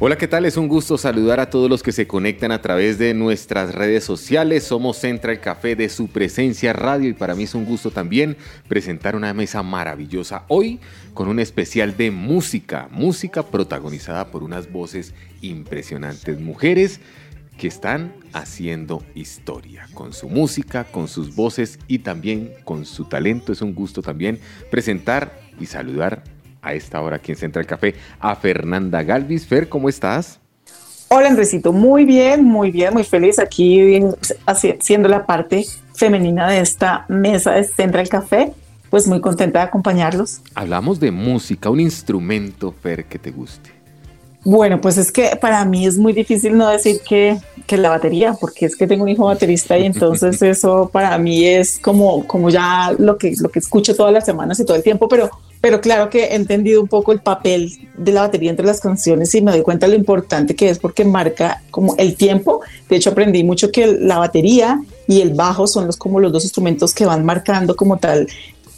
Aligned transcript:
Hola, 0.00 0.16
¿qué 0.16 0.28
tal? 0.28 0.44
Es 0.44 0.56
un 0.56 0.68
gusto 0.68 0.96
saludar 0.96 1.40
a 1.40 1.50
todos 1.50 1.68
los 1.68 1.82
que 1.82 1.90
se 1.90 2.06
conectan 2.06 2.52
a 2.52 2.62
través 2.62 2.98
de 2.98 3.14
nuestras 3.14 3.74
redes 3.74 4.04
sociales. 4.04 4.62
Somos 4.62 4.96
Central 4.96 5.40
Café 5.40 5.74
de 5.74 5.88
su 5.88 6.06
presencia 6.06 6.72
radio 6.72 7.08
y 7.08 7.14
para 7.14 7.34
mí 7.34 7.42
es 7.42 7.54
un 7.56 7.64
gusto 7.64 7.90
también 7.90 8.36
presentar 8.68 9.16
una 9.16 9.34
mesa 9.34 9.60
maravillosa 9.64 10.44
hoy 10.46 10.78
con 11.14 11.26
un 11.26 11.40
especial 11.40 11.96
de 11.96 12.12
música, 12.12 12.86
música 12.92 13.42
protagonizada 13.42 14.28
por 14.28 14.44
unas 14.44 14.70
voces 14.70 15.14
impresionantes, 15.40 16.38
mujeres 16.38 17.00
que 17.58 17.66
están 17.66 18.14
haciendo 18.32 19.02
historia 19.16 19.88
con 19.94 20.12
su 20.12 20.28
música, 20.28 20.84
con 20.84 21.08
sus 21.08 21.34
voces 21.34 21.80
y 21.88 21.98
también 21.98 22.52
con 22.62 22.86
su 22.86 23.06
talento. 23.06 23.52
Es 23.52 23.62
un 23.62 23.74
gusto 23.74 24.00
también 24.00 24.38
presentar 24.70 25.40
y 25.58 25.66
saludar 25.66 26.22
a 26.62 26.74
esta 26.74 27.00
hora 27.00 27.16
aquí 27.16 27.32
en 27.32 27.38
Central 27.38 27.66
Café 27.66 27.94
a 28.20 28.34
Fernanda 28.36 29.02
Galvis. 29.02 29.46
Fer, 29.46 29.68
¿cómo 29.68 29.88
estás? 29.88 30.40
Hola 31.10 31.28
Andresito, 31.28 31.72
muy 31.72 32.04
bien, 32.04 32.44
muy 32.44 32.70
bien, 32.70 32.92
muy 32.92 33.02
feliz 33.04 33.38
aquí 33.38 34.00
haci- 34.46 34.76
siendo 34.80 35.08
la 35.08 35.24
parte 35.24 35.64
femenina 35.94 36.48
de 36.50 36.60
esta 36.60 37.06
mesa 37.08 37.52
de 37.52 37.64
Central 37.64 38.08
Café, 38.10 38.52
pues 38.90 39.06
muy 39.08 39.20
contenta 39.20 39.60
de 39.60 39.64
acompañarlos. 39.66 40.42
Hablamos 40.54 41.00
de 41.00 41.10
música, 41.10 41.70
un 41.70 41.80
instrumento, 41.80 42.72
Fer, 42.72 43.06
que 43.06 43.18
te 43.18 43.30
guste. 43.30 43.70
Bueno, 44.44 44.80
pues 44.80 44.98
es 44.98 45.10
que 45.10 45.36
para 45.40 45.64
mí 45.64 45.86
es 45.86 45.96
muy 45.98 46.12
difícil 46.12 46.56
no 46.56 46.68
decir 46.68 47.00
que, 47.06 47.38
que 47.66 47.76
la 47.78 47.88
batería, 47.88 48.34
porque 48.38 48.66
es 48.66 48.76
que 48.76 48.86
tengo 48.86 49.02
un 49.04 49.08
hijo 49.08 49.24
baterista 49.24 49.78
y 49.78 49.86
entonces 49.86 50.40
eso 50.42 50.90
para 50.92 51.16
mí 51.18 51.44
es 51.46 51.78
como, 51.78 52.26
como 52.26 52.50
ya 52.50 52.94
lo 52.98 53.16
que, 53.18 53.32
lo 53.40 53.48
que 53.50 53.58
escucho 53.58 53.96
todas 53.96 54.12
las 54.12 54.24
semanas 54.26 54.60
y 54.60 54.64
todo 54.66 54.76
el 54.76 54.82
tiempo, 54.82 55.08
pero, 55.08 55.30
pero 55.60 55.80
claro 55.80 56.08
que 56.10 56.24
he 56.24 56.34
entendido 56.34 56.80
un 56.80 56.88
poco 56.88 57.12
el 57.12 57.20
papel 57.20 57.72
de 57.96 58.12
la 58.12 58.22
batería 58.22 58.50
entre 58.50 58.66
las 58.66 58.80
canciones 58.80 59.34
y 59.34 59.42
me 59.42 59.50
doy 59.50 59.62
cuenta 59.62 59.86
de 59.86 59.92
lo 59.92 59.98
importante 59.98 60.54
que 60.54 60.70
es 60.70 60.78
porque 60.78 61.04
marca 61.04 61.62
como 61.70 61.96
el 61.96 62.14
tiempo. 62.16 62.60
De 62.88 62.96
hecho, 62.96 63.10
aprendí 63.10 63.42
mucho 63.42 63.72
que 63.72 63.86
la 63.86 64.18
batería 64.18 64.80
y 65.06 65.20
el 65.20 65.34
bajo 65.34 65.66
son 65.66 65.86
los, 65.86 65.96
como 65.96 66.20
los 66.20 66.32
dos 66.32 66.44
instrumentos 66.44 66.94
que 66.94 67.06
van 67.06 67.24
marcando 67.24 67.74
como 67.74 67.96
tal 67.98 68.28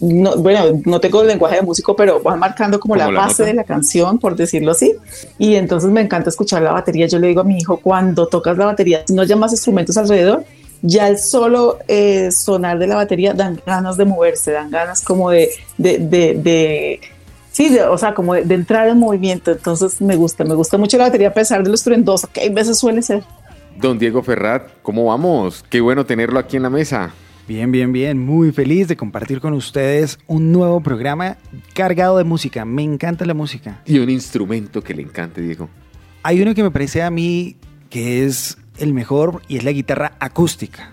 no, 0.01 0.37
bueno, 0.37 0.81
no 0.87 0.99
tengo 1.01 1.21
el 1.21 1.29
lenguaje 1.29 1.57
de 1.57 1.63
músico, 1.63 1.95
pero 1.95 2.21
van 2.23 2.39
marcando 2.39 2.81
como, 2.81 2.95
Como 2.95 3.05
la 3.05 3.13
la 3.13 3.21
base 3.21 3.43
nota. 3.43 3.45
de 3.45 3.55
la 3.55 3.65
canción, 3.65 4.19
por 4.19 4.35
decirlo 4.35 4.73
así. 4.73 4.95
Y 5.39 5.57
entonces 5.57 5.91
me 5.91 6.01
encanta 6.01 6.31
escuchar 6.31 6.63
la 6.63 6.73
batería. 6.73 7.07
Yo 7.07 7.19
le 7.19 7.29
digo 7.29 7.43
a 7.43 7.45
mi 7.45 7.59
hijo, 7.59 7.77
cuando 7.77 8.27
tocas 8.27 8.57
la 8.57 8.65
batería, 8.67 9.05
no 9.11 9.25
llamas 9.25 9.53
instrumentos 9.53 9.97
alrededor, 9.99 10.45
ya 10.83 11.09
el 11.09 11.19
solo 11.19 11.79
eh, 11.89 12.31
sonar 12.33 12.79
de 12.79 12.87
la 12.87 12.97
batería 12.97 13.35
dan 13.35 13.61
ganas 13.67 13.97
de 13.97 14.05
moverse, 14.05 14.53
dan 14.53 14.71
ganas 14.71 15.03
como 15.03 15.31
de, 15.31 15.51
de, 15.79 15.99
de, 15.99 16.35
de- 16.35 17.01
sí, 17.53 17.69
de- 17.69 17.83
o 17.85 17.99
sea, 17.99 18.15
como 18.15 18.35
de, 18.35 18.45
de 18.45 18.55
entrar 18.55 18.89
en 18.89 18.99
movimiento. 18.99 19.51
Entonces 19.53 20.01
me 20.01 20.17
gusta, 20.17 20.45
me 20.45 20.55
gusta 20.55 20.79
mucho 20.79 20.97
la 20.99 21.05
batería 21.05 21.29
a 21.29 21.35
pesar 21.35 21.63
de 21.63 21.69
lo 21.69 21.75
estruendoso 21.75 22.29
que 22.33 22.41
hay 22.41 22.49
veces 22.51 22.79
suele 22.79 23.03
ser. 23.03 23.23
Don 23.79 23.99
Diego 23.99 24.23
Ferrat, 24.23 24.69
¿cómo 24.83 25.07
vamos? 25.07 25.65
Qué 25.71 25.81
bueno 25.81 26.05
tenerlo 26.05 26.39
aquí 26.39 26.57
en 26.57 26.63
la 26.65 26.71
mesa. 26.71 27.11
Bien, 27.49 27.73
bien, 27.73 27.93
bien. 27.93 28.19
Muy 28.19 28.53
feliz 28.53 28.87
de 28.89 28.97
compartir 28.97 29.41
con 29.41 29.55
ustedes 29.55 30.19
un 30.29 30.53
nuevo 30.53 30.81
programa 30.83 31.37
cargado 31.75 32.17
de 32.19 32.25
música. 32.25 32.65
Me 32.65 32.83
encanta 32.83 33.25
la 33.25 33.35
música. 33.35 33.81
Y 33.87 33.99
un 33.99 34.09
instrumento 34.11 34.83
que 34.83 34.95
le 34.95 35.03
encante, 35.03 35.41
Diego. 35.41 35.69
Hay 36.23 36.41
uno 36.43 36.55
que 36.55 36.63
me 36.63 36.71
parece 36.71 37.03
a 37.03 37.11
mí 37.11 37.57
que 37.89 38.25
es 38.25 38.57
el 38.81 38.95
mejor 38.95 39.43
y 39.47 39.57
es 39.57 39.65
la 39.65 39.73
guitarra 39.73 40.13
acústica. 40.19 40.91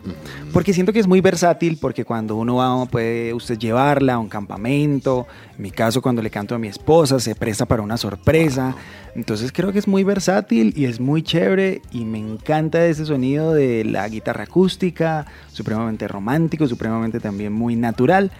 Porque 0.53 0.73
siento 0.73 0.93
que 0.93 0.99
es 0.99 1.07
muy 1.07 1.21
versátil 1.21 1.77
porque 1.79 2.05
cuando 2.05 2.35
uno 2.35 2.55
va 2.55 2.85
puede 2.85 3.33
usted 3.33 3.57
llevarla 3.57 4.15
a 4.15 4.19
un 4.19 4.29
campamento. 4.29 5.25
En 5.55 5.63
mi 5.63 5.71
caso 5.71 6.01
cuando 6.01 6.21
le 6.21 6.29
canto 6.29 6.53
a 6.55 6.59
mi 6.59 6.67
esposa 6.67 7.19
se 7.19 7.35
presta 7.35 7.65
para 7.65 7.81
una 7.81 7.97
sorpresa. 7.97 8.75
Entonces 9.15 9.51
creo 9.51 9.71
que 9.71 9.79
es 9.79 9.87
muy 9.87 10.03
versátil 10.03 10.73
y 10.75 10.85
es 10.85 10.99
muy 10.99 11.23
chévere 11.23 11.81
y 11.91 12.05
me 12.05 12.19
encanta 12.19 12.85
ese 12.85 13.05
sonido 13.05 13.53
de 13.53 13.83
la 13.83 14.07
guitarra 14.07 14.43
acústica, 14.43 15.25
supremamente 15.51 16.07
romántico, 16.07 16.67
supremamente 16.67 17.19
también 17.19 17.53
muy 17.53 17.75
natural. 17.75 18.31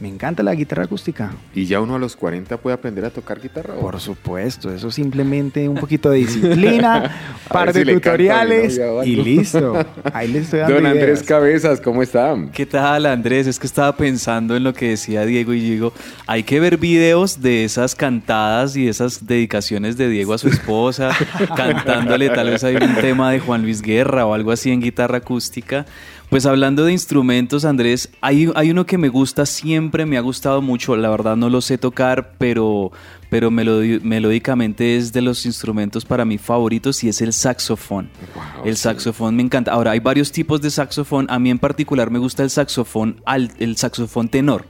Me 0.00 0.08
encanta 0.08 0.42
la 0.42 0.54
guitarra 0.54 0.84
acústica. 0.84 1.30
¿Y 1.54 1.66
ya 1.66 1.80
uno 1.80 1.94
a 1.94 1.98
los 1.98 2.16
40 2.16 2.56
puede 2.56 2.74
aprender 2.74 3.04
a 3.04 3.10
tocar 3.10 3.40
guitarra? 3.40 3.74
Por 3.74 4.00
supuesto, 4.00 4.72
eso 4.72 4.90
simplemente 4.90 5.68
un 5.68 5.76
poquito 5.76 6.10
de 6.10 6.18
disciplina, 6.18 7.10
par 7.48 7.72
de 7.72 7.84
si 7.84 7.94
tutoriales 7.94 8.78
novia 8.78 8.92
o 8.92 9.04
y 9.04 9.16
listo. 9.16 9.86
Ahí 10.12 10.28
le 10.28 10.40
estoy 10.40 10.60
dando 10.60 10.74
Don 10.74 10.86
Andrés. 10.86 11.22
Cabezas, 11.22 11.80
¿cómo 11.80 12.02
está? 12.02 12.36
¿Qué 12.52 12.66
tal 12.66 13.06
Andrés? 13.06 13.46
Es 13.46 13.60
que 13.60 13.66
estaba 13.66 13.96
pensando 13.96 14.56
en 14.56 14.64
lo 14.64 14.72
que 14.72 14.88
decía 14.88 15.24
Diego 15.24 15.52
y 15.52 15.60
digo, 15.60 15.92
hay 16.26 16.42
que 16.42 16.58
ver 16.58 16.78
videos 16.78 17.40
de 17.40 17.64
esas 17.64 17.94
cantadas 17.94 18.76
y 18.76 18.88
esas 18.88 19.26
dedicaciones 19.26 19.96
de 19.96 20.08
Diego 20.08 20.34
a 20.34 20.38
su 20.38 20.48
esposa, 20.48 21.10
cantándole 21.56 22.28
tal 22.30 22.50
vez 22.50 22.64
hay 22.64 22.76
un 22.76 22.94
tema 22.96 23.30
de 23.30 23.38
Juan 23.38 23.62
Luis 23.62 23.82
Guerra 23.82 24.26
o 24.26 24.34
algo 24.34 24.50
así 24.50 24.70
en 24.70 24.80
guitarra 24.80 25.18
acústica. 25.18 25.86
Pues 26.32 26.46
hablando 26.46 26.86
de 26.86 26.92
instrumentos, 26.92 27.66
Andrés, 27.66 28.08
hay, 28.22 28.50
hay 28.54 28.70
uno 28.70 28.86
que 28.86 28.96
me 28.96 29.10
gusta 29.10 29.44
siempre, 29.44 30.06
me 30.06 30.16
ha 30.16 30.22
gustado 30.22 30.62
mucho, 30.62 30.96
la 30.96 31.10
verdad 31.10 31.36
no 31.36 31.50
lo 31.50 31.60
sé 31.60 31.76
tocar, 31.76 32.36
pero, 32.38 32.90
pero 33.28 33.50
melódicamente 33.50 34.96
es 34.96 35.12
de 35.12 35.20
los 35.20 35.44
instrumentos 35.44 36.06
para 36.06 36.24
mí 36.24 36.38
favoritos 36.38 37.04
y 37.04 37.10
es 37.10 37.20
el 37.20 37.34
saxofón. 37.34 38.08
Wow, 38.34 38.64
el 38.64 38.76
sí. 38.76 38.84
saxofón 38.84 39.36
me 39.36 39.42
encanta. 39.42 39.72
Ahora, 39.72 39.90
hay 39.90 40.00
varios 40.00 40.32
tipos 40.32 40.62
de 40.62 40.70
saxofón. 40.70 41.26
A 41.28 41.38
mí 41.38 41.50
en 41.50 41.58
particular 41.58 42.10
me 42.10 42.18
gusta 42.18 42.42
el 42.42 42.48
saxofón, 42.48 43.20
el 43.58 43.76
saxofón 43.76 44.30
tenor. 44.30 44.64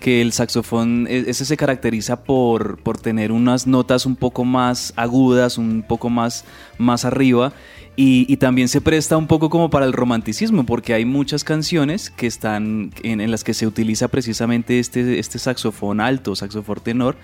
Que 0.00 0.22
el 0.22 0.32
saxofón, 0.32 1.06
e- 1.08 1.24
ese 1.28 1.44
se 1.44 1.56
caracteriza 1.56 2.22
por, 2.22 2.78
por 2.78 2.98
tener 2.98 3.32
unas 3.32 3.66
notas 3.66 4.06
un 4.06 4.16
poco 4.16 4.44
más 4.44 4.92
agudas, 4.96 5.58
un 5.58 5.84
poco 5.86 6.10
más, 6.10 6.44
más 6.78 7.04
arriba. 7.04 7.52
Y, 7.98 8.36
también 8.36 8.68
se 8.68 8.82
presta 8.82 9.16
un 9.16 9.26
poco 9.26 9.48
como 9.48 9.70
para 9.70 9.86
el 9.86 9.94
romanticismo, 9.94 10.66
porque 10.66 10.92
hay 10.92 11.06
muchas 11.06 11.44
canciones 11.44 12.10
que 12.10 12.26
están 12.26 12.92
en, 13.02 13.22
en 13.22 13.30
las 13.30 13.42
que 13.42 13.54
se 13.54 13.66
utiliza 13.66 14.08
precisamente 14.08 14.78
este, 14.78 15.18
este 15.18 15.38
saxofón 15.38 16.02
alto, 16.02 16.36
saxofón 16.36 16.80
tenor, 16.80 17.16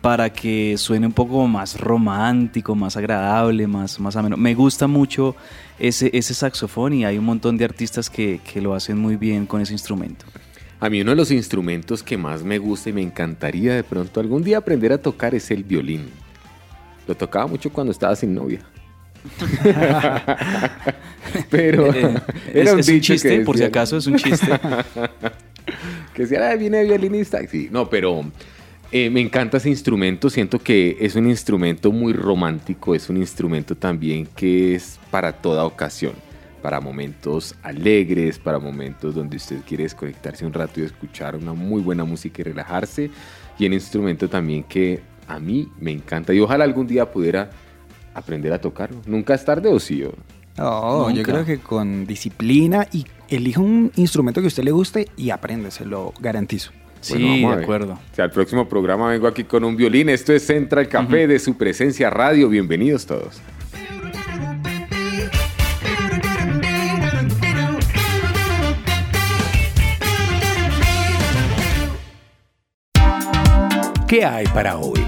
para 0.00 0.32
que 0.32 0.78
suene 0.78 1.06
un 1.06 1.12
poco 1.12 1.46
más 1.46 1.78
romántico, 1.78 2.74
más 2.74 2.96
agradable, 2.96 3.66
más, 3.66 4.00
más 4.00 4.16
ameno. 4.16 4.38
Me 4.38 4.54
gusta 4.54 4.86
mucho 4.86 5.36
ese, 5.78 6.10
ese 6.14 6.32
saxofón 6.32 6.94
y 6.94 7.04
hay 7.04 7.18
un 7.18 7.26
montón 7.26 7.58
de 7.58 7.66
artistas 7.66 8.08
que, 8.08 8.40
que 8.50 8.62
lo 8.62 8.74
hacen 8.74 8.98
muy 8.98 9.16
bien 9.16 9.44
con 9.44 9.60
ese 9.60 9.74
instrumento. 9.74 10.24
A 10.80 10.90
mí 10.90 11.00
uno 11.00 11.12
de 11.12 11.16
los 11.16 11.30
instrumentos 11.30 12.02
que 12.02 12.16
más 12.18 12.42
me 12.42 12.58
gusta 12.58 12.90
y 12.90 12.92
me 12.92 13.02
encantaría 13.02 13.74
de 13.74 13.84
pronto 13.84 14.20
algún 14.20 14.42
día 14.42 14.58
aprender 14.58 14.92
a 14.92 14.98
tocar 14.98 15.34
es 15.34 15.50
el 15.50 15.64
violín. 15.64 16.06
Lo 17.06 17.14
tocaba 17.14 17.46
mucho 17.46 17.70
cuando 17.70 17.90
estaba 17.92 18.14
sin 18.16 18.34
novia. 18.34 18.60
Pero 21.50 21.92
Eh, 21.94 22.14
era 22.52 22.70
es, 22.78 22.88
un 22.88 22.94
es 22.96 23.00
chiste, 23.00 23.40
por 23.40 23.56
si 23.56 23.64
acaso 23.64 23.96
es 23.96 24.06
un 24.06 24.16
chiste. 24.16 24.46
que 26.14 26.22
decía, 26.22 26.50
"Ah, 26.50 26.54
viene 26.56 26.84
violinista. 26.84 27.38
Sí, 27.48 27.68
no, 27.72 27.88
pero 27.88 28.24
eh, 28.92 29.08
me 29.10 29.20
encanta 29.20 29.56
ese 29.56 29.70
instrumento. 29.70 30.28
Siento 30.30 30.58
que 30.58 30.96
es 31.00 31.14
un 31.16 31.28
instrumento 31.28 31.90
muy 31.92 32.12
romántico. 32.12 32.94
Es 32.94 33.08
un 33.08 33.16
instrumento 33.16 33.74
también 33.74 34.26
que 34.36 34.74
es 34.74 34.98
para 35.10 35.32
toda 35.32 35.64
ocasión. 35.64 36.12
Para 36.64 36.80
momentos 36.80 37.54
alegres, 37.62 38.38
para 38.38 38.58
momentos 38.58 39.14
donde 39.14 39.36
usted 39.36 39.58
quiere 39.68 39.82
desconectarse 39.82 40.46
un 40.46 40.52
rato 40.54 40.80
y 40.80 40.84
escuchar 40.84 41.36
una 41.36 41.52
muy 41.52 41.82
buena 41.82 42.04
música 42.04 42.40
y 42.40 42.44
relajarse. 42.44 43.10
Y 43.58 43.66
un 43.66 43.74
instrumento 43.74 44.30
también 44.30 44.62
que 44.62 45.02
a 45.28 45.38
mí 45.38 45.68
me 45.78 45.90
encanta. 45.90 46.32
Y 46.32 46.40
ojalá 46.40 46.64
algún 46.64 46.86
día 46.86 47.10
pudiera 47.10 47.50
aprender 48.14 48.50
a 48.54 48.58
tocarlo. 48.62 49.02
Nunca 49.04 49.34
es 49.34 49.44
tarde 49.44 49.68
o 49.68 49.78
sí. 49.78 50.04
o- 50.04 50.14
No, 50.56 51.10
yo 51.10 51.22
creo 51.22 51.44
que 51.44 51.58
con 51.58 52.06
disciplina 52.06 52.88
y 52.92 53.04
elija 53.28 53.60
un 53.60 53.92
instrumento 53.96 54.40
que 54.40 54.46
a 54.46 54.48
usted 54.48 54.64
le 54.64 54.70
guste 54.70 55.08
y 55.18 55.28
aprende, 55.28 55.70
se 55.70 55.84
lo 55.84 56.14
garantizo. 56.18 56.70
Sí, 57.02 57.12
Bueno, 57.42 57.50
a 57.52 57.56
de 57.58 57.62
acuerdo. 57.64 57.92
O 57.92 58.14
sea, 58.14 58.24
el 58.24 58.30
próximo 58.30 58.66
programa 58.66 59.10
vengo 59.10 59.26
aquí 59.26 59.44
con 59.44 59.64
un 59.64 59.76
violín. 59.76 60.08
Esto 60.08 60.32
es 60.32 60.46
Central 60.46 60.88
Café 60.88 61.26
de 61.26 61.38
su 61.38 61.58
presencia 61.58 62.08
radio. 62.08 62.48
Bienvenidos 62.48 63.04
todos. 63.04 63.42
¿Qué 74.06 74.22
hay 74.22 74.46
para 74.48 74.76
hoy? 74.76 75.00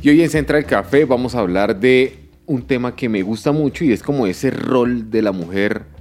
Y 0.00 0.10
hoy 0.10 0.22
en 0.22 0.30
Central 0.30 0.64
Café 0.64 1.04
vamos 1.04 1.34
a 1.34 1.40
hablar 1.40 1.78
de 1.78 2.16
un 2.46 2.62
tema 2.62 2.96
que 2.96 3.10
me 3.10 3.20
gusta 3.20 3.52
mucho 3.52 3.84
y 3.84 3.92
es 3.92 4.02
como 4.02 4.26
ese 4.26 4.50
rol 4.50 5.10
de 5.10 5.20
la 5.20 5.32
mujer 5.32 5.97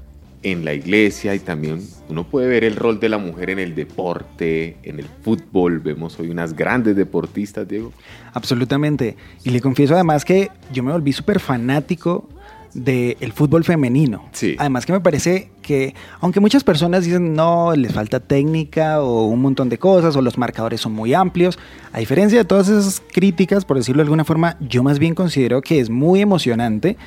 en 0.51 0.63
la 0.63 0.73
iglesia 0.73 1.35
y 1.35 1.39
también 1.39 1.81
uno 2.09 2.23
puede 2.23 2.47
ver 2.47 2.63
el 2.63 2.75
rol 2.75 2.99
de 2.99 3.09
la 3.09 3.17
mujer 3.17 3.49
en 3.49 3.59
el 3.59 3.75
deporte, 3.75 4.77
en 4.83 4.99
el 4.99 5.05
fútbol. 5.21 5.79
Vemos 5.79 6.17
hoy 6.19 6.29
unas 6.29 6.55
grandes 6.55 6.95
deportistas, 6.95 7.67
Diego. 7.67 7.91
Absolutamente. 8.33 9.17
Y 9.44 9.49
le 9.49 9.61
confieso 9.61 9.94
además 9.94 10.23
que 10.23 10.49
yo 10.71 10.83
me 10.83 10.91
volví 10.91 11.11
súper 11.11 11.39
fanático 11.39 12.29
del 12.73 13.33
fútbol 13.33 13.63
femenino. 13.63 14.25
Sí. 14.33 14.55
Además 14.59 14.85
que 14.85 14.94
me 14.94 14.99
parece 14.99 15.49
que, 15.61 15.95
aunque 16.19 16.39
muchas 16.39 16.63
personas 16.63 17.05
dicen 17.05 17.33
no, 17.33 17.75
les 17.75 17.91
falta 17.91 18.19
técnica 18.19 19.01
o 19.01 19.25
un 19.25 19.41
montón 19.41 19.67
de 19.67 19.79
cosas 19.79 20.15
o 20.15 20.21
los 20.21 20.38
marcadores 20.38 20.81
son 20.81 20.93
muy 20.93 21.13
amplios, 21.13 21.57
a 21.91 22.00
diferencia 22.00 22.38
de 22.38 22.45
todas 22.45 22.69
esas 22.69 23.01
críticas, 23.11 23.65
por 23.65 23.77
decirlo 23.77 24.01
de 24.01 24.05
alguna 24.05 24.25
forma, 24.25 24.57
yo 24.59 24.83
más 24.83 25.00
bien 25.00 25.15
considero 25.15 25.61
que 25.61 25.79
es 25.79 25.89
muy 25.89 26.21
emocionante 26.21 26.97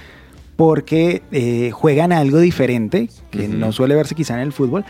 porque 0.61 1.23
eh, 1.33 1.71
juegan 1.71 2.13
algo 2.13 2.39
diferente, 2.39 3.09
que 3.31 3.49
no 3.49 3.73
suele 3.73 3.95
verse 3.95 4.15
quizá 4.15 4.35
en 4.35 4.41
el 4.41 4.53
fútbol 4.53 4.85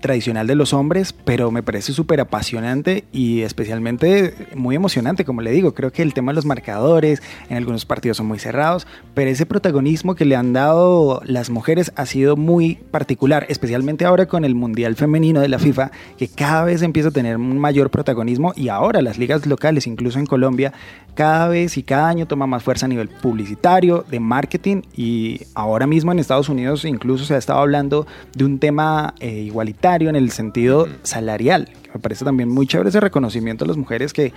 tradicional 0.00 0.46
de 0.46 0.54
los 0.56 0.72
hombres, 0.72 1.12
pero 1.12 1.50
me 1.50 1.62
parece 1.62 1.92
súper 1.92 2.20
apasionante 2.20 3.04
y 3.12 3.42
especialmente 3.42 4.34
muy 4.54 4.74
emocionante, 4.74 5.24
como 5.24 5.42
le 5.42 5.52
digo. 5.52 5.74
Creo 5.74 5.92
que 5.92 6.02
el 6.02 6.12
tema 6.12 6.32
de 6.32 6.36
los 6.36 6.44
marcadores 6.44 7.22
en 7.48 7.56
algunos 7.56 7.84
partidos 7.84 8.16
son 8.16 8.26
muy 8.26 8.38
cerrados, 8.38 8.86
pero 9.14 9.30
ese 9.30 9.46
protagonismo 9.46 10.14
que 10.14 10.24
le 10.24 10.34
han 10.34 10.52
dado 10.52 11.22
las 11.24 11.50
mujeres 11.50 11.92
ha 11.96 12.06
sido 12.06 12.36
muy 12.36 12.74
particular, 12.90 13.46
especialmente 13.48 14.04
ahora 14.04 14.26
con 14.26 14.44
el 14.44 14.54
Mundial 14.54 14.96
Femenino 14.96 15.40
de 15.40 15.48
la 15.48 15.58
FIFA, 15.58 15.92
que 16.18 16.28
cada 16.28 16.64
vez 16.64 16.82
empieza 16.82 17.10
a 17.10 17.12
tener 17.12 17.36
un 17.36 17.58
mayor 17.58 17.90
protagonismo 17.90 18.52
y 18.56 18.68
ahora 18.68 19.02
las 19.02 19.18
ligas 19.18 19.46
locales, 19.46 19.86
incluso 19.86 20.18
en 20.18 20.26
Colombia, 20.26 20.72
cada 21.14 21.48
vez 21.48 21.78
y 21.78 21.82
cada 21.82 22.08
año 22.08 22.26
toma 22.26 22.46
más 22.46 22.62
fuerza 22.62 22.86
a 22.86 22.88
nivel 22.88 23.08
publicitario, 23.08 24.04
de 24.10 24.20
marketing 24.20 24.82
y 24.96 25.40
ahora 25.54 25.86
mismo 25.86 26.12
en 26.12 26.18
Estados 26.18 26.48
Unidos 26.48 26.84
incluso 26.84 27.24
se 27.24 27.34
ha 27.34 27.38
estado 27.38 27.60
hablando 27.60 28.06
de 28.34 28.44
un 28.44 28.58
tema 28.58 29.14
eh, 29.20 29.40
igualitario 29.40 29.75
en 29.82 30.16
el 30.16 30.30
sentido 30.32 30.88
salarial, 31.02 31.68
que 31.82 31.90
me 31.94 32.00
parece 32.00 32.24
también 32.24 32.48
muy 32.48 32.66
chévere 32.66 32.88
ese 32.88 33.00
reconocimiento 33.00 33.64
a 33.64 33.68
las 33.68 33.76
mujeres 33.76 34.12
que 34.12 34.32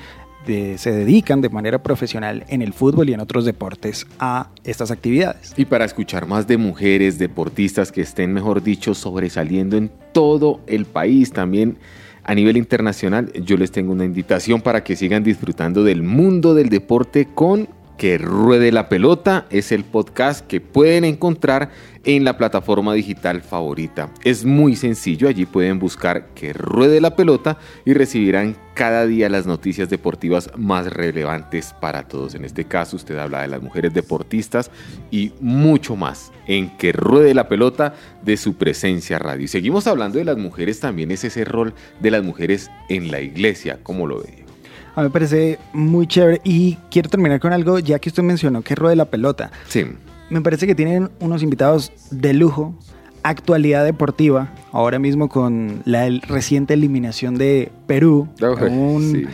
de- 0.45 0.77
se 0.77 0.91
dedican 0.91 1.41
de 1.41 1.50
manera 1.50 1.81
profesional 1.81 2.45
en 2.50 2.62
el 2.62 2.71
fútbol 2.71 3.09
y 3.09 3.13
en 3.13 3.19
otros 3.19 3.45
deportes 3.45 4.06
a 4.19 4.50
estas 4.63 4.91
actividades. 4.91 5.53
Y 5.57 5.65
para 5.65 5.86
escuchar 5.86 6.27
más 6.27 6.47
de 6.47 6.57
mujeres 6.57 7.18
deportistas 7.18 7.91
que 7.91 8.01
estén, 8.01 8.31
mejor 8.31 8.62
dicho, 8.63 8.94
sobresaliendo 8.94 9.75
en 9.75 9.91
todo 10.13 10.62
el 10.68 10.86
país, 10.86 11.33
también 11.33 11.77
a 12.24 12.35
nivel 12.35 12.57
internacional, 12.57 13.31
yo 13.33 13.57
les 13.57 13.71
tengo 13.71 13.92
una 13.92 14.06
invitación 14.06 14.62
para 14.62 14.83
que 14.83 14.95
sigan 14.95 15.24
disfrutando 15.24 15.83
del 15.83 16.03
mundo 16.03 16.53
del 16.53 16.69
deporte 16.69 17.27
con 17.33 17.68
Que 18.00 18.18
Ruede 18.18 18.72
la 18.72 18.88
Pelota. 18.88 19.46
Es 19.50 19.74
el 19.74 19.84
podcast 19.84 20.48
que 20.48 20.62
pueden 20.62 21.04
encontrar 21.04 21.69
en 22.06 22.24
la 22.24 22.38
plataforma 22.38 22.94
digital 22.94 23.42
favorita. 23.42 24.10
Es 24.24 24.46
muy 24.46 24.78
sencillo, 24.78 25.28
allí 25.28 25.46
pueden 25.46 25.80
buscar 25.80 26.30
Que 26.34 26.54
Ruede 26.54 27.01
la 27.01 27.18
Pelota 27.18 27.57
y 27.84 27.94
recibirán 27.94 28.56
cada 28.74 29.06
día 29.06 29.28
las 29.28 29.46
noticias 29.46 29.90
deportivas 29.90 30.50
más 30.56 30.88
relevantes 30.94 31.75
para 31.81 32.07
todos. 32.07 32.36
En 32.36 32.46
este 32.46 32.63
caso, 32.63 32.96
usted 32.96 33.18
habla 33.18 33.42
de 33.42 33.50
las 33.50 33.62
mujeres 33.62 33.94
deportistas 33.94 34.72
y 35.12 35.34
mucho 35.42 35.98
más 35.98 36.31
en 36.48 36.69
Que 36.78 36.94
Ruede 36.94 37.34
la 37.34 37.50
Pelota 37.50 37.95
de 38.24 38.38
su 38.38 38.54
presencia 38.54 39.19
radio. 39.19 39.45
Seguimos 39.50 39.88
hablando 39.88 40.19
de 40.19 40.25
las 40.25 40.38
mujeres, 40.38 40.80
también 40.80 41.12
es 41.12 41.25
ese 41.25 41.44
rol 41.44 41.74
de 42.00 42.12
las 42.12 42.24
mujeres 42.24 42.72
en 42.88 43.12
la 43.12 43.19
iglesia. 43.19 43.80
¿Cómo 43.84 44.07
lo 44.07 44.19
ve? 44.19 44.49
A 44.95 45.01
mí 45.01 45.07
me 45.07 45.09
parece 45.12 45.59
muy 45.74 46.07
chévere 46.07 46.41
y 46.44 46.75
quiero 46.91 47.09
terminar 47.09 47.39
con 47.39 47.53
algo, 47.53 47.80
ya 47.80 48.00
que 48.00 48.09
usted 48.09 48.24
mencionó 48.24 48.62
que 48.62 48.75
ruede 48.75 48.95
la 48.95 49.06
pelota. 49.06 49.51
Sí. 49.68 49.86
Me 50.30 50.41
parece 50.41 50.68
que 50.68 50.75
tienen 50.75 51.09
unos 51.19 51.41
invitados 51.44 51.91
de 52.12 52.33
lujo, 52.33 52.75
actualidad 53.24 53.83
deportiva, 53.86 54.53
ahora 54.71 55.00
mismo 55.00 55.27
con 55.30 55.81
la 55.86 56.06
el- 56.07 56.21
reciente 56.21 56.74
eliminación 56.74 57.36
de 57.36 57.71
Perú, 57.88 58.27
un 58.69 59.12
sí. 59.12 59.25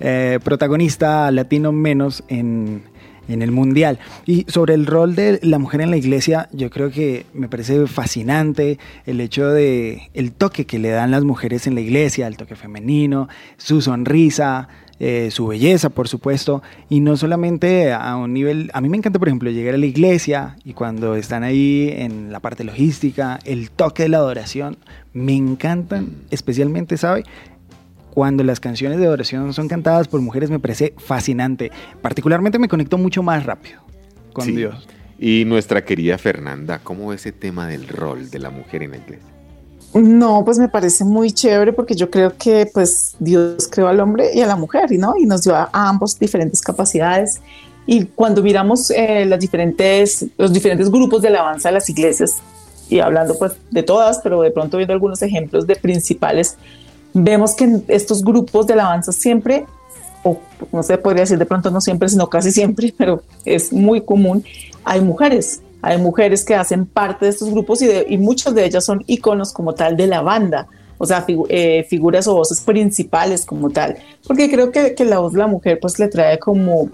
eh, 0.00 0.38
protagonista 0.42 1.30
latino 1.30 1.72
menos 1.72 2.22
en, 2.28 2.82
en 3.28 3.42
el 3.42 3.50
mundial. 3.50 3.98
Y 4.26 4.44
sobre 4.48 4.74
el 4.74 4.86
rol 4.86 5.14
de 5.14 5.40
la 5.42 5.58
mujer 5.58 5.80
en 5.80 5.90
la 5.90 5.96
iglesia, 5.96 6.48
yo 6.52 6.70
creo 6.70 6.90
que 6.90 7.26
me 7.34 7.48
parece 7.48 7.86
fascinante 7.86 8.78
el 9.06 9.20
hecho 9.20 9.48
de 9.48 10.10
el 10.14 10.32
toque 10.32 10.64
que 10.66 10.78
le 10.78 10.90
dan 10.90 11.10
las 11.10 11.24
mujeres 11.24 11.66
en 11.66 11.74
la 11.74 11.80
iglesia, 11.80 12.26
el 12.26 12.36
toque 12.36 12.54
femenino, 12.56 13.28
su 13.56 13.80
sonrisa, 13.82 14.68
eh, 15.00 15.30
su 15.30 15.46
belleza, 15.48 15.90
por 15.90 16.08
supuesto, 16.08 16.62
y 16.88 17.00
no 17.00 17.16
solamente 17.16 17.92
a 17.92 18.16
un 18.16 18.32
nivel, 18.32 18.70
a 18.74 18.80
mí 18.80 18.88
me 18.88 18.96
encanta, 18.96 19.18
por 19.18 19.28
ejemplo, 19.28 19.50
llegar 19.50 19.74
a 19.74 19.78
la 19.78 19.86
iglesia 19.86 20.56
y 20.64 20.72
cuando 20.72 21.16
están 21.16 21.42
ahí 21.42 21.92
en 21.96 22.30
la 22.30 22.40
parte 22.40 22.62
logística, 22.64 23.38
el 23.44 23.70
toque 23.70 24.04
de 24.04 24.08
la 24.10 24.18
adoración, 24.18 24.76
me 25.12 25.34
encantan, 25.34 26.10
especialmente, 26.30 26.96
¿sabe? 26.96 27.24
Cuando 28.12 28.44
las 28.44 28.60
canciones 28.60 28.98
de 29.00 29.06
adoración 29.06 29.52
son 29.52 29.66
cantadas 29.66 30.06
por 30.06 30.20
mujeres 30.20 30.48
me 30.48 30.60
parece 30.60 30.94
fascinante. 30.98 31.72
Particularmente 32.00 32.60
me 32.60 32.68
conecto 32.68 32.96
mucho 32.96 33.24
más 33.24 33.44
rápido 33.44 33.80
con 34.32 34.44
Sí. 34.44 34.52
Dios. 34.52 34.86
Y 35.18 35.44
nuestra 35.46 35.84
querida 35.84 36.18
Fernanda, 36.18 36.78
¿cómo 36.82 37.08
ve 37.08 37.16
ese 37.16 37.32
tema 37.32 37.66
del 37.66 37.88
rol 37.88 38.30
de 38.30 38.38
la 38.38 38.50
mujer 38.50 38.82
en 38.84 38.92
la 38.92 38.96
iglesia? 38.98 39.33
No, 39.94 40.44
pues 40.44 40.58
me 40.58 40.68
parece 40.68 41.04
muy 41.04 41.30
chévere 41.30 41.72
porque 41.72 41.94
yo 41.94 42.10
creo 42.10 42.36
que 42.36 42.68
pues 42.72 43.14
Dios 43.20 43.68
creó 43.70 43.86
al 43.86 44.00
hombre 44.00 44.30
y 44.34 44.40
a 44.40 44.46
la 44.46 44.56
mujer, 44.56 44.90
¿y 44.90 44.98
¿no? 44.98 45.16
Y 45.16 45.24
nos 45.24 45.42
dio 45.44 45.54
a 45.54 45.70
ambos 45.72 46.18
diferentes 46.18 46.60
capacidades. 46.60 47.40
Y 47.86 48.06
cuando 48.06 48.42
miramos 48.42 48.90
eh, 48.90 49.24
las 49.24 49.38
diferentes, 49.38 50.26
los 50.36 50.52
diferentes 50.52 50.90
grupos 50.90 51.22
de 51.22 51.28
alabanza 51.28 51.68
de 51.68 51.74
las 51.74 51.88
iglesias, 51.88 52.42
y 52.88 53.00
hablando 53.00 53.36
pues 53.38 53.52
de 53.70 53.82
todas, 53.82 54.18
pero 54.22 54.42
de 54.42 54.50
pronto 54.50 54.76
viendo 54.76 54.92
algunos 54.92 55.22
ejemplos 55.22 55.66
de 55.66 55.76
principales, 55.76 56.56
vemos 57.12 57.54
que 57.54 57.80
estos 57.88 58.22
grupos 58.22 58.66
de 58.66 58.74
alabanza 58.74 59.12
siempre, 59.12 59.66
o 60.22 60.38
no 60.72 60.82
se 60.82 60.98
podría 60.98 61.22
decir 61.22 61.38
de 61.38 61.46
pronto 61.46 61.70
no 61.70 61.80
siempre, 61.80 62.08
sino 62.08 62.28
casi 62.28 62.50
siempre, 62.50 62.92
pero 62.98 63.22
es 63.44 63.72
muy 63.72 64.00
común, 64.00 64.44
hay 64.82 65.00
mujeres. 65.00 65.60
Hay 65.86 65.98
mujeres 65.98 66.44
que 66.44 66.54
hacen 66.54 66.86
parte 66.86 67.26
de 67.26 67.30
estos 67.30 67.50
grupos 67.50 67.82
y, 67.82 67.86
de- 67.86 68.06
y 68.08 68.16
muchas 68.18 68.54
de 68.54 68.64
ellas 68.64 68.84
son 68.84 69.02
iconos 69.06 69.52
como 69.52 69.74
tal 69.74 69.96
de 69.96 70.06
la 70.06 70.20
banda, 70.22 70.66
o 70.98 71.06
sea, 71.06 71.26
figu- 71.26 71.46
eh, 71.48 71.84
figuras 71.88 72.26
o 72.26 72.34
voces 72.34 72.60
principales 72.60 73.44
como 73.44 73.70
tal, 73.70 73.96
porque 74.26 74.50
creo 74.50 74.70
que, 74.72 74.94
que 74.94 75.04
la 75.04 75.18
voz 75.18 75.32
de 75.32 75.40
la 75.40 75.46
mujer 75.46 75.78
pues 75.80 75.98
le 75.98 76.08
trae 76.08 76.38
como, 76.38 76.88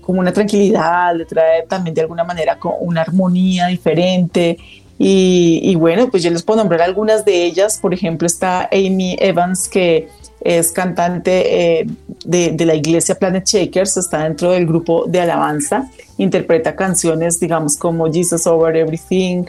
como 0.00 0.20
una 0.20 0.32
tranquilidad, 0.32 1.14
le 1.16 1.24
trae 1.26 1.64
también 1.68 1.94
de 1.94 2.00
alguna 2.00 2.24
manera 2.24 2.58
una 2.80 3.02
armonía 3.02 3.66
diferente. 3.66 4.56
Y, 4.98 5.60
y 5.64 5.74
bueno, 5.74 6.08
pues 6.10 6.22
yo 6.22 6.30
les 6.30 6.42
puedo 6.44 6.58
nombrar 6.60 6.82
algunas 6.82 7.24
de 7.24 7.44
ellas. 7.44 7.78
Por 7.82 7.92
ejemplo, 7.92 8.26
está 8.26 8.68
Amy 8.72 9.16
Evans, 9.18 9.68
que 9.68 10.08
es 10.44 10.70
cantante 10.70 11.80
eh, 11.80 11.86
de, 12.24 12.52
de 12.52 12.64
la 12.66 12.74
iglesia 12.76 13.16
Planet 13.16 13.44
Shakers, 13.44 13.96
está 13.96 14.22
dentro 14.24 14.52
del 14.52 14.66
grupo 14.66 15.04
de 15.06 15.20
alabanza, 15.20 15.88
interpreta 16.22 16.76
canciones, 16.76 17.40
digamos, 17.40 17.76
como 17.76 18.10
Jesus 18.10 18.46
Over 18.46 18.76
Everything. 18.76 19.44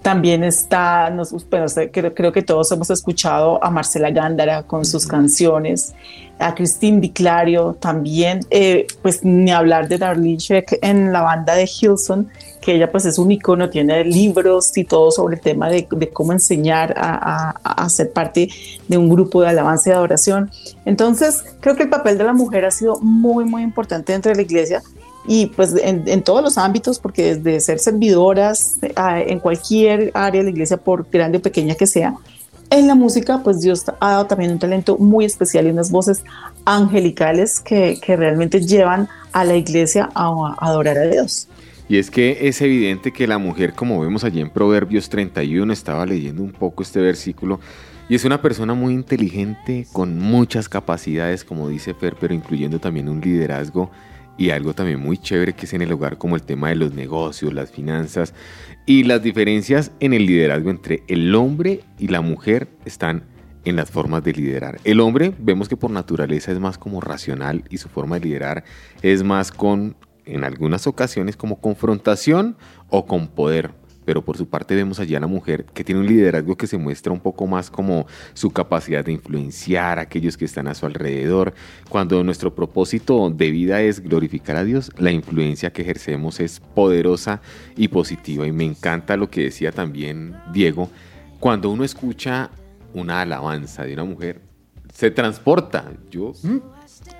También 0.00 0.42
está, 0.42 1.10
nos, 1.10 1.32
bueno, 1.48 1.66
creo, 1.92 2.12
creo 2.12 2.32
que 2.32 2.42
todos 2.42 2.72
hemos 2.72 2.90
escuchado 2.90 3.62
a 3.62 3.70
Marcela 3.70 4.10
Gándara 4.10 4.64
con 4.64 4.84
sus 4.84 5.06
canciones, 5.06 5.94
a 6.40 6.56
Christine 6.56 7.00
Di 7.00 7.10
Clario 7.10 7.76
también, 7.78 8.40
eh, 8.50 8.88
pues 9.00 9.24
ni 9.24 9.52
hablar 9.52 9.86
de 9.88 9.98
Darlene 9.98 10.38
Sheck 10.38 10.78
en 10.82 11.12
la 11.12 11.22
banda 11.22 11.54
de 11.54 11.70
Hilson, 11.70 12.28
que 12.60 12.74
ella 12.74 12.90
pues 12.90 13.04
es 13.04 13.16
un 13.16 13.30
icono, 13.30 13.70
tiene 13.70 14.04
libros 14.04 14.76
y 14.76 14.82
todo 14.82 15.12
sobre 15.12 15.36
el 15.36 15.40
tema 15.40 15.68
de, 15.68 15.86
de 15.88 16.08
cómo 16.08 16.32
enseñar 16.32 16.94
a, 16.96 17.50
a, 17.62 17.84
a, 17.84 17.88
ser 17.88 18.12
parte 18.12 18.48
de 18.88 18.98
un 18.98 19.08
grupo 19.08 19.40
de 19.42 19.50
alabanza 19.50 19.90
y 19.90 19.92
adoración. 19.92 20.50
Entonces, 20.84 21.44
creo 21.60 21.76
que 21.76 21.84
el 21.84 21.90
papel 21.90 22.18
de 22.18 22.24
la 22.24 22.32
mujer 22.32 22.64
ha 22.64 22.72
sido 22.72 22.98
muy, 23.00 23.44
muy 23.44 23.62
importante 23.62 24.12
dentro 24.12 24.30
de 24.30 24.36
la 24.36 24.42
iglesia 24.42 24.82
y 25.26 25.46
pues 25.46 25.74
en, 25.82 26.04
en 26.06 26.22
todos 26.22 26.42
los 26.42 26.58
ámbitos, 26.58 26.98
porque 26.98 27.36
desde 27.36 27.60
ser 27.60 27.78
servidoras 27.78 28.78
a, 28.96 29.20
en 29.20 29.38
cualquier 29.38 30.10
área 30.14 30.40
de 30.40 30.44
la 30.44 30.50
iglesia, 30.50 30.76
por 30.76 31.08
grande 31.10 31.38
o 31.38 31.42
pequeña 31.42 31.74
que 31.74 31.86
sea, 31.86 32.14
en 32.70 32.86
la 32.86 32.94
música, 32.94 33.40
pues 33.44 33.60
Dios 33.60 33.84
ha 34.00 34.10
dado 34.12 34.26
también 34.26 34.52
un 34.52 34.58
talento 34.58 34.96
muy 34.96 35.26
especial 35.26 35.66
y 35.66 35.70
unas 35.70 35.90
voces 35.90 36.24
angelicales 36.64 37.60
que, 37.60 37.98
que 38.00 38.16
realmente 38.16 38.60
llevan 38.60 39.08
a 39.32 39.44
la 39.44 39.56
iglesia 39.56 40.08
a, 40.14 40.28
a 40.58 40.66
adorar 40.68 40.96
a 40.96 41.06
Dios. 41.06 41.48
Y 41.88 41.98
es 41.98 42.10
que 42.10 42.48
es 42.48 42.62
evidente 42.62 43.12
que 43.12 43.26
la 43.26 43.36
mujer, 43.36 43.74
como 43.74 44.00
vemos 44.00 44.24
allí 44.24 44.40
en 44.40 44.48
Proverbios 44.48 45.10
31, 45.10 45.70
estaba 45.70 46.06
leyendo 46.06 46.42
un 46.42 46.52
poco 46.52 46.82
este 46.82 47.00
versículo, 47.00 47.60
y 48.08 48.14
es 48.14 48.24
una 48.24 48.40
persona 48.40 48.74
muy 48.74 48.94
inteligente, 48.94 49.86
con 49.92 50.18
muchas 50.18 50.68
capacidades, 50.68 51.44
como 51.44 51.68
dice 51.68 51.92
Fer, 51.94 52.16
pero 52.18 52.32
incluyendo 52.32 52.78
también 52.78 53.08
un 53.08 53.20
liderazgo 53.20 53.90
y 54.38 54.50
algo 54.50 54.74
también 54.74 55.00
muy 55.00 55.18
chévere 55.18 55.52
que 55.52 55.66
es 55.66 55.72
en 55.72 55.82
el 55.82 55.92
hogar, 55.92 56.18
como 56.18 56.36
el 56.36 56.42
tema 56.42 56.70
de 56.70 56.76
los 56.76 56.92
negocios, 56.92 57.52
las 57.52 57.70
finanzas 57.70 58.34
y 58.86 59.04
las 59.04 59.22
diferencias 59.22 59.92
en 60.00 60.12
el 60.12 60.26
liderazgo 60.26 60.70
entre 60.70 61.02
el 61.08 61.34
hombre 61.34 61.80
y 61.98 62.08
la 62.08 62.20
mujer 62.20 62.68
están 62.84 63.24
en 63.64 63.76
las 63.76 63.90
formas 63.90 64.24
de 64.24 64.32
liderar. 64.32 64.80
El 64.84 65.00
hombre 65.00 65.32
vemos 65.38 65.68
que 65.68 65.76
por 65.76 65.90
naturaleza 65.90 66.52
es 66.52 66.58
más 66.58 66.78
como 66.78 67.00
racional 67.00 67.64
y 67.70 67.78
su 67.78 67.88
forma 67.88 68.18
de 68.18 68.26
liderar 68.26 68.64
es 69.02 69.22
más 69.22 69.52
con, 69.52 69.96
en 70.24 70.44
algunas 70.44 70.86
ocasiones, 70.86 71.36
como 71.36 71.60
confrontación 71.60 72.56
o 72.88 73.06
con 73.06 73.28
poder. 73.28 73.70
Pero 74.04 74.24
por 74.24 74.36
su 74.36 74.48
parte 74.48 74.74
vemos 74.74 74.98
allí 74.98 75.14
a 75.14 75.20
la 75.20 75.26
mujer 75.26 75.64
que 75.64 75.84
tiene 75.84 76.00
un 76.00 76.06
liderazgo 76.06 76.56
que 76.56 76.66
se 76.66 76.78
muestra 76.78 77.12
un 77.12 77.20
poco 77.20 77.46
más 77.46 77.70
como 77.70 78.06
su 78.34 78.50
capacidad 78.50 79.04
de 79.04 79.12
influenciar 79.12 79.98
a 79.98 80.02
aquellos 80.02 80.36
que 80.36 80.44
están 80.44 80.66
a 80.68 80.74
su 80.74 80.86
alrededor. 80.86 81.54
Cuando 81.88 82.22
nuestro 82.24 82.54
propósito 82.54 83.30
de 83.30 83.50
vida 83.50 83.80
es 83.80 84.00
glorificar 84.00 84.56
a 84.56 84.64
Dios, 84.64 84.90
la 84.98 85.12
influencia 85.12 85.72
que 85.72 85.82
ejercemos 85.82 86.40
es 86.40 86.60
poderosa 86.60 87.40
y 87.76 87.88
positiva. 87.88 88.46
Y 88.46 88.52
me 88.52 88.64
encanta 88.64 89.16
lo 89.16 89.30
que 89.30 89.44
decía 89.44 89.72
también 89.72 90.34
Diego, 90.52 90.90
cuando 91.38 91.70
uno 91.70 91.84
escucha 91.84 92.50
una 92.94 93.22
alabanza 93.22 93.84
de 93.84 93.94
una 93.94 94.04
mujer, 94.04 94.40
se 94.92 95.10
transporta. 95.10 95.92
Yo, 96.10 96.32
mm, 96.42 96.58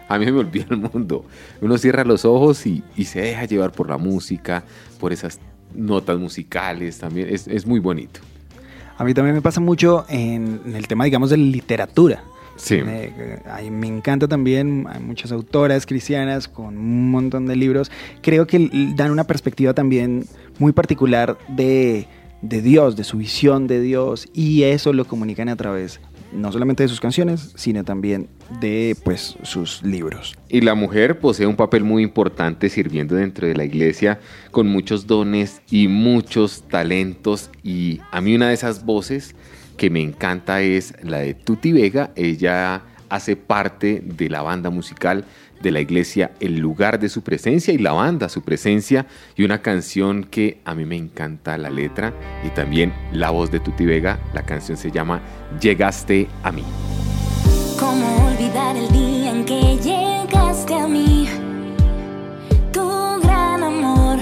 a 0.09 0.19
mí 0.19 0.27
me 0.27 0.39
olvida 0.39 0.67
el 0.71 0.77
mundo. 0.77 1.25
Uno 1.61 1.79
cierra 1.79 2.05
los 2.05 2.25
ojos 2.25 2.67
y, 2.67 2.85
y, 2.97 3.05
se 3.05 3.21
deja 3.21 3.45
llevar 3.47 3.73
por 3.73 3.89
la 3.89 3.99
música, 3.99 4.65
por 5.01 5.13
esas 5.13 5.41
notas 5.75 6.19
musicales 6.19 6.99
también. 6.99 7.29
Es, 7.31 7.47
es 7.49 7.67
muy 7.67 7.81
bonito. 7.81 8.21
A 8.99 9.05
mí 9.05 9.15
también 9.15 9.35
me 9.35 9.43
pasa 9.43 9.61
mucho 9.61 10.05
en, 10.09 10.61
en 10.67 10.77
el 10.77 10.87
tema, 10.87 11.05
digamos, 11.05 11.31
de 11.31 11.37
literatura. 11.37 12.23
Sí. 12.57 12.83
Me, 12.83 13.05
eh, 13.05 13.71
me, 13.71 13.89
encanta 13.89 14.29
también, 14.29 14.87
hay 14.89 15.01
muchas 15.01 15.33
autoras 15.33 15.87
cristianas 15.87 16.47
con 16.47 16.77
un 16.77 17.11
montón 17.11 17.47
de 17.47 17.57
libros. 17.57 17.91
Creo 18.21 18.47
que 18.47 18.71
dan 18.95 19.11
una 19.11 19.25
perspectiva 19.25 19.75
también 19.75 20.27
muy 20.59 20.73
particular 20.73 21.39
de 21.49 22.07
de 22.43 22.61
Dios, 22.61 22.97
de 22.97 23.05
su 23.05 23.17
visión 23.17 23.67
de 23.69 23.81
Dios, 23.81 24.29
y 24.35 24.65
eso 24.65 24.93
lo 24.93 25.07
comunican 25.07 25.49
a 25.49 25.57
través 25.57 26.01
no 26.33 26.53
solamente 26.53 26.83
de 26.83 26.89
sus 26.89 27.01
canciones, 27.01 27.53
sino 27.57 27.85
también 27.85 28.29
de 28.61 28.97
pues 29.05 29.37
sus 29.43 29.83
libros. 29.83 30.35
Y 30.49 30.61
la 30.61 30.75
mujer 30.75 31.19
posee 31.19 31.47
un 31.47 31.57
papel 31.57 31.85
muy 31.85 32.03
importante 32.03 32.69
sirviendo 32.69 33.15
dentro 33.15 33.47
de 33.47 33.55
la 33.55 33.65
iglesia 33.65 34.21
con 34.51 34.69
muchos 34.69 35.07
dones 35.07 35.63
y 35.71 35.89
muchos 35.89 36.65
talentos 36.69 37.51
y 37.63 38.01
a 38.11 38.21
mí 38.21 38.35
una 38.35 38.49
de 38.49 38.55
esas 38.55 38.85
voces 38.85 39.35
que 39.77 39.91
me 39.91 40.01
encanta 40.01 40.61
es 40.61 40.95
la 41.03 41.19
de 41.19 41.35
Tuti 41.35 41.73
Vega, 41.73 42.13
ella 42.17 42.83
hace 43.09 43.37
parte 43.37 44.03
de 44.05 44.31
la 44.31 44.43
banda 44.43 44.71
musical 44.71 45.25
de 45.63 45.71
la 45.71 45.81
iglesia 45.81 46.33
el 46.41 46.59
lugar 46.59 46.99
de 46.99 47.09
su 47.09 47.23
presencia 47.23 47.73
y 47.73 47.79
la 47.79 47.93
banda 47.93 48.29
su 48.29 48.43
presencia 48.43 49.07
y 49.37 49.45
una 49.45 49.63
canción 49.63 50.25
que 50.25 50.61
a 50.65 50.75
mí 50.75 50.85
me 50.85 50.97
encanta 50.97 51.57
la 51.59 51.71
letra 51.71 52.13
y 52.45 52.49
también 52.51 52.93
la 53.13 53.31
voz 53.31 53.51
de 53.51 53.61
Tuti 53.61 53.87
Vega. 53.87 54.19
La 54.35 54.43
canción 54.43 54.77
se 54.77 54.91
llama 54.91 55.23
Llegaste 55.61 56.29
a 56.43 56.53
mí. 56.53 56.65
¿Cómo 57.79 58.27
olvidar 58.29 58.77
el 58.77 58.89
día 58.93 59.31
en 59.31 59.45
que 59.45 59.79
llegaste 59.79 60.75
a 60.75 60.87
mí? 60.87 61.29
Tu 62.73 63.21
gran 63.23 63.63
amor 63.63 64.19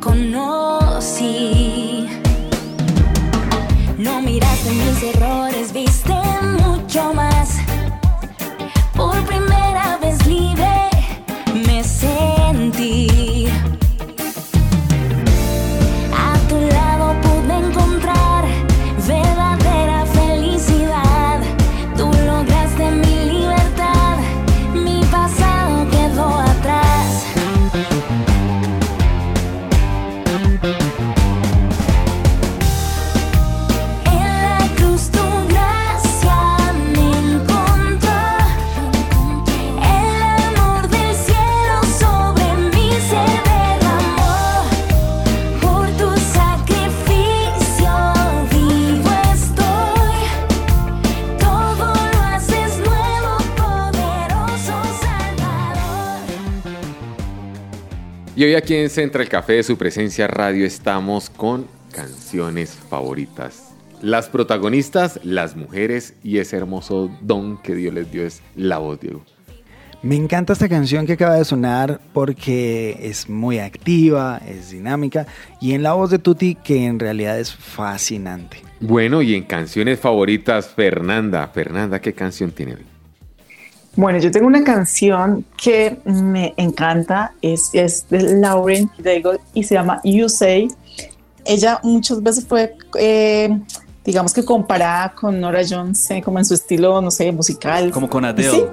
conocí. 0.00 1.40
No 3.98 4.22
miraste 4.22 4.70
mis 4.70 5.02
errores, 5.14 5.72
viste 5.72 6.14
mucho 6.58 7.14
más. 7.14 7.59
Y 58.40 58.44
hoy 58.44 58.54
aquí 58.54 58.74
en 58.74 58.88
Central 58.88 59.28
Café 59.28 59.52
de 59.52 59.62
su 59.62 59.76
presencia 59.76 60.26
radio 60.26 60.64
estamos 60.64 61.28
con 61.28 61.66
canciones 61.92 62.70
favoritas. 62.88 63.74
Las 64.00 64.30
protagonistas, 64.30 65.20
las 65.24 65.56
mujeres 65.56 66.14
y 66.24 66.38
ese 66.38 66.56
hermoso 66.56 67.10
don 67.20 67.60
que 67.60 67.74
Dios 67.74 67.92
les 67.92 68.10
dio 68.10 68.24
es 68.24 68.40
la 68.56 68.78
voz, 68.78 68.98
Diego. 68.98 69.22
Me 70.00 70.16
encanta 70.16 70.54
esta 70.54 70.70
canción 70.70 71.04
que 71.04 71.12
acaba 71.12 71.34
de 71.34 71.44
sonar 71.44 72.00
porque 72.14 72.96
es 73.02 73.28
muy 73.28 73.58
activa, 73.58 74.40
es 74.48 74.70
dinámica 74.70 75.26
y 75.60 75.74
en 75.74 75.82
la 75.82 75.92
voz 75.92 76.08
de 76.08 76.18
Tuti 76.18 76.54
que 76.54 76.86
en 76.86 76.98
realidad 76.98 77.38
es 77.38 77.52
fascinante. 77.54 78.62
Bueno, 78.80 79.20
y 79.20 79.34
en 79.34 79.44
canciones 79.44 80.00
favoritas, 80.00 80.70
Fernanda. 80.70 81.46
Fernanda, 81.48 82.00
¿qué 82.00 82.14
canción 82.14 82.52
tiene 82.52 82.76
hoy? 82.76 82.89
Bueno, 83.96 84.18
yo 84.18 84.30
tengo 84.30 84.46
una 84.46 84.62
canción 84.62 85.44
que 85.56 85.98
me 86.04 86.54
encanta, 86.56 87.32
es, 87.42 87.70
es 87.72 88.06
de 88.08 88.22
Lauren 88.38 88.90
Daigle 88.98 89.40
y 89.52 89.64
se 89.64 89.74
llama 89.74 90.00
You 90.04 90.28
Say. 90.28 90.68
Ella 91.44 91.80
muchas 91.82 92.22
veces 92.22 92.46
fue, 92.46 92.76
eh, 92.98 93.58
digamos 94.04 94.32
que 94.32 94.44
comparada 94.44 95.12
con 95.12 95.40
Nora 95.40 95.62
Jones, 95.68 96.08
eh, 96.10 96.22
como 96.22 96.38
en 96.38 96.44
su 96.44 96.54
estilo, 96.54 97.00
no 97.02 97.10
sé, 97.10 97.32
musical. 97.32 97.90
Como 97.90 98.08
con 98.08 98.24
Adele. 98.24 98.50
¿Sí? 98.50 98.64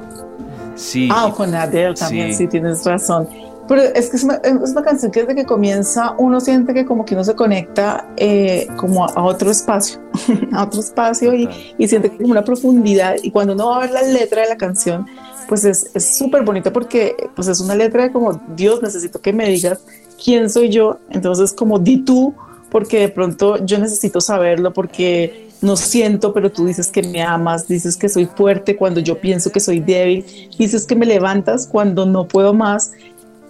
Sí. 0.75 1.09
Ah, 1.12 1.25
o 1.25 1.33
con 1.33 1.53
Adele 1.55 1.95
también, 1.95 2.29
Sí. 2.29 2.36
sí. 2.43 2.47
tienes 2.47 2.86
razón. 2.86 3.27
Pero 3.67 3.81
es 3.81 4.09
que 4.09 4.17
es 4.17 4.24
una, 4.24 4.36
es 4.36 4.71
una 4.71 4.83
canción 4.83 5.12
que 5.12 5.21
desde 5.21 5.36
que 5.36 5.45
comienza 5.45 6.15
uno 6.17 6.39
siente 6.39 6.74
que 6.74 6.86
como 6.86 7.05
que 7.05 7.15
uno 7.15 7.24
se 7.24 7.36
conecta 7.36 8.07
eh, 8.17 8.67
como 8.77 9.05
a, 9.05 9.09
a 9.09 9.24
otro 9.24 9.51
espacio, 9.51 10.00
a 10.53 10.63
otro 10.63 10.79
espacio 10.79 11.33
y, 11.33 11.50
y 11.77 11.88
siente 11.88 12.09
como 12.15 12.31
una 12.31 12.43
profundidad. 12.43 13.15
Y 13.21 13.31
cuando 13.31 13.53
uno 13.53 13.69
va 13.69 13.77
a 13.77 13.79
ver 13.81 13.91
la 13.91 14.01
letra 14.03 14.43
de 14.43 14.50
la 14.50 14.57
canción, 14.57 15.05
pues 15.47 15.65
es 15.65 15.89
es 15.93 16.17
súper 16.17 16.43
bonita 16.43 16.71
porque 16.71 17.15
pues 17.36 17.47
es 17.47 17.59
una 17.59 17.75
letra 17.75 18.03
de 18.03 18.12
como, 18.12 18.41
Dios, 18.55 18.81
necesito 18.81 19.19
que 19.19 19.33
me 19.33 19.47
digas 19.50 19.81
quién 20.24 20.50
soy 20.50 20.69
yo. 20.69 21.00
Entonces 21.09 21.53
como 21.53 21.79
di 21.79 22.03
tú, 22.03 22.33
porque 22.69 23.00
de 23.00 23.09
pronto 23.09 23.63
yo 23.65 23.79
necesito 23.79 24.21
saberlo 24.21 24.74
porque 24.74 25.47
no 25.62 25.75
siento, 25.75 26.33
pero 26.33 26.51
tú 26.51 26.65
dices 26.65 26.88
que 26.88 27.01
me 27.01 27.21
amas, 27.21 27.67
dices 27.67 27.97
que 27.97 28.09
soy 28.09 28.25
fuerte 28.25 28.75
cuando 28.75 29.00
yo 29.00 29.19
pienso 29.19 29.51
que 29.51 29.59
soy 29.59 29.79
débil, 29.79 30.25
dices 30.57 30.86
que 30.86 30.95
me 30.95 31.05
levantas 31.05 31.67
cuando 31.67 32.05
no 32.05 32.27
puedo 32.27 32.53
más. 32.53 32.91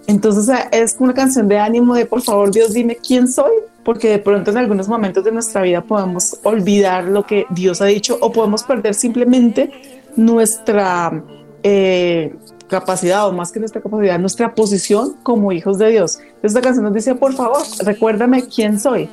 Entonces 0.08 0.52
es 0.72 0.96
una 0.98 1.12
canción 1.14 1.46
de 1.48 1.58
ánimo 1.58 1.94
de 1.94 2.06
por 2.06 2.22
favor 2.22 2.50
Dios 2.50 2.72
dime 2.72 2.96
quién 2.96 3.28
soy, 3.28 3.52
porque 3.84 4.08
de 4.08 4.18
pronto 4.18 4.50
en 4.50 4.56
algunos 4.56 4.88
momentos 4.88 5.22
de 5.22 5.30
nuestra 5.30 5.60
vida 5.62 5.82
podemos 5.82 6.38
olvidar 6.44 7.04
lo 7.04 7.24
que 7.24 7.46
Dios 7.50 7.80
ha 7.82 7.84
dicho 7.84 8.16
o 8.20 8.32
podemos 8.32 8.62
perder 8.64 8.94
simplemente 8.94 9.70
nuestra 10.16 11.22
eh, 11.62 12.34
capacidad 12.68 13.28
o 13.28 13.32
más 13.32 13.52
que 13.52 13.60
nuestra 13.60 13.80
capacidad, 13.82 14.18
nuestra 14.18 14.54
posición 14.54 15.14
como 15.22 15.52
hijos 15.52 15.78
de 15.78 15.90
Dios. 15.90 16.18
Esta 16.42 16.60
canción 16.62 16.84
nos 16.84 16.94
dice 16.94 17.14
por 17.14 17.34
favor 17.34 17.60
recuérdame 17.84 18.44
quién 18.48 18.80
soy. 18.80 19.10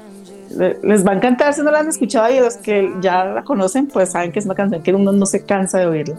Le- 0.56 0.80
Les 0.82 1.06
va 1.06 1.12
a 1.12 1.16
encantar 1.16 1.54
si 1.54 1.62
no 1.62 1.72
la 1.72 1.80
han 1.80 1.90
escuchado 1.90 2.34
y 2.34 2.40
los 2.40 2.56
que 2.56 2.90
ya 3.02 3.26
la 3.26 3.44
conocen 3.44 3.88
pues 3.88 4.12
saben 4.12 4.32
que 4.32 4.40
es 4.40 4.46
una 4.46 4.56
canción 4.56 4.82
que 4.82 4.94
uno 4.94 5.12
no 5.12 5.26
se 5.26 5.44
cansa 5.44 5.80
de 5.80 5.88
oírla. 5.88 6.16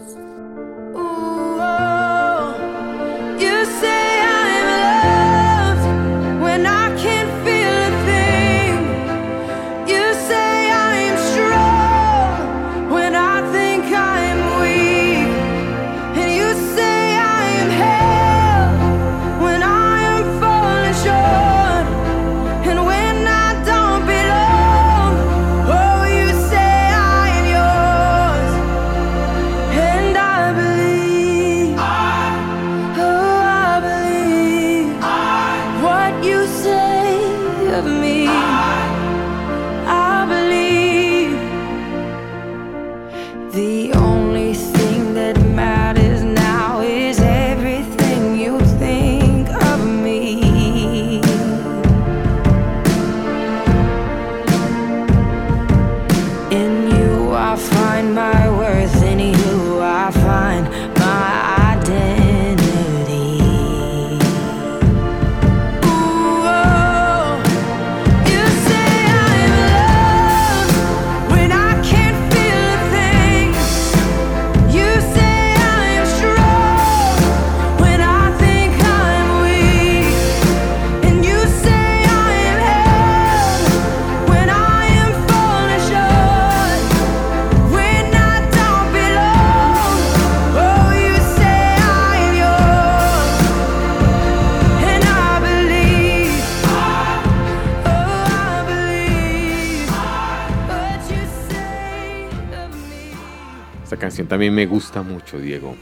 También 104.27 104.53
me 104.53 104.65
gusta 104.65 105.01
mucho, 105.03 105.39
Diego. 105.39 105.75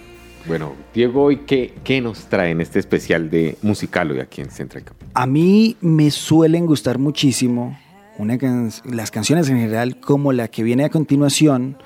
Bueno, 0.47 0.73
Diego, 0.93 1.23
¿hoy 1.23 1.37
qué, 1.37 1.73
qué 1.83 2.01
nos 2.01 2.25
trae 2.25 2.51
en 2.51 2.61
este 2.61 2.77
especial 2.79 3.29
de 3.31 3.57
musical 3.63 4.11
hoy 4.11 4.19
aquí 4.19 4.41
en 4.41 4.51
Central? 4.51 4.83
A 5.15 5.25
mí 5.25 5.75
me 5.81 6.11
suelen 6.11 6.65
gustar 6.67 6.99
muchísimo 6.99 7.77
una 8.17 8.37
can- 8.37 8.69
las 8.85 9.09
canciones 9.11 9.49
en 9.49 9.57
general 9.57 9.99
como 9.99 10.31
la 10.33 10.47
que 10.47 10.61
viene 10.63 10.83
a 10.85 10.89
continuación 10.89 11.77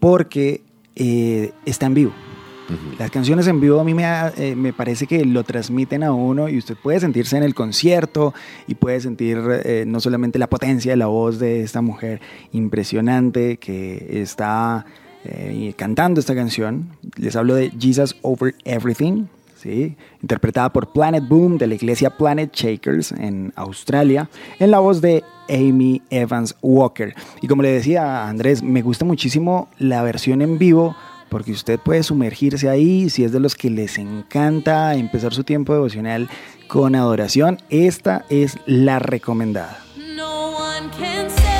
porque 0.00 0.62
eh, 0.96 1.52
está 1.66 1.86
en 1.86 1.94
vivo. 1.94 2.12
Las 2.98 3.10
canciones 3.10 3.46
en 3.46 3.60
vivo 3.60 3.78
a 3.78 3.84
mí 3.84 3.92
me, 3.92 4.04
eh, 4.38 4.56
me 4.56 4.72
parece 4.72 5.06
que 5.06 5.22
lo 5.26 5.44
transmiten 5.44 6.02
a 6.02 6.12
uno 6.12 6.48
y 6.48 6.56
usted 6.56 6.76
puede 6.82 6.98
sentirse 6.98 7.36
en 7.36 7.42
el 7.42 7.54
concierto 7.54 8.32
y 8.66 8.74
puede 8.76 9.00
sentir 9.00 9.38
eh, 9.64 9.84
no 9.86 10.00
solamente 10.00 10.38
la 10.38 10.48
potencia 10.48 10.92
de 10.92 10.96
la 10.96 11.06
voz 11.06 11.38
de 11.38 11.60
esta 11.62 11.82
mujer 11.82 12.22
impresionante 12.52 13.58
que 13.58 14.22
está 14.22 14.86
eh, 15.24 15.72
cantando 15.76 16.20
esta 16.20 16.34
canción. 16.34 16.88
Les 17.16 17.36
hablo 17.36 17.54
de 17.54 17.72
Jesus 17.78 18.16
Over 18.22 18.54
Everything, 18.64 19.26
¿sí? 19.56 19.96
interpretada 20.22 20.72
por 20.72 20.92
Planet 20.92 21.26
Boom 21.26 21.58
de 21.58 21.66
la 21.66 21.74
iglesia 21.74 22.10
Planet 22.10 22.52
Shakers 22.52 23.12
en 23.12 23.52
Australia, 23.56 24.28
en 24.58 24.70
la 24.70 24.78
voz 24.80 25.00
de 25.00 25.24
Amy 25.48 26.02
Evans 26.10 26.54
Walker. 26.62 27.14
Y 27.40 27.48
como 27.48 27.62
le 27.62 27.70
decía 27.70 28.28
Andrés, 28.28 28.62
me 28.62 28.82
gusta 28.82 29.04
muchísimo 29.04 29.68
la 29.78 30.02
versión 30.02 30.42
en 30.42 30.58
vivo 30.58 30.94
porque 31.28 31.52
usted 31.52 31.80
puede 31.80 32.04
sumergirse 32.04 32.68
ahí, 32.68 33.10
si 33.10 33.24
es 33.24 33.32
de 33.32 33.40
los 33.40 33.56
que 33.56 33.68
les 33.68 33.98
encanta 33.98 34.94
empezar 34.94 35.34
su 35.34 35.42
tiempo 35.42 35.72
devocional 35.72 36.28
con 36.68 36.94
adoración, 36.94 37.58
esta 37.70 38.24
es 38.28 38.56
la 38.66 39.00
recomendada. 39.00 39.78
No 40.16 40.56
one 40.56 40.88
can 40.96 41.28
save 41.30 41.53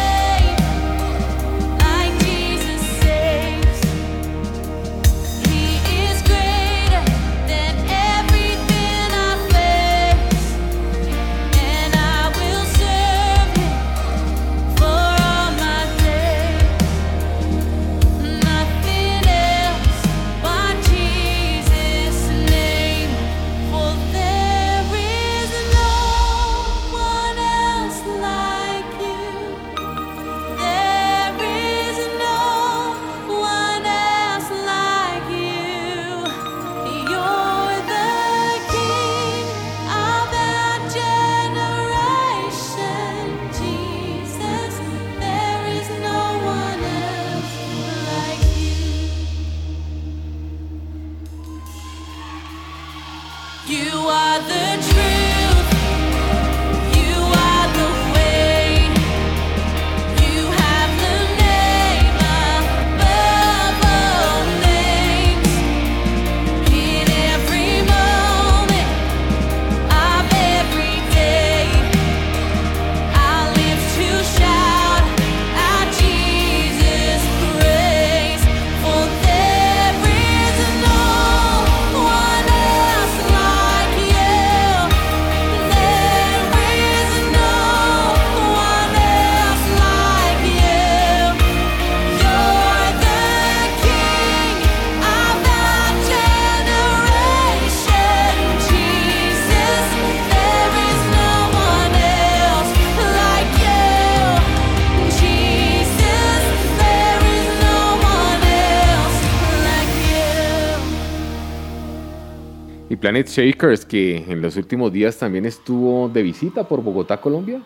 Planet 113.04 113.28
Shakers, 113.28 113.84
que 113.84 114.16
en 114.16 114.40
los 114.40 114.56
últimos 114.56 114.90
días 114.90 115.18
también 115.18 115.44
estuvo 115.44 116.08
de 116.08 116.22
visita 116.22 116.66
por 116.66 116.82
Bogotá, 116.82 117.20
Colombia. 117.20 117.60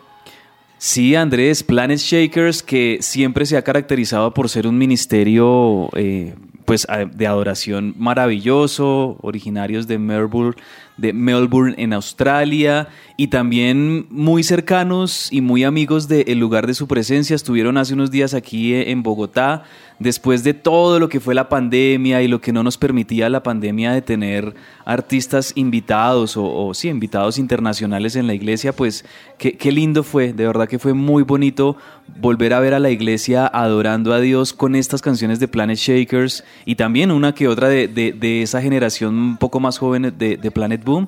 Sí, 0.77 1.15
Andrés, 1.15 1.63
Planet 1.63 1.97
Shakers, 1.97 2.61
que 2.61 2.97
siempre 2.99 3.45
se 3.45 3.55
ha 3.55 3.61
caracterizado 3.61 4.33
por 4.33 4.49
ser 4.49 4.67
un 4.67 4.77
ministerio 4.77 5.87
eh, 5.95 6.35
pues, 6.65 6.85
de 7.13 7.25
adoración 7.25 7.95
maravilloso, 7.97 9.15
originarios 9.21 9.87
de 9.87 9.97
Melbourne, 9.97 10.61
de 10.99 11.13
Melbourne 11.13 11.75
en 11.77 11.93
Australia, 11.93 12.87
y 13.17 13.27
también 13.27 14.05
muy 14.09 14.43
cercanos 14.43 15.27
y 15.31 15.41
muy 15.41 15.63
amigos 15.65 16.07
del 16.07 16.39
lugar 16.39 16.67
de 16.67 16.73
su 16.73 16.87
presencia. 16.87 17.35
Estuvieron 17.35 17.77
hace 17.77 17.93
unos 17.93 18.11
días 18.11 18.33
aquí 18.33 18.73
eh, 18.73 18.91
en 18.91 19.03
Bogotá, 19.03 19.63
después 19.99 20.45
de 20.45 20.53
todo 20.53 20.99
lo 20.99 21.09
que 21.09 21.19
fue 21.19 21.35
la 21.35 21.49
pandemia 21.49 22.21
y 22.21 22.29
lo 22.29 22.39
que 22.39 22.53
no 22.53 22.63
nos 22.63 22.77
permitía 22.77 23.27
la 23.29 23.43
pandemia 23.43 23.91
de 23.91 24.01
tener 24.01 24.55
artistas 24.85 25.51
invitados 25.55 26.37
o, 26.37 26.45
o 26.67 26.73
sí, 26.73 26.87
invitados 26.87 27.37
internacionales 27.37 28.15
en 28.15 28.25
la 28.25 28.33
iglesia, 28.33 28.73
pues 28.73 29.03
qué, 29.37 29.57
qué 29.57 29.73
lindo 29.73 30.03
fue, 30.03 30.31
de 30.31 30.47
verdad 30.47 30.69
que 30.69 30.79
fue 30.79 30.93
muy 30.93 31.23
bonito 31.23 31.75
volver 32.21 32.53
a 32.53 32.61
ver 32.61 32.73
a 32.73 32.79
la 32.79 32.89
iglesia 32.89 33.45
adorando 33.45 34.13
a 34.13 34.21
Dios 34.21 34.53
con 34.53 34.75
estas 34.75 35.01
canciones 35.01 35.39
de 35.41 35.47
Planet 35.49 35.77
Shakers 35.77 36.45
y 36.65 36.75
también 36.75 37.11
una 37.11 37.33
que 37.35 37.47
otra 37.49 37.67
de, 37.67 37.87
de- 37.89 38.13
de 38.13 38.41
esa 38.41 38.61
generación 38.61 39.15
un 39.15 39.37
poco 39.37 39.59
más 39.59 39.77
joven 39.77 40.13
de, 40.17 40.37
de 40.37 40.51
Planet 40.51 40.83
Boom 40.89 41.07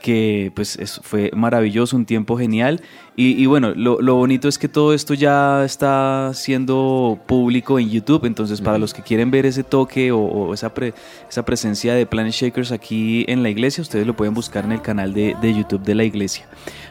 que 0.00 0.50
pues 0.54 0.76
es- 0.76 0.98
fue 1.04 1.30
maravilloso, 1.36 1.94
un 1.94 2.06
tiempo 2.06 2.38
genial. 2.38 2.80
Y, 3.16 3.32
y 3.32 3.44
bueno, 3.44 3.74
lo, 3.74 4.00
lo 4.00 4.14
bonito 4.14 4.48
es 4.48 4.56
que 4.58 4.66
todo 4.66 4.94
esto 4.94 5.12
ya 5.12 5.62
está 5.62 6.30
siendo 6.32 7.18
público 7.26 7.78
en 7.78 7.90
YouTube, 7.90 8.24
entonces 8.24 8.62
para 8.62 8.78
los 8.78 8.94
que 8.94 9.02
quieren 9.02 9.30
ver 9.30 9.44
ese 9.44 9.62
toque 9.62 10.10
o, 10.10 10.18
o 10.20 10.54
esa, 10.54 10.72
pre- 10.72 10.94
esa 11.28 11.44
presencia 11.44 11.92
de 11.92 12.06
Planet 12.06 12.32
Shakers 12.32 12.72
aquí 12.72 13.26
en 13.28 13.42
la 13.42 13.50
iglesia, 13.50 13.82
ustedes 13.82 14.06
lo 14.06 14.16
pueden 14.16 14.32
buscar 14.32 14.64
en 14.64 14.72
el 14.72 14.80
canal 14.80 15.12
de, 15.12 15.36
de 15.38 15.52
YouTube 15.54 15.82
de 15.82 15.94
la 15.94 16.04
iglesia. 16.04 16.46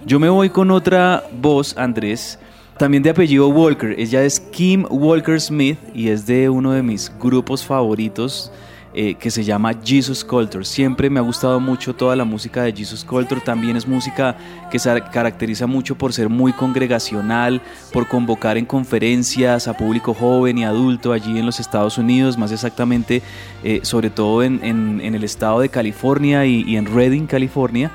Yo 0.06 0.19
me 0.19 0.30
voy 0.30 0.52
con 0.52 0.69
otra 0.69 1.23
voz, 1.41 1.75
Andrés, 1.80 2.38
también 2.78 3.02
de 3.02 3.10
apellido 3.10 3.47
Walker. 3.49 3.95
Ella 3.97 4.23
es 4.23 4.39
Kim 4.39 4.86
Walker 4.88 5.41
Smith 5.41 5.80
y 5.95 6.10
es 6.10 6.28
de 6.28 6.47
uno 6.49 6.73
de 6.73 6.84
mis 6.84 7.12
grupos 7.19 7.65
favoritos 7.65 8.52
eh, 8.93 9.15
que 9.15 9.30
se 9.30 9.43
llama 9.43 9.73
Jesus 9.84 10.23
Culture. 10.23 10.65
Siempre 10.65 11.10
me 11.10 11.19
ha 11.19 11.23
gustado 11.23 11.60
mucho 11.60 11.93
toda 11.93 12.15
la 12.15 12.25
música 12.25 12.63
de 12.63 12.73
Jesus 12.73 13.04
Culture. 13.04 13.39
También 13.39 13.78
es 13.78 13.88
música 13.88 14.36
que 14.71 14.80
se 14.80 15.02
caracteriza 15.12 15.67
mucho 15.67 15.95
por 15.95 16.12
ser 16.12 16.28
muy 16.30 16.54
congregacional, 16.54 17.62
por 17.93 18.08
convocar 18.08 18.58
en 18.58 18.65
conferencias 18.65 19.67
a 19.67 19.73
público 19.78 20.13
joven 20.13 20.58
y 20.58 20.63
adulto 20.63 21.13
allí 21.13 21.38
en 21.38 21.45
los 21.45 21.60
Estados 21.60 21.97
Unidos, 21.97 22.38
más 22.38 22.52
exactamente, 22.52 23.21
eh, 23.63 23.82
sobre 23.84 24.10
todo 24.10 24.41
en, 24.43 24.60
el 25.02 25.23
estado 25.23 25.60
de 25.60 25.69
California 25.69 26.45
y, 26.45 26.63
y 26.63 26.75
en 26.75 26.86
Redding, 26.86 27.28
California. 27.28 27.91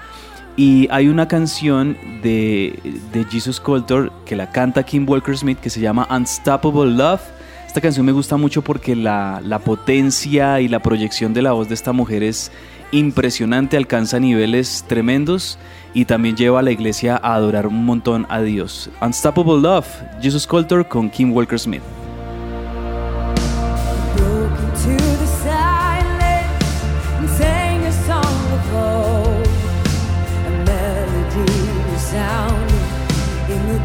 Y 0.56 0.86
hay 0.92 1.08
una 1.08 1.26
canción 1.26 1.96
de, 2.22 2.78
de 3.12 3.24
Jesus 3.24 3.58
Culture 3.58 4.10
que 4.24 4.36
la 4.36 4.50
canta 4.50 4.84
Kim 4.84 5.08
Walker 5.08 5.36
Smith 5.36 5.58
que 5.58 5.70
se 5.70 5.80
llama 5.80 6.06
Unstoppable 6.08 6.92
Love. 6.92 7.33
Esta 7.74 7.80
canción 7.80 8.06
me 8.06 8.12
gusta 8.12 8.36
mucho 8.36 8.62
porque 8.62 8.94
la, 8.94 9.40
la 9.44 9.58
potencia 9.58 10.60
y 10.60 10.68
la 10.68 10.78
proyección 10.78 11.34
de 11.34 11.42
la 11.42 11.50
voz 11.50 11.66
de 11.66 11.74
esta 11.74 11.92
mujer 11.92 12.22
es 12.22 12.52
impresionante, 12.92 13.76
alcanza 13.76 14.20
niveles 14.20 14.84
tremendos 14.86 15.58
y 15.92 16.04
también 16.04 16.36
lleva 16.36 16.60
a 16.60 16.62
la 16.62 16.70
iglesia 16.70 17.16
a 17.20 17.34
adorar 17.34 17.66
un 17.66 17.84
montón 17.84 18.28
a 18.28 18.42
Dios. 18.42 18.90
Unstoppable 19.02 19.60
Love, 19.60 19.88
Jesus 20.22 20.46
Culture 20.46 20.84
con 20.84 21.10
Kim 21.10 21.32
Walker 21.32 21.58
Smith. 21.58 21.82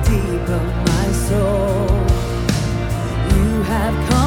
deep 0.06 0.88
I've 3.89 4.10
come. 4.10 4.18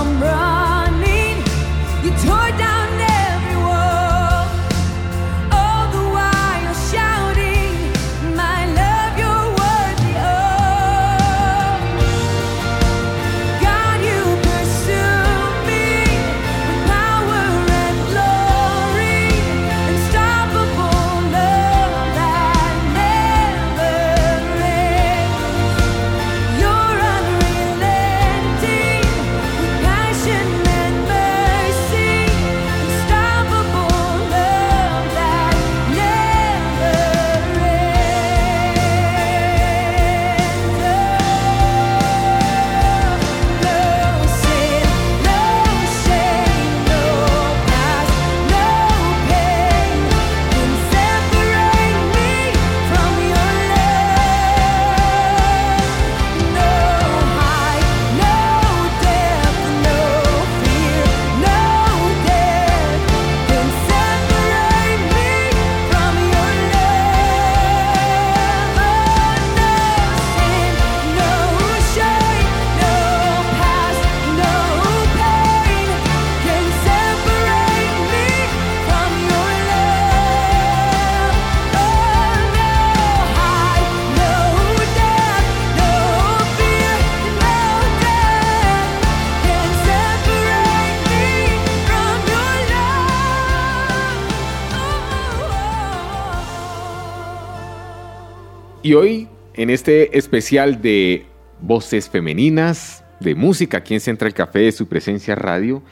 Y 98.85 98.95
hoy, 98.95 99.29
en 99.55 99.71
este 99.71 100.19
especial 100.19 100.83
de 100.83 101.25
voces 101.61 102.09
femeninas, 102.09 103.05
de 103.21 103.37
música 103.37 103.79
aquí 103.79 103.95
en 103.95 104.01
Central 104.01 104.35
Café 104.35 104.59
de 104.59 104.73
su 104.73 104.89
presencia 104.89 105.37
radio, 105.37 105.83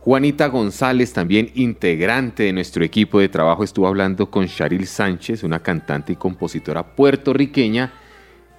Juanita 0.00 0.48
González, 0.48 1.12
también 1.12 1.52
integrante 1.54 2.42
de 2.42 2.52
nuestro 2.52 2.84
equipo 2.84 3.20
de 3.20 3.28
trabajo, 3.28 3.62
estuvo 3.62 3.86
hablando 3.86 4.32
con 4.32 4.46
Sharil 4.46 4.88
Sánchez, 4.88 5.44
una 5.44 5.62
cantante 5.62 6.14
y 6.14 6.16
compositora 6.16 6.96
puertorriqueña, 6.96 7.92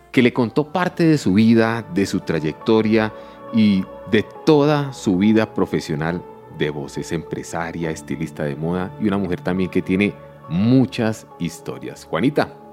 que 0.10 0.22
le 0.22 0.32
contó 0.32 0.72
parte 0.72 1.06
de 1.06 1.18
su 1.18 1.34
vida, 1.34 1.86
de 1.94 2.06
su 2.06 2.22
trayectoria 2.22 3.12
y 3.54 3.84
de 4.10 4.26
toda 4.46 4.94
su 4.94 5.18
vida 5.18 5.54
profesional 5.54 6.24
de 6.58 6.70
voz. 6.70 6.98
Es 6.98 7.12
empresaria, 7.12 7.92
estilista 7.92 8.46
de 8.46 8.56
moda 8.56 8.98
y 9.02 9.08
una 9.08 9.18
mujer 9.18 9.42
también 9.42 9.70
que 9.70 9.82
tiene 9.82 10.14
muchas 10.48 11.28
historias. 11.40 12.06
Juanita. 12.06 12.65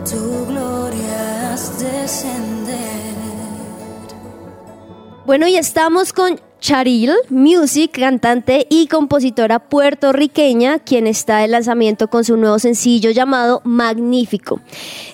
tu 0.10 0.46
gloria 0.46 1.56
descender. 1.80 3.16
Bueno, 5.26 5.48
y 5.48 5.56
estamos 5.58 6.14
con 6.14 6.40
Charil 6.60 7.14
Music, 7.30 7.98
cantante 8.00 8.68
y 8.70 8.88
compositora 8.88 9.60
puertorriqueña, 9.60 10.80
quien 10.80 11.08
está 11.08 11.38
de 11.38 11.48
lanzamiento 11.48 12.10
con 12.10 12.24
su 12.26 12.36
nuevo 12.36 12.60
sencillo 12.60 13.12
llamado 13.12 13.62
Magnífico. 13.64 14.60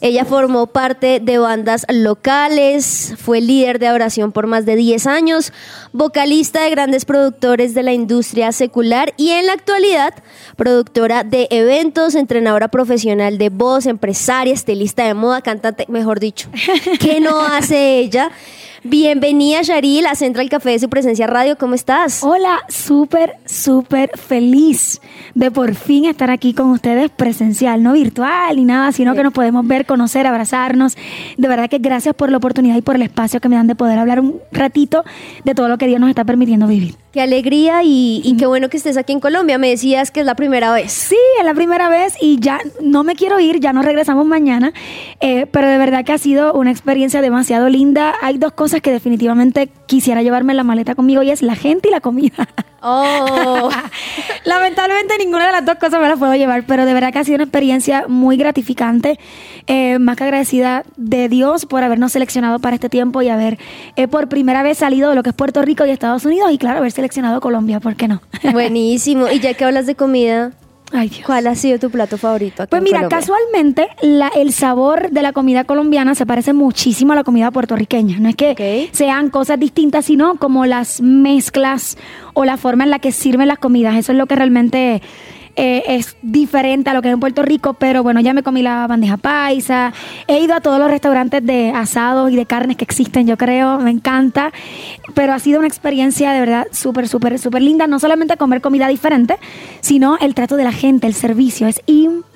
Ella 0.02 0.26
formó 0.26 0.68
parte 0.68 1.20
de 1.20 1.38
bandas 1.38 1.86
locales, 1.90 3.14
fue 3.18 3.42
líder 3.42 3.80
de 3.80 3.92
oración 3.92 4.32
por 4.32 4.48
más 4.48 4.66
de 4.66 4.76
10 4.76 5.08
años, 5.08 5.54
vocalista 5.94 6.64
de 6.64 6.72
grandes 6.72 7.06
productores 7.06 7.74
de 7.74 7.84
la 7.84 7.94
industria 7.94 8.52
secular 8.52 9.14
y 9.18 9.30
en 9.30 9.46
la 9.46 9.54
actualidad 9.54 10.16
productora 10.56 11.24
de 11.24 11.48
eventos, 11.52 12.16
entrenadora 12.16 12.70
profesional 12.70 13.38
de 13.38 13.50
voz, 13.50 13.86
empresaria, 13.86 14.54
estilista 14.54 15.06
de 15.06 15.14
moda, 15.14 15.42
cantante, 15.42 15.86
mejor 15.90 16.20
dicho. 16.20 16.50
¿Qué 17.00 17.20
no 17.20 17.40
hace 17.42 18.00
ella? 18.00 18.32
Bienvenida, 18.88 19.64
Sharil, 19.64 20.06
a 20.06 20.14
Central 20.14 20.48
Café 20.48 20.70
de 20.70 20.78
su 20.78 20.90
presencia 20.90 21.26
radio. 21.26 21.58
¿Cómo 21.58 21.74
estás? 21.74 22.22
Hola, 22.22 22.60
súper, 22.70 23.34
súper 23.44 24.12
feliz 24.16 25.02
de 25.34 25.50
por 25.50 25.74
fin 25.74 26.06
estar 26.06 26.30
aquí 26.30 26.54
con 26.54 26.70
ustedes 26.70 27.10
presencial, 27.10 27.82
no 27.82 27.94
virtual 27.94 28.56
ni 28.56 28.64
nada, 28.64 28.92
sino 28.92 29.16
que 29.16 29.24
nos 29.24 29.34
podemos 29.34 29.66
ver, 29.66 29.88
conocer, 29.88 30.28
abrazarnos. 30.28 30.98
De 31.36 31.48
verdad 31.48 31.68
que 31.68 31.80
gracias 31.80 32.14
por 32.14 32.30
la 32.30 32.38
oportunidad 32.38 32.78
y 32.78 32.84
por 32.84 32.94
el 32.96 33.02
espacio 33.02 33.42
que 33.42 33.50
me 33.50 33.56
dan 33.56 33.66
de 33.66 33.74
poder 33.74 33.98
hablar 33.98 34.20
un 34.20 34.40
ratito 34.52 35.04
de 35.44 35.56
todo 35.56 35.68
lo 35.68 35.80
que 35.80 35.88
Dios 35.88 36.00
nos 36.00 36.10
está 36.12 36.24
permitiendo 36.24 36.68
vivir. 36.68 36.94
Qué 37.16 37.22
alegría 37.22 37.82
y, 37.82 38.20
y 38.26 38.36
qué 38.36 38.46
bueno 38.46 38.68
que 38.68 38.76
estés 38.76 38.98
aquí 38.98 39.14
en 39.14 39.22
Colombia. 39.22 39.58
Me 39.58 39.70
decías 39.70 40.12
que 40.12 40.20
es 40.20 40.26
la 40.26 40.36
primera 40.36 40.74
vez. 40.74 40.92
Sí, 40.92 41.16
es 41.40 41.46
la 41.46 41.54
primera 41.54 41.88
vez 41.88 42.14
y 42.20 42.42
ya 42.42 42.60
no 42.82 43.06
me 43.06 43.16
quiero 43.16 43.40
ir, 43.40 43.62
ya 43.62 43.72
nos 43.72 43.86
regresamos 43.86 44.26
mañana, 44.26 44.74
eh, 45.22 45.46
pero 45.46 45.70
de 45.70 45.78
verdad 45.78 46.04
que 46.04 46.12
ha 46.12 46.18
sido 46.18 46.52
una 46.52 46.72
experiencia 46.72 47.22
demasiado 47.22 47.70
linda. 47.70 48.16
Hay 48.22 48.38
dos 48.38 48.52
cosas 48.52 48.82
que 48.82 48.92
definitivamente 48.92 49.70
quisiera 49.86 50.24
llevarme 50.24 50.52
en 50.52 50.58
la 50.58 50.66
maleta 50.66 50.94
conmigo 50.94 51.24
y 51.24 51.32
es 51.32 51.42
la 51.42 51.56
gente 51.56 51.88
y 51.88 51.92
la 51.92 52.02
comida. 52.02 52.50
Oh, 52.88 53.72
Lamentablemente 54.46 55.18
ninguna 55.18 55.48
de 55.48 55.54
las 55.54 55.66
dos 55.66 55.76
cosas 55.80 56.00
me 56.00 56.08
las 56.08 56.20
puedo 56.20 56.36
llevar, 56.36 56.66
pero 56.68 56.86
de 56.86 56.94
verdad 56.94 57.12
que 57.12 57.18
ha 57.18 57.24
sido 57.24 57.38
una 57.38 57.46
experiencia 57.46 58.06
muy 58.08 58.38
gratificante, 58.38 59.18
eh, 59.66 59.98
más 59.98 60.16
que 60.18 60.24
agradecida 60.26 60.84
de 60.96 61.28
Dios 61.28 61.66
por 61.66 61.84
habernos 61.84 62.12
seleccionado 62.12 62.60
para 62.60 62.76
este 62.76 62.88
tiempo 62.88 63.24
y 63.24 63.30
haber 63.30 63.58
eh, 63.96 64.08
por 64.08 64.30
primera 64.30 64.62
vez 64.62 64.78
salido 64.78 65.10
de 65.10 65.16
lo 65.16 65.24
que 65.24 65.32
es 65.32 65.36
Puerto 65.36 65.64
Rico 65.64 65.84
y 65.88 65.90
Estados 65.90 66.26
Unidos 66.26 66.52
y 66.52 66.60
claro, 66.60 66.78
haber 66.78 66.92
seleccionado 66.92 67.42
Colombia, 67.42 67.80
¿por 67.80 67.96
qué 67.96 68.08
no? 68.08 68.22
buenísimo. 68.54 69.30
Y 69.30 69.40
ya 69.40 69.56
que 69.56 69.66
hablas 69.66 69.88
de 69.88 69.96
comida, 69.96 70.52
Ay, 70.92 71.10
Dios. 71.10 71.24
¿cuál 71.26 71.48
ha 71.48 71.56
sido 71.56 71.80
tu 71.80 71.90
plato 71.90 72.18
favorito? 72.18 72.64
aquí 72.64 72.70
Pues 72.70 72.80
en 72.80 72.84
mira, 72.84 72.98
Colombia? 73.00 73.18
casualmente 73.20 73.88
la- 74.02 74.32
el 74.36 74.54
sabor 74.54 75.10
de 75.10 75.22
la 75.24 75.34
comida 75.34 75.64
colombiana 75.64 76.14
se 76.16 76.26
parece 76.26 76.54
muchísimo 76.54 77.14
a 77.14 77.16
la 77.16 77.24
comida 77.24 77.50
puertorriqueña. 77.52 78.20
No 78.20 78.30
es 78.30 78.36
que 78.36 78.90
sean 78.92 79.30
cosas 79.30 79.60
distintas, 79.60 80.06
sino 80.06 80.36
como 80.36 80.66
las 80.66 81.02
mezclas 81.02 81.98
o 82.34 82.46
la 82.46 82.58
forma 82.58 82.84
en 82.84 82.92
la 82.92 83.00
que 83.00 83.12
sirven 83.12 83.48
las 83.48 83.58
comidas. 83.58 83.96
Eso 83.96 84.12
es 84.12 84.18
lo 84.18 84.28
que 84.28 84.36
realmente 84.36 85.02
eh, 85.56 85.84
es 85.88 86.18
diferente 86.22 86.90
a 86.90 86.94
lo 86.94 87.02
que 87.02 87.10
es 87.10 87.14
en 87.14 87.20
Puerto 87.20 87.42
Rico, 87.42 87.74
pero 87.74 88.04
bueno, 88.04 88.20
ya 88.20 88.34
me 88.34 88.44
comí 88.44 88.62
la 88.62 88.88
bandeja 88.88 89.18
paisa, 89.18 89.94
he 90.28 90.40
ido 90.40 90.54
a 90.54 90.62
todos 90.62 90.80
los 90.80 90.90
restaurantes 90.90 91.46
de 91.46 91.72
asados 91.72 92.32
y 92.32 92.36
de 92.36 92.46
carnes 92.46 92.78
que 92.78 92.84
existen, 92.84 93.28
yo 93.28 93.38
creo, 93.38 93.80
me 93.80 93.92
encanta, 93.92 94.52
pero 95.14 95.34
ha 95.34 95.40
sido 95.40 95.60
una 95.60 95.68
experiencia 95.68 96.32
de 96.32 96.40
verdad 96.40 96.68
súper, 96.72 97.08
súper, 97.08 97.40
súper 97.40 97.62
linda, 97.62 97.88
no 97.88 98.00
solamente 98.00 98.38
comer 98.38 98.62
comida 98.62 98.88
diferente, 98.88 99.38
sino 99.82 100.18
el 100.20 100.36
trato 100.36 100.56
de 100.58 100.64
la 100.64 100.72
gente, 100.72 101.08
el 101.08 101.14
servicio, 101.14 101.68
es 101.68 101.82
impresionante. 101.86 102.35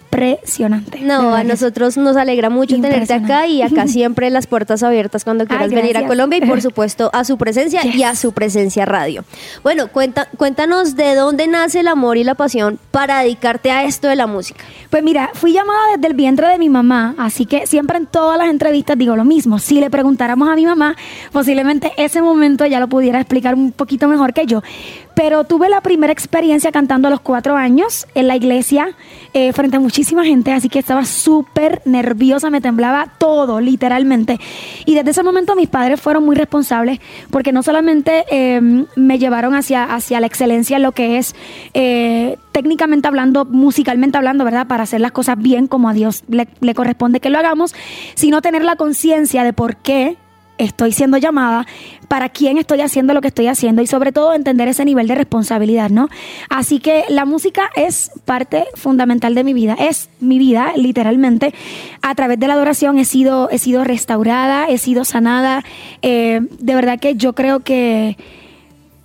No, 1.01 1.19
de 1.19 1.25
verdad 1.25 1.39
a 1.39 1.43
nosotros 1.43 1.97
nos 1.97 2.17
alegra 2.17 2.49
mucho 2.49 2.79
tenerte 2.79 3.13
acá 3.13 3.47
y 3.47 3.61
acá 3.61 3.87
siempre 3.87 4.29
las 4.29 4.47
puertas 4.47 4.83
abiertas 4.83 5.23
cuando 5.23 5.45
quieras 5.45 5.69
venir 5.69 5.97
a. 5.97 6.09
Colombia 6.09 6.39
y 6.41 6.47
por 6.47 6.61
supuesto 6.69 7.09
a 7.13 7.23
su 7.23 7.37
presencia 7.37 7.85
y 7.85 8.03
a 8.03 8.15
su 8.15 8.31
presencia 8.31 8.85
radio. 8.85 9.23
Bueno, 9.63 9.89
cuenta, 9.89 10.27
cuéntanos 10.37 10.95
de 10.95 11.13
dónde 11.13 11.45
nace 11.47 11.81
el 11.81 11.87
amor 11.87 12.17
y 12.17 12.23
la 12.23 12.35
pasión 12.35 12.79
para 12.89 13.19
dedicarte 13.19 13.69
a 13.71 13.83
esto 13.83 14.07
de 14.07 14.15
la 14.15 14.25
música. 14.25 14.63
Pues 14.89 15.03
mira, 15.03 15.29
fui 15.33 15.53
llamada 15.53 15.79
desde 15.95 16.07
el 16.07 16.15
vientre 16.15 16.47
de 16.47 16.57
mi 16.57 16.69
mamá, 16.69 17.13
así 17.19 17.45
que 17.45 17.67
siempre 17.67 17.97
en 17.97 18.07
todas 18.07 18.37
las 18.37 18.49
entrevistas 18.49 18.97
digo 18.97 19.15
lo 19.15 19.25
mismo. 19.25 19.59
Si 19.59 19.79
le 19.79 19.89
preguntáramos 19.89 20.49
a 20.49 20.55
mi 20.55 20.65
mamá, 20.65 20.95
posiblemente 21.31 21.91
ese 21.97 22.21
momento 22.21 22.63
ella 22.63 22.79
lo 22.79 22.87
pudiera 22.87 23.19
explicar 23.19 23.53
un 23.53 23.71
poquito 23.71 24.07
mejor 24.07 24.33
que 24.33 24.45
yo. 24.45 24.63
Pero 25.13 25.43
tuve 25.43 25.69
la 25.69 25.81
primera 25.81 26.13
experiencia 26.13 26.71
cantando 26.71 27.09
a 27.09 27.11
los 27.11 27.19
cuatro 27.19 27.55
años 27.55 28.07
en 28.15 28.27
la 28.27 28.35
iglesia 28.35 28.95
eh, 29.33 29.51
frente 29.53 29.75
a 29.75 29.79
muchísima 29.99 30.23
gente, 30.23 30.53
así 30.53 30.69
que 30.69 30.79
estaba 30.79 31.03
súper 31.03 31.81
nerviosa, 31.83 32.49
me 32.49 32.61
temblaba 32.61 33.07
todo, 33.17 33.59
literalmente. 33.59 34.39
Y 34.85 34.95
desde 34.95 35.11
ese 35.11 35.23
momento 35.23 35.57
mis 35.57 35.67
padres 35.67 35.99
fueron 35.99 36.23
muy 36.23 36.37
responsables 36.37 37.01
porque 37.31 37.51
no 37.51 37.63
solamente 37.63 38.23
eh, 38.31 38.85
me 38.95 39.19
llevaron 39.19 39.55
hacia, 39.55 39.83
hacia 39.83 40.21
la 40.21 40.27
excelencia 40.27 40.77
en 40.77 40.83
lo 40.83 40.93
que 40.93 41.17
es 41.17 41.35
eh, 41.73 42.37
técnicamente 42.53 43.09
hablando, 43.09 43.43
musicalmente 43.43 44.17
hablando, 44.17 44.45
¿verdad? 44.45 44.67
Para 44.67 44.83
hacer 44.83 45.01
las 45.01 45.11
cosas 45.11 45.37
bien 45.37 45.67
como 45.67 45.89
a 45.89 45.93
Dios 45.93 46.23
le, 46.29 46.47
le 46.61 46.73
corresponde 46.73 47.19
que 47.19 47.29
lo 47.29 47.37
hagamos, 47.37 47.75
sino 48.15 48.41
tener 48.41 48.63
la 48.63 48.77
conciencia 48.77 49.43
de 49.43 49.51
por 49.51 49.75
qué 49.75 50.15
estoy 50.59 50.91
siendo 50.91 51.17
llamada, 51.17 51.65
para 52.07 52.29
quién 52.29 52.57
estoy 52.57 52.81
haciendo 52.81 53.13
lo 53.13 53.21
que 53.21 53.29
estoy 53.29 53.47
haciendo 53.47 53.81
y 53.81 53.87
sobre 53.87 54.11
todo 54.11 54.33
entender 54.33 54.67
ese 54.67 54.85
nivel 54.85 55.07
de 55.07 55.15
responsabilidad, 55.15 55.89
¿no? 55.89 56.09
Así 56.49 56.79
que 56.79 57.05
la 57.09 57.25
música 57.25 57.69
es 57.75 58.11
parte 58.25 58.65
fundamental 58.75 59.33
de 59.33 59.43
mi 59.43 59.53
vida, 59.53 59.75
es 59.79 60.09
mi 60.19 60.37
vida, 60.37 60.73
literalmente. 60.75 61.53
A 62.01 62.13
través 62.13 62.39
de 62.39 62.47
la 62.47 62.53
adoración 62.53 62.99
he 62.99 63.05
sido, 63.05 63.49
he 63.49 63.57
sido 63.57 63.83
restaurada, 63.83 64.67
he 64.67 64.77
sido 64.77 65.05
sanada. 65.05 65.63
Eh, 66.01 66.41
de 66.59 66.75
verdad 66.75 66.99
que 66.99 67.15
yo 67.15 67.33
creo 67.33 67.61
que 67.61 68.17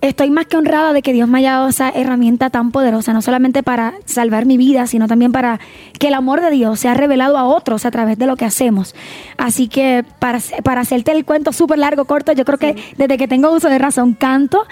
estoy 0.01 0.29
más 0.29 0.45
que 0.45 0.57
honrada 0.57 0.93
de 0.93 1.01
que 1.01 1.13
Dios 1.13 1.27
me 1.27 1.39
haya 1.39 1.53
dado 1.53 1.67
esa 1.67 1.89
herramienta 1.89 2.49
tan 2.49 2.71
poderosa, 2.71 3.13
no 3.13 3.21
solamente 3.21 3.63
para 3.63 3.93
salvar 4.05 4.45
mi 4.45 4.57
vida, 4.57 4.87
sino 4.87 5.07
también 5.07 5.31
para 5.31 5.59
que 5.99 6.07
el 6.07 6.13
amor 6.13 6.41
de 6.41 6.51
Dios 6.51 6.79
sea 6.79 6.93
revelado 6.93 7.37
a 7.37 7.45
otros 7.45 7.85
a 7.85 7.91
través 7.91 8.17
de 8.17 8.27
lo 8.27 8.35
que 8.35 8.45
hacemos. 8.45 8.95
Así 9.37 9.67
que 9.67 10.05
para, 10.19 10.39
para 10.63 10.81
hacerte 10.81 11.11
el 11.11 11.25
cuento 11.25 11.51
súper 11.53 11.79
largo, 11.79 12.05
corto, 12.05 12.31
yo 12.33 12.45
creo 12.45 12.57
que 12.57 12.75
desde 12.97 13.17
que 13.17 13.27
tengo 13.27 13.51
uso 13.51 13.69
de 13.69 13.79
razón 13.79 14.13
canto, 14.13 14.65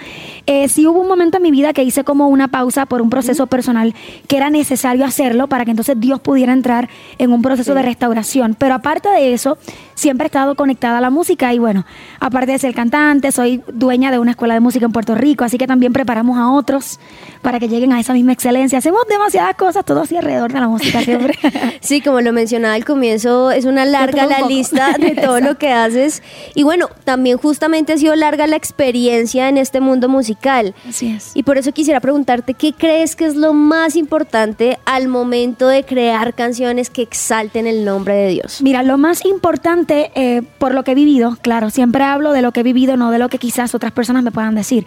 eh, 0.46 0.68
sí 0.68 0.86
hubo 0.86 1.00
un 1.00 1.08
momento 1.08 1.38
en 1.38 1.42
mi 1.42 1.50
vida 1.50 1.72
que 1.72 1.82
hice 1.82 2.04
como 2.04 2.28
una 2.28 2.48
pausa 2.48 2.86
por 2.86 3.02
un 3.02 3.10
proceso 3.10 3.46
personal 3.46 3.94
que 4.28 4.36
era 4.36 4.50
necesario 4.50 5.04
hacerlo 5.04 5.48
para 5.48 5.64
que 5.64 5.70
entonces 5.70 5.98
Dios 5.98 6.20
pudiera 6.20 6.52
entrar 6.52 6.88
en 7.18 7.32
un 7.32 7.42
proceso 7.42 7.74
de 7.74 7.82
restauración. 7.82 8.54
Pero 8.58 8.74
aparte 8.74 9.08
de 9.08 9.34
eso, 9.34 9.58
siempre 9.94 10.26
he 10.26 10.28
estado 10.28 10.54
conectada 10.54 10.98
a 10.98 11.00
la 11.00 11.10
música 11.10 11.52
y 11.52 11.58
bueno, 11.58 11.84
aparte 12.20 12.52
de 12.52 12.58
ser 12.58 12.74
cantante, 12.74 13.32
soy 13.32 13.62
dueña 13.72 14.10
de 14.10 14.18
una 14.18 14.32
escuela 14.32 14.54
de 14.54 14.60
música 14.60 14.86
en 14.86 14.92
Puerto 14.92 15.14
Rico, 15.14 15.44
así 15.44 15.58
que 15.58 15.66
también 15.66 15.92
preparamos 15.92 16.38
a 16.38 16.50
otros 16.50 16.98
para 17.42 17.60
que 17.60 17.68
lleguen 17.68 17.92
a 17.92 18.00
esa 18.00 18.12
misma 18.12 18.32
excelencia. 18.32 18.78
Hacemos 18.78 19.02
demasiadas 19.08 19.54
cosas, 19.56 19.84
todo 19.84 20.02
así 20.02 20.16
alrededor 20.16 20.52
de 20.52 20.60
la 20.60 20.68
música 20.68 21.00
siempre. 21.02 21.38
Sí, 21.80 22.00
como 22.00 22.20
lo 22.20 22.32
mencionaba 22.32 22.74
al 22.74 22.84
comienzo, 22.84 23.50
es 23.50 23.66
una 23.66 23.84
larga 23.84 24.26
la 24.26 24.38
poco. 24.38 24.48
lista 24.48 24.92
de 24.98 25.10
todo 25.10 25.40
lo 25.40 25.58
que 25.58 25.70
haces. 25.70 26.22
Y 26.54 26.62
bueno, 26.62 26.88
también 27.04 27.36
justamente 27.36 27.92
ha 27.92 27.98
sido 27.98 28.14
larga 28.16 28.46
la 28.46 28.56
experiencia 28.56 29.48
en 29.48 29.58
este 29.58 29.80
mundo 29.80 30.08
musical. 30.08 30.74
Así 30.88 31.08
es. 31.08 31.32
Y 31.34 31.42
por 31.42 31.58
eso 31.58 31.72
quisiera 31.72 32.00
preguntarte, 32.00 32.54
¿qué 32.54 32.72
crees 32.72 33.16
que 33.16 33.26
es 33.26 33.36
lo 33.36 33.52
más 33.52 33.96
importante 33.96 34.78
al 34.86 35.08
momento 35.08 35.68
de 35.68 35.84
crear 35.84 36.32
canciones 36.32 36.88
que 36.88 37.02
exalten 37.02 37.66
el 37.66 37.84
nombre 37.84 38.14
de 38.14 38.28
Dios? 38.28 38.62
Mira, 38.62 38.82
lo 38.82 38.96
más 38.96 39.24
importante 39.26 39.83
eh, 39.88 40.42
por 40.58 40.74
lo 40.74 40.84
que 40.84 40.92
he 40.92 40.94
vivido, 40.94 41.36
claro, 41.42 41.70
siempre 41.70 42.04
hablo 42.04 42.32
de 42.32 42.42
lo 42.42 42.52
que 42.52 42.60
he 42.60 42.62
vivido, 42.62 42.96
no 42.96 43.10
de 43.10 43.18
lo 43.18 43.28
que 43.28 43.38
quizás 43.38 43.74
otras 43.74 43.92
personas 43.92 44.22
me 44.22 44.30
puedan 44.30 44.54
decir. 44.54 44.86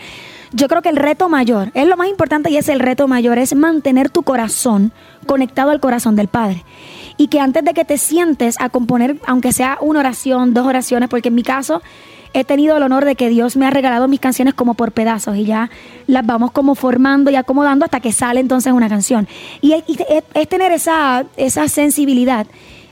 Yo 0.53 0.67
creo 0.67 0.81
que 0.81 0.89
el 0.89 0.95
reto 0.95 1.29
mayor, 1.29 1.71
es 1.73 1.87
lo 1.87 1.97
más 1.97 2.07
importante 2.07 2.49
y 2.49 2.57
es 2.57 2.69
el 2.69 2.79
reto 2.79 3.07
mayor, 3.07 3.37
es 3.37 3.55
mantener 3.55 4.09
tu 4.09 4.23
corazón 4.23 4.91
conectado 5.25 5.71
al 5.71 5.79
corazón 5.79 6.15
del 6.15 6.27
Padre. 6.27 6.63
Y 7.17 7.27
que 7.27 7.39
antes 7.39 7.63
de 7.63 7.73
que 7.73 7.85
te 7.85 7.97
sientes 7.97 8.55
a 8.59 8.69
componer, 8.69 9.17
aunque 9.25 9.51
sea 9.51 9.77
una 9.81 9.99
oración, 9.99 10.53
dos 10.53 10.65
oraciones, 10.65 11.09
porque 11.09 11.29
en 11.29 11.35
mi 11.35 11.43
caso 11.43 11.81
he 12.33 12.43
tenido 12.43 12.77
el 12.77 12.83
honor 12.83 13.05
de 13.05 13.15
que 13.15 13.29
Dios 13.29 13.57
me 13.57 13.65
ha 13.65 13.71
regalado 13.71 14.07
mis 14.07 14.19
canciones 14.19 14.53
como 14.53 14.75
por 14.75 14.91
pedazos 14.91 15.37
y 15.37 15.45
ya 15.45 15.69
las 16.05 16.25
vamos 16.25 16.51
como 16.51 16.75
formando 16.75 17.31
y 17.31 17.35
acomodando 17.35 17.85
hasta 17.85 17.99
que 17.99 18.11
sale 18.11 18.39
entonces 18.39 18.73
una 18.73 18.89
canción. 18.89 19.27
Y 19.61 19.73
es, 19.73 19.83
es 20.33 20.47
tener 20.47 20.71
esa, 20.71 21.25
esa 21.35 21.67
sensibilidad 21.67 22.47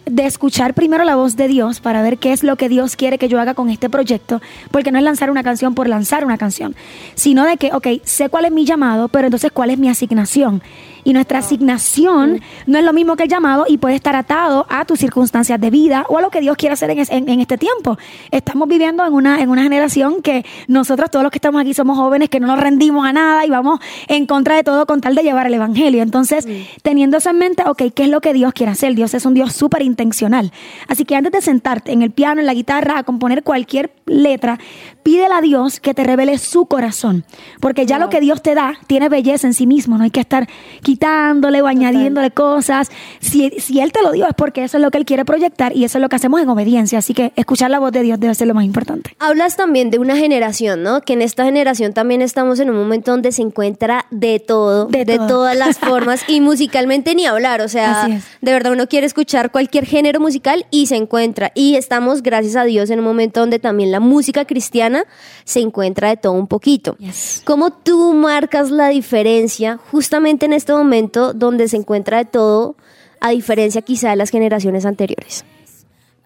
de 0.05 0.25
escuchar 0.25 0.73
primero 0.73 1.03
la 1.03 1.15
voz 1.15 1.35
de 1.35 1.47
Dios 1.47 1.79
para 1.79 2.01
ver 2.01 2.17
qué 2.17 2.31
es 2.31 2.43
lo 2.43 2.55
que 2.55 2.69
Dios 2.69 2.95
quiere 2.95 3.17
que 3.17 3.27
yo 3.27 3.39
haga 3.39 3.53
con 3.53 3.69
este 3.69 3.89
proyecto, 3.89 4.41
porque 4.71 4.91
no 4.91 4.97
es 4.97 5.03
lanzar 5.03 5.31
una 5.31 5.43
canción 5.43 5.75
por 5.75 5.87
lanzar 5.87 6.25
una 6.25 6.37
canción, 6.37 6.75
sino 7.15 7.45
de 7.45 7.57
que, 7.57 7.71
ok, 7.73 7.87
sé 8.03 8.29
cuál 8.29 8.45
es 8.45 8.51
mi 8.51 8.65
llamado, 8.65 9.07
pero 9.07 9.27
entonces 9.27 9.51
cuál 9.51 9.71
es 9.71 9.77
mi 9.77 9.89
asignación. 9.89 10.61
Y 11.05 11.13
nuestra 11.13 11.39
asignación 11.39 12.41
no 12.67 12.77
es 12.77 12.83
lo 12.83 12.91
mismo 12.91 13.15
que 13.15 13.23
el 13.23 13.29
llamado 13.29 13.65
y 13.69 13.77
puede 13.77 13.95
estar 13.95 14.15
atado 14.15 14.65
a 14.69 14.83
tus 14.85 14.99
circunstancias 14.99 15.61
de 15.61 15.69
vida 15.69 16.05
o 16.09 16.17
a 16.17 16.21
lo 16.21 16.29
que 16.31 16.41
Dios 16.41 16.57
quiere 16.57 16.73
hacer 16.73 16.89
en, 16.89 16.99
es- 16.99 17.09
en- 17.11 17.29
en 17.29 17.39
este 17.39 17.57
tiempo. 17.57 17.97
Estamos 18.31 18.67
viviendo 18.67 19.05
en 19.05 19.13
una, 19.13 19.39
en 19.41 19.49
una 19.49 19.63
generación 19.63 20.21
que 20.21 20.43
nosotros, 20.67 21.09
todos 21.11 21.23
los 21.23 21.31
que 21.31 21.37
estamos 21.37 21.61
aquí, 21.61 21.73
somos 21.73 21.97
jóvenes 21.97 22.29
que 22.29 22.39
no 22.41 22.47
nos 22.47 22.59
rendimos 22.59 23.05
a 23.05 23.13
nada 23.13 23.45
y 23.45 23.49
vamos 23.49 23.79
en 24.07 24.25
contra 24.25 24.55
de 24.55 24.63
todo 24.63 24.85
con 24.85 24.99
tal 24.99 25.15
de 25.15 25.23
llevar 25.23 25.47
el 25.47 25.53
Evangelio. 25.53 26.01
Entonces, 26.01 26.47
teniendo 26.81 27.17
eso 27.17 27.29
en 27.29 27.37
mente, 27.37 27.63
ok, 27.65 27.83
¿qué 27.93 28.03
es 28.03 28.09
lo 28.09 28.19
que 28.19 28.33
Dios 28.33 28.51
quiere 28.53 28.71
hacer? 28.71 28.95
Dios 28.95 29.13
es 29.13 29.25
un 29.25 29.35
Dios 29.35 29.53
súper 29.53 29.83
intencional. 29.83 30.51
Así 30.87 31.05
que 31.05 31.15
antes 31.15 31.31
de 31.31 31.41
sentarte 31.41 31.91
en 31.91 32.01
el 32.01 32.11
piano, 32.11 32.39
en 32.41 32.47
la 32.47 32.53
guitarra, 32.55 32.97
a 32.97 33.03
componer 33.03 33.43
cualquier 33.43 33.93
letra, 34.07 34.59
pídele 35.03 35.33
a 35.35 35.41
Dios 35.41 35.79
que 35.79 35.93
te 35.93 36.03
revele 36.03 36.37
su 36.39 36.65
corazón. 36.65 37.25
Porque 37.59 37.85
ya 37.85 37.99
lo 37.99 38.09
que 38.09 38.19
Dios 38.21 38.41
te 38.41 38.55
da 38.55 38.73
tiene 38.87 39.07
belleza 39.09 39.45
en 39.45 39.53
sí 39.53 39.67
mismo. 39.67 39.97
No 39.97 40.03
hay 40.03 40.09
que 40.11 40.19
estar 40.19 40.47
quitándole 40.95 41.61
o 41.61 41.67
añadiéndole 41.67 42.31
cosas. 42.31 42.89
Si, 43.19 43.49
si 43.59 43.81
Él 43.81 43.91
te 43.91 44.01
lo 44.01 44.13
dio 44.13 44.27
es 44.27 44.33
porque 44.33 44.63
eso 44.63 44.77
es 44.77 44.83
lo 44.83 44.91
que 44.91 44.97
Él 44.97 45.05
quiere 45.05 45.25
proyectar 45.25 45.75
y 45.75 45.83
eso 45.83 45.97
es 45.97 46.01
lo 46.01 46.07
que 46.07 46.15
hacemos 46.15 46.41
en 46.41 46.47
obediencia. 46.47 46.99
Así 46.99 47.13
que 47.13 47.33
escuchar 47.35 47.69
la 47.69 47.79
voz 47.79 47.91
de 47.91 48.01
Dios 48.01 48.17
debe 48.19 48.33
ser 48.33 48.47
lo 48.47 48.53
más 48.53 48.63
importante. 48.63 49.15
Hablas 49.19 49.57
también 49.57 49.89
de 49.89 49.99
una 49.99 50.15
generación, 50.15 50.83
¿no? 50.83 51.01
Que 51.01 51.13
en 51.13 51.21
esta 51.21 51.43
generación 51.43 51.93
también 51.93 52.21
estamos 52.21 52.59
en 52.61 52.69
un 52.69 52.77
momento 52.77 53.11
donde 53.11 53.33
se 53.33 53.41
encuentra 53.41 54.05
de 54.09 54.39
todo, 54.39 54.85
de, 54.85 55.03
De 55.03 55.17
todo. 55.17 55.27
todas 55.27 55.57
las 55.57 55.77
formas 55.79 56.21
y 56.29 56.39
musicalmente 56.39 57.13
ni 57.13 57.25
hablar, 57.25 57.59
o 57.61 57.67
sea, 57.67 58.07
de 58.07 58.51
verdad 58.51 58.71
uno 58.71 58.87
quiere 58.87 59.05
escuchar 59.05 59.51
cualquier 59.51 59.85
género 59.85 60.21
musical 60.21 60.65
y 60.71 60.87
se 60.87 60.95
encuentra 60.95 61.51
y 61.55 61.75
estamos 61.75 62.23
gracias 62.23 62.55
a 62.55 62.63
Dios 62.63 62.89
en 62.89 62.99
un 62.99 63.05
momento 63.05 63.41
donde 63.41 63.59
también 63.59 63.91
la 63.91 63.99
música 63.99 64.45
cristiana 64.45 65.03
se 65.43 65.59
encuentra 65.59 66.09
de 66.09 66.17
todo 66.17 66.33
un 66.33 66.47
poquito. 66.47 66.95
Yes. 66.99 67.41
¿Cómo 67.43 67.71
tú 67.71 68.13
marcas 68.13 68.71
la 68.71 68.87
diferencia 68.89 69.77
justamente 69.91 70.45
en 70.45 70.53
este 70.53 70.71
momento 70.71 70.84
donde 71.33 71.67
se 71.67 71.77
encuentra 71.77 72.17
de 72.17 72.25
todo 72.25 72.75
a 73.19 73.29
diferencia 73.31 73.81
quizá 73.81 74.09
de 74.11 74.15
las 74.15 74.29
generaciones 74.29 74.85
anteriores? 74.85 75.45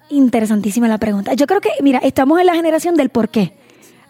Interesantísima 0.10 0.88
la 0.88 0.98
pregunta. 0.98 1.34
Yo 1.34 1.46
creo 1.46 1.62
que, 1.62 1.70
mira, 1.82 2.00
estamos 2.00 2.40
en 2.40 2.48
la 2.48 2.56
generación 2.56 2.96
del 2.96 3.10
por 3.10 3.30
qué. 3.30 3.54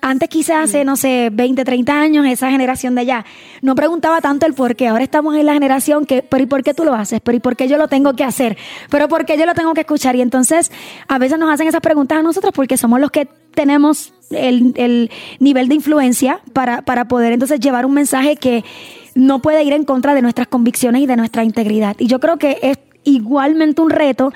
Antes 0.02 0.30
quizás 0.30 0.70
hace, 0.70 0.86
no 0.86 0.96
sé, 0.96 1.30
20, 1.32 1.66
30 1.66 1.94
años, 1.94 2.26
esa 2.26 2.50
generación 2.50 2.96
de 2.96 3.02
allá 3.02 3.26
no 3.62 3.76
preguntaba 3.76 4.22
tanto 4.22 4.46
el 4.46 4.54
por 4.54 4.78
qué. 4.78 4.88
Ahora 4.88 5.04
estamos 5.04 5.36
en 5.36 5.46
la 5.46 5.54
generación 5.54 6.06
que, 6.06 6.24
pero 6.24 6.44
¿y 6.44 6.46
por 6.46 6.64
qué 6.64 6.74
tú 6.74 6.86
lo 6.86 6.94
haces? 6.94 7.20
¿Pero 7.22 7.36
y 7.36 7.42
por 7.42 7.58
qué 7.58 7.68
yo 7.68 7.78
lo 7.78 7.90
tengo 7.90 8.14
que 8.14 8.24
hacer? 8.24 8.58
¿Pero 8.90 9.10
por 9.10 9.26
qué 9.26 9.38
yo 9.38 9.46
lo 9.46 9.54
tengo 9.56 9.74
que 9.74 9.82
escuchar? 9.82 10.16
Y 10.16 10.22
entonces 10.22 10.72
a 11.10 11.18
veces 11.18 11.38
nos 11.38 11.52
hacen 11.52 11.68
esas 11.68 11.82
preguntas 11.82 12.20
a 12.20 12.22
nosotros 12.22 12.54
porque 12.56 12.78
somos 12.78 13.02
los 13.02 13.12
que 13.12 13.28
tenemos 13.54 14.14
el, 14.32 14.74
el 14.78 15.12
nivel 15.40 15.68
de 15.68 15.76
influencia 15.76 16.40
para, 16.54 16.82
para 16.84 17.10
poder 17.10 17.34
entonces 17.34 17.60
llevar 17.60 17.86
un 17.86 17.94
mensaje 17.94 18.38
que 18.38 18.64
no 19.20 19.42
puede 19.42 19.64
ir 19.64 19.74
en 19.74 19.84
contra 19.84 20.14
de 20.14 20.22
nuestras 20.22 20.48
convicciones 20.48 21.02
y 21.02 21.06
de 21.06 21.18
nuestra 21.18 21.44
integridad. 21.44 21.96
Y 22.00 22.08
yo 22.08 22.20
creo 22.20 22.38
que 22.38 22.58
es 22.62 22.80
igualmente 23.04 23.82
un 23.82 23.90
reto 23.90 24.32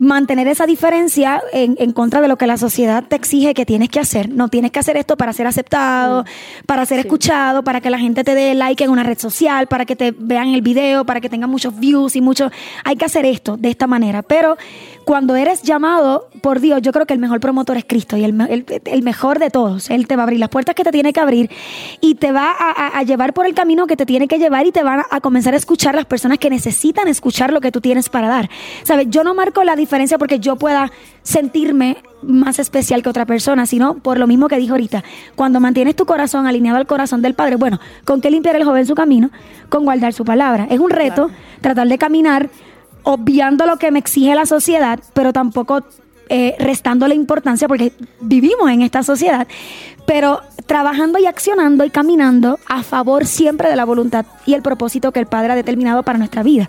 mantener 0.00 0.48
esa 0.48 0.64
diferencia 0.64 1.42
en, 1.52 1.76
en 1.78 1.92
contra 1.92 2.22
de 2.22 2.26
lo 2.28 2.38
que 2.38 2.46
la 2.46 2.56
sociedad 2.56 3.04
te 3.06 3.16
exige 3.16 3.52
que 3.52 3.66
tienes 3.66 3.90
que 3.90 4.00
hacer. 4.00 4.30
No 4.30 4.48
tienes 4.48 4.70
que 4.70 4.78
hacer 4.78 4.96
esto 4.96 5.18
para 5.18 5.34
ser 5.34 5.46
aceptado, 5.46 6.24
para 6.64 6.86
ser 6.86 7.00
escuchado, 7.00 7.62
para 7.62 7.82
que 7.82 7.90
la 7.90 7.98
gente 7.98 8.24
te 8.24 8.34
dé 8.34 8.54
like 8.54 8.82
en 8.82 8.88
una 8.90 9.02
red 9.02 9.18
social, 9.18 9.66
para 9.66 9.84
que 9.84 9.96
te 9.96 10.12
vean 10.16 10.48
el 10.48 10.62
video, 10.62 11.04
para 11.04 11.20
que 11.20 11.28
tengan 11.28 11.50
muchos 11.50 11.78
views 11.78 12.16
y 12.16 12.22
mucho. 12.22 12.50
Hay 12.82 12.96
que 12.96 13.04
hacer 13.04 13.26
esto 13.26 13.58
de 13.58 13.68
esta 13.68 13.86
manera. 13.86 14.22
Pero 14.22 14.56
cuando 15.04 15.36
eres 15.36 15.62
llamado 15.62 16.28
por 16.40 16.60
Dios, 16.60 16.80
yo 16.80 16.92
creo 16.92 17.04
que 17.04 17.12
el 17.12 17.20
mejor 17.20 17.38
promotor 17.40 17.76
es 17.76 17.84
Cristo 17.84 18.16
y 18.16 18.24
el, 18.24 18.40
el- 18.40 18.64
el 18.86 19.02
mejor 19.02 19.38
de 19.38 19.50
todos. 19.50 19.90
Él 19.90 20.06
te 20.06 20.16
va 20.16 20.22
a 20.22 20.24
abrir 20.24 20.40
las 20.40 20.48
puertas 20.48 20.74
que 20.74 20.82
te 20.82 20.92
tiene 20.92 21.12
que 21.12 21.20
abrir 21.20 21.50
y 22.00 22.14
te 22.14 22.32
va 22.32 22.52
a, 22.58 22.70
a- 22.70 22.98
a 23.00 23.02
llevar 23.02 23.34
por 23.34 23.44
el 23.44 23.52
camino 23.54 23.86
que 23.86 23.96
te 23.98 24.06
tiene 24.06 24.28
que 24.28 24.38
llevar 24.38 24.66
y 24.66 24.72
te 24.72 24.82
van 24.82 25.00
a, 25.00 25.06
a 25.10 25.20
comenzar 25.20 25.52
a 25.52 25.58
escuchar 25.58 25.94
las 25.94 26.06
personas 26.06 26.38
que 26.38 26.48
necesitan 26.48 27.06
escuchar 27.06 27.52
lo 27.52 27.60
que 27.60 27.70
tú 27.70 27.82
tienes 27.82 28.08
para 28.08 28.28
dar. 28.28 28.48
¿Sabes? 28.84 29.08
Yo 29.10 29.24
no 29.24 29.34
marco 29.34 29.62
la 29.62 29.76
diferencia 29.76 29.89
porque 30.18 30.38
yo 30.38 30.56
pueda 30.56 30.90
sentirme 31.22 31.98
más 32.22 32.58
especial 32.58 33.02
que 33.02 33.08
otra 33.08 33.26
persona, 33.26 33.66
sino 33.66 33.94
por 33.94 34.18
lo 34.18 34.26
mismo 34.26 34.48
que 34.48 34.56
dijo 34.56 34.72
ahorita. 34.72 35.02
Cuando 35.34 35.60
mantienes 35.60 35.96
tu 35.96 36.06
corazón 36.06 36.46
alineado 36.46 36.78
al 36.78 36.86
corazón 36.86 37.22
del 37.22 37.34
Padre, 37.34 37.56
bueno, 37.56 37.80
¿con 38.04 38.20
qué 38.20 38.30
limpiar 38.30 38.56
el 38.56 38.64
joven 38.64 38.86
su 38.86 38.94
camino? 38.94 39.30
Con 39.68 39.84
guardar 39.84 40.12
su 40.12 40.24
palabra. 40.24 40.66
Es 40.70 40.78
un 40.78 40.90
reto 40.90 41.30
tratar 41.60 41.88
de 41.88 41.98
caminar 41.98 42.50
obviando 43.02 43.66
lo 43.66 43.78
que 43.78 43.90
me 43.90 43.98
exige 43.98 44.34
la 44.34 44.46
sociedad, 44.46 45.00
pero 45.14 45.32
tampoco 45.32 45.82
eh, 46.28 46.54
restando 46.58 47.08
la 47.08 47.14
importancia 47.14 47.66
porque 47.66 47.92
vivimos 48.20 48.70
en 48.70 48.82
esta 48.82 49.02
sociedad, 49.02 49.48
pero 50.06 50.40
trabajando 50.66 51.18
y 51.18 51.26
accionando 51.26 51.84
y 51.84 51.90
caminando 51.90 52.58
a 52.68 52.82
favor 52.82 53.26
siempre 53.26 53.68
de 53.68 53.76
la 53.76 53.84
voluntad 53.84 54.26
y 54.46 54.54
el 54.54 54.62
propósito 54.62 55.10
que 55.10 55.20
el 55.20 55.26
Padre 55.26 55.52
ha 55.52 55.56
determinado 55.56 56.02
para 56.04 56.18
nuestra 56.18 56.42
vida. 56.42 56.68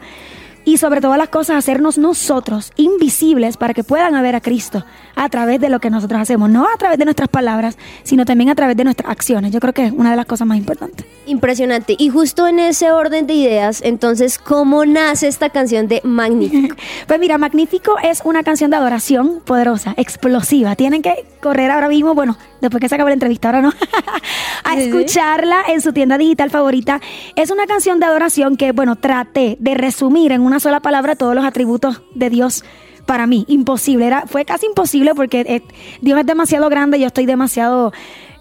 Y 0.63 0.78
sobre 0.78 1.02
todas 1.02 1.17
las 1.17 1.30
cosas, 1.30 1.58
hacernos 1.58 1.97
nosotros 1.97 2.71
invisibles 2.76 3.58
para 3.58 3.74
que 3.74 3.84
puedan 3.84 4.21
ver 4.21 4.36
a 4.36 4.41
Cristo 4.41 4.86
a 5.15 5.30
través 5.30 5.60
de 5.60 5.69
lo 5.69 5.80
que 5.80 5.89
nosotros 5.89 6.21
hacemos, 6.21 6.50
no 6.50 6.65
a 6.65 6.78
través 6.78 6.97
de 7.00 7.06
nuestras 7.06 7.30
palabras, 7.30 7.78
sino 8.04 8.26
también 8.26 8.50
a 8.50 8.56
través 8.56 8.78
de 8.78 8.84
nuestras 8.84 9.10
acciones. 9.10 9.52
Yo 9.52 9.60
creo 9.60 9.74
que 9.74 9.86
es 9.86 9.91
una 9.91 10.12
de 10.12 10.17
las 10.17 10.26
cosas 10.26 10.47
más 10.47 10.58
importantes. 10.58 11.06
Impresionante. 11.26 11.95
Y 11.97 12.10
justo 12.10 12.47
en 12.47 12.60
ese 12.60 12.91
orden 12.91 13.28
de 13.28 13.34
ideas, 13.34 13.82
entonces, 13.84 14.38
¿cómo 14.38 14.86
nace 14.86 15.28
esta 15.28 15.50
canción 15.50 15.88
de 15.88 16.02
Magnífico? 16.04 16.76
Pues 17.08 17.19
mira, 17.19 17.38
Magnífico 17.38 17.95
es 18.04 18.21
una 18.24 18.43
canción 18.43 18.71
de 18.71 18.78
adoración 18.78 19.41
poderosa, 19.43 19.93
explosiva. 19.97 20.76
Tienen 20.76 21.02
que 21.02 21.26
correr 21.42 21.72
ahora 21.72 21.90
mismo, 21.90 22.14
bueno, 22.14 22.38
después 22.62 22.80
que 22.80 22.88
se 22.88 22.96
acabe 22.96 23.10
la 23.10 23.16
entrevista, 23.16 23.50
ahora 23.50 23.62
no, 23.62 23.74
a 24.64 24.78
escucharla 24.78 25.64
en 25.68 25.82
su 25.82 25.92
tienda 25.92 26.18
digital 26.18 26.50
favorita. 26.50 27.02
Es 27.36 27.52
una 27.52 27.66
canción 27.68 28.00
de 28.00 28.06
adoración 28.06 28.56
que, 28.56 28.72
bueno, 28.72 28.96
traté 28.96 29.58
de 29.60 29.74
resumir 29.74 30.32
en 30.32 30.42
una 30.42 30.60
sola 30.60 30.80
palabra 30.80 31.16
todos 31.16 31.36
los 31.36 31.44
atributos 31.44 32.02
de 32.16 32.30
Dios. 32.30 32.64
Para 33.12 33.28
mí, 33.28 33.43
imposible. 33.50 34.08
Era, 34.08 34.26
fue 34.26 34.45
casi 34.45 34.67
imposible 34.67 35.13
porque 35.13 35.41
eh, 35.41 35.62
Dios 36.00 36.17
es 36.17 36.26
demasiado 36.26 36.69
grande, 36.69 36.97
yo 36.97 37.08
estoy 37.08 37.26
demasiado 37.26 37.91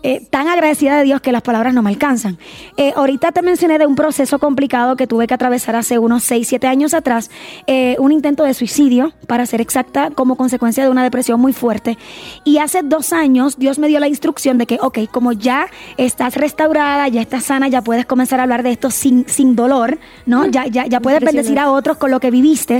eh, 0.02 0.26
tan 0.30 0.48
agradecida 0.48 0.96
de 0.96 1.04
Dios 1.04 1.20
que 1.20 1.30
las 1.30 1.42
palabras 1.42 1.74
no 1.74 1.82
me 1.82 1.90
alcanzan. 1.90 2.38
Eh, 2.78 2.92
ahorita 2.96 3.32
te 3.32 3.42
mencioné 3.42 3.78
de 3.78 3.84
un 3.84 3.96
proceso 3.96 4.38
complicado 4.38 4.96
que 4.96 5.06
tuve 5.06 5.26
que 5.26 5.34
atravesar 5.34 5.76
hace 5.76 5.98
unos 5.98 6.24
6, 6.24 6.48
7 6.48 6.66
años 6.66 6.94
atrás, 6.94 7.30
eh, 7.66 7.96
un 7.98 8.10
intento 8.10 8.44
de 8.44 8.54
suicidio, 8.54 9.12
para 9.26 9.44
ser 9.44 9.60
exacta, 9.60 10.10
como 10.10 10.36
consecuencia 10.36 10.82
de 10.84 10.88
una 10.88 11.02
depresión 11.02 11.38
muy 11.38 11.52
fuerte. 11.52 11.98
Y 12.44 12.58
hace 12.58 12.82
dos 12.82 13.12
años 13.12 13.58
Dios 13.58 13.78
me 13.78 13.88
dio 13.88 14.00
la 14.00 14.08
instrucción 14.08 14.56
de 14.56 14.66
que, 14.66 14.78
ok, 14.80 15.00
como 15.10 15.32
ya 15.32 15.66
estás 15.98 16.34
restaurada, 16.36 17.06
ya 17.08 17.20
estás 17.20 17.44
sana, 17.44 17.68
ya 17.68 17.82
puedes 17.82 18.06
comenzar 18.06 18.40
a 18.40 18.44
hablar 18.44 18.62
de 18.62 18.70
esto 18.70 18.90
sin, 18.90 19.28
sin 19.28 19.54
dolor, 19.54 19.98
¿no? 20.24 20.46
Ya, 20.46 20.66
ya, 20.66 20.86
ya 20.86 21.00
puedes 21.00 21.20
bendecir 21.20 21.58
a 21.58 21.70
otros 21.70 21.98
con 21.98 22.10
lo 22.10 22.20
que 22.20 22.30
viviste. 22.30 22.78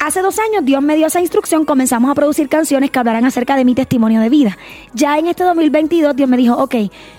Hace 0.00 0.22
dos 0.22 0.38
años 0.38 0.64
Dios 0.64 0.80
me 0.80 0.94
dio 0.94 1.08
esa 1.08 1.20
instrucción, 1.20 1.64
comenzamos 1.64 2.10
a 2.10 2.14
producir 2.14 2.48
canciones 2.48 2.90
que 2.90 2.98
hablaran 2.98 3.24
acerca 3.24 3.56
de 3.56 3.64
mi 3.64 3.74
testimonio 3.74 4.20
de 4.20 4.28
vida. 4.28 4.56
Ya 4.94 5.18
en 5.18 5.26
este 5.26 5.42
2022 5.42 6.14
Dios 6.14 6.28
me 6.28 6.36
dijo, 6.36 6.54
ok, 6.56 6.74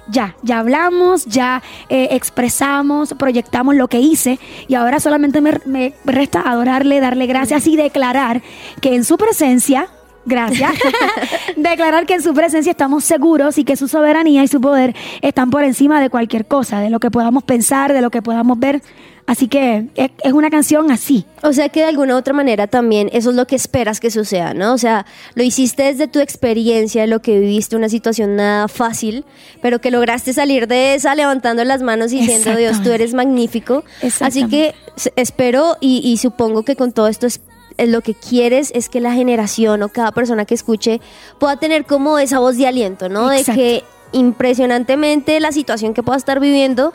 ya, 0.08 0.36
ya 0.44 0.60
hablamos, 0.60 1.26
ya 1.26 1.62
eh, 1.89 2.08
expresamos, 2.12 3.13
proyectamos 3.15 3.76
lo 3.76 3.89
que 3.89 4.00
hice 4.00 4.39
y 4.68 4.76
ahora 4.76 5.00
solamente 5.00 5.42
me, 5.42 5.60
me 5.65 5.94
resta 6.06 6.42
adorarle, 6.42 7.02
darle 7.02 7.28
gracias 7.28 7.68
y 7.68 7.76
declarar 7.76 8.42
que 8.82 8.96
en 8.96 9.04
su 9.04 9.18
presencia... 9.18 9.89
Gracias. 10.26 10.74
Declarar 11.56 12.06
que 12.06 12.13
en 12.13 12.22
su 12.22 12.34
presencia 12.34 12.70
estamos 12.70 13.04
seguros 13.04 13.58
y 13.58 13.63
que 13.63 13.76
su 13.76 13.88
soberanía 13.88 14.44
y 14.44 14.48
su 14.48 14.62
poder 14.62 14.94
están 15.22 15.50
por 15.50 15.63
encima 15.63 16.00
de 16.02 16.10
cualquier 16.10 16.46
cosa, 16.46 16.82
de 16.82 16.89
lo 16.89 17.00
que 17.00 17.10
podamos 17.10 17.44
pensar, 17.44 17.94
de 17.94 18.02
lo 18.02 18.12
que 18.12 18.22
podamos 18.22 18.60
ver. 18.60 18.84
Así 19.30 19.48
que 19.48 19.86
es, 19.94 20.10
es 20.24 20.34
una 20.34 20.50
canción 20.50 20.89
así. 20.89 21.24
O 21.44 21.54
sea 21.54 21.70
que 21.70 21.82
de 21.82 21.86
alguna 21.86 22.15
u 22.15 22.18
otra 22.18 22.34
manera 22.34 22.65
también 22.65 23.12
eso 23.13 23.30
es 23.30 23.36
lo 23.36 23.46
que 23.46 23.56
esperas 23.56 24.00
que 24.00 24.10
suceda, 24.10 24.56
¿no? 24.56 24.74
O 24.74 24.80
sea, 24.80 25.06
lo 25.36 25.44
hiciste 25.44 25.84
desde 25.84 26.08
tu 26.08 26.20
experiencia, 26.20 27.02
de 27.02 27.08
lo 27.08 27.22
que 27.22 27.38
viviste, 27.38 27.76
una 27.76 27.89
situación 27.89 28.38
nada 28.38 28.68
fácil, 28.68 29.26
pero 29.62 29.82
que 29.82 29.92
lograste 29.92 30.34
salir 30.34 30.68
de 30.68 30.96
esa 30.96 31.13
levantando 31.13 31.63
las 31.63 31.84
manos 31.84 32.12
y 32.12 32.22
diciendo, 32.22 32.56
Dios, 32.56 32.82
tú 32.82 32.89
eres 32.89 33.13
magnífico. 33.13 33.84
Así 34.20 34.48
que 34.48 34.74
espero 35.15 35.78
y, 35.80 36.02
y 36.04 36.18
supongo 36.18 36.63
que 36.63 36.76
con 36.76 36.92
todo 36.92 37.08
esto 37.08 37.28
es, 37.28 37.39
es 37.78 37.88
lo 37.88 38.02
que 38.02 38.15
quieres 38.15 38.72
es 38.74 38.89
que 38.89 39.00
la 39.00 39.13
generación 39.13 39.84
o 39.84 39.89
cada 39.89 40.12
persona 40.12 40.46
que 40.46 40.56
escuche 40.56 41.02
pueda 41.38 41.58
tener 41.58 41.86
como 41.86 42.18
esa 42.18 42.39
voz 42.39 42.58
de 42.58 42.65
aliento, 42.65 43.10
¿no? 43.10 43.32
Exacto. 43.32 43.52
De 43.52 43.58
que 43.58 43.84
impresionantemente 44.12 45.39
la 45.39 45.52
situación 45.52 45.94
que 45.94 46.02
pueda 46.02 46.18
estar 46.18 46.39
viviendo, 46.39 46.94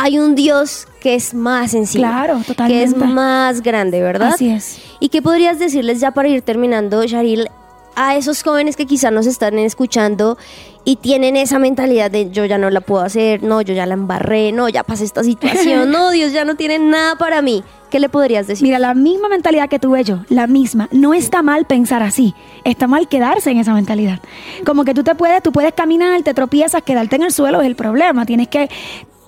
hay 0.00 0.18
un 0.20 0.36
Dios 0.36 0.86
que 1.00 1.16
es 1.16 1.34
más 1.34 1.72
sencillo. 1.72 2.04
Claro, 2.04 2.34
Que 2.34 2.40
es 2.40 2.46
totalmente. 2.46 3.06
más 3.06 3.62
grande, 3.62 4.00
¿verdad? 4.00 4.28
Así 4.34 4.48
es. 4.48 4.78
¿Y 5.00 5.08
qué 5.08 5.22
podrías 5.22 5.58
decirles 5.58 5.98
ya 5.98 6.12
para 6.12 6.28
ir 6.28 6.42
terminando, 6.42 7.04
Sharil, 7.04 7.48
a 7.96 8.14
esos 8.14 8.44
jóvenes 8.44 8.76
que 8.76 8.86
quizás 8.86 9.10
nos 9.12 9.26
están 9.26 9.58
escuchando 9.58 10.38
y 10.84 10.96
tienen 10.96 11.34
esa 11.34 11.58
mentalidad 11.58 12.12
de 12.12 12.30
yo 12.30 12.44
ya 12.44 12.56
no 12.56 12.70
la 12.70 12.80
puedo 12.80 13.02
hacer, 13.02 13.42
no, 13.42 13.60
yo 13.60 13.74
ya 13.74 13.86
la 13.86 13.94
embarré, 13.94 14.52
no, 14.52 14.68
ya 14.68 14.84
pasé 14.84 15.02
esta 15.02 15.24
situación, 15.24 15.90
no, 15.92 16.10
Dios 16.12 16.32
ya 16.32 16.44
no 16.44 16.54
tiene 16.54 16.78
nada 16.78 17.16
para 17.16 17.42
mí? 17.42 17.64
¿Qué 17.90 17.98
le 17.98 18.08
podrías 18.08 18.46
decir? 18.46 18.64
Mira, 18.64 18.78
la 18.78 18.94
misma 18.94 19.28
mentalidad 19.28 19.68
que 19.68 19.78
tuve 19.78 20.04
yo, 20.04 20.20
la 20.28 20.46
misma. 20.46 20.88
No 20.92 21.14
está 21.14 21.42
mal 21.42 21.64
pensar 21.64 22.02
así. 22.02 22.34
Está 22.64 22.86
mal 22.86 23.08
quedarse 23.08 23.50
en 23.50 23.56
esa 23.56 23.72
mentalidad. 23.72 24.20
Como 24.66 24.84
que 24.84 24.92
tú 24.92 25.02
te 25.02 25.14
puedes, 25.14 25.42
tú 25.42 25.52
puedes 25.52 25.72
caminar, 25.72 26.22
te 26.22 26.34
tropiezas, 26.34 26.82
quedarte 26.82 27.16
en 27.16 27.22
el 27.22 27.32
suelo 27.32 27.62
es 27.62 27.66
el 27.66 27.76
problema. 27.76 28.26
Tienes 28.26 28.48
que 28.48 28.68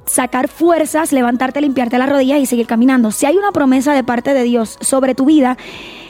sacar 0.06 0.48
fuerzas, 0.48 1.12
levantarte, 1.12 1.60
limpiarte 1.60 1.98
las 1.98 2.08
rodillas 2.08 2.40
y 2.40 2.46
seguir 2.46 2.66
caminando. 2.66 3.10
Si 3.10 3.26
hay 3.26 3.36
una 3.36 3.52
promesa 3.52 3.92
de 3.92 4.04
parte 4.04 4.34
de 4.34 4.42
Dios 4.42 4.76
sobre 4.80 5.14
tu 5.14 5.24
vida, 5.24 5.56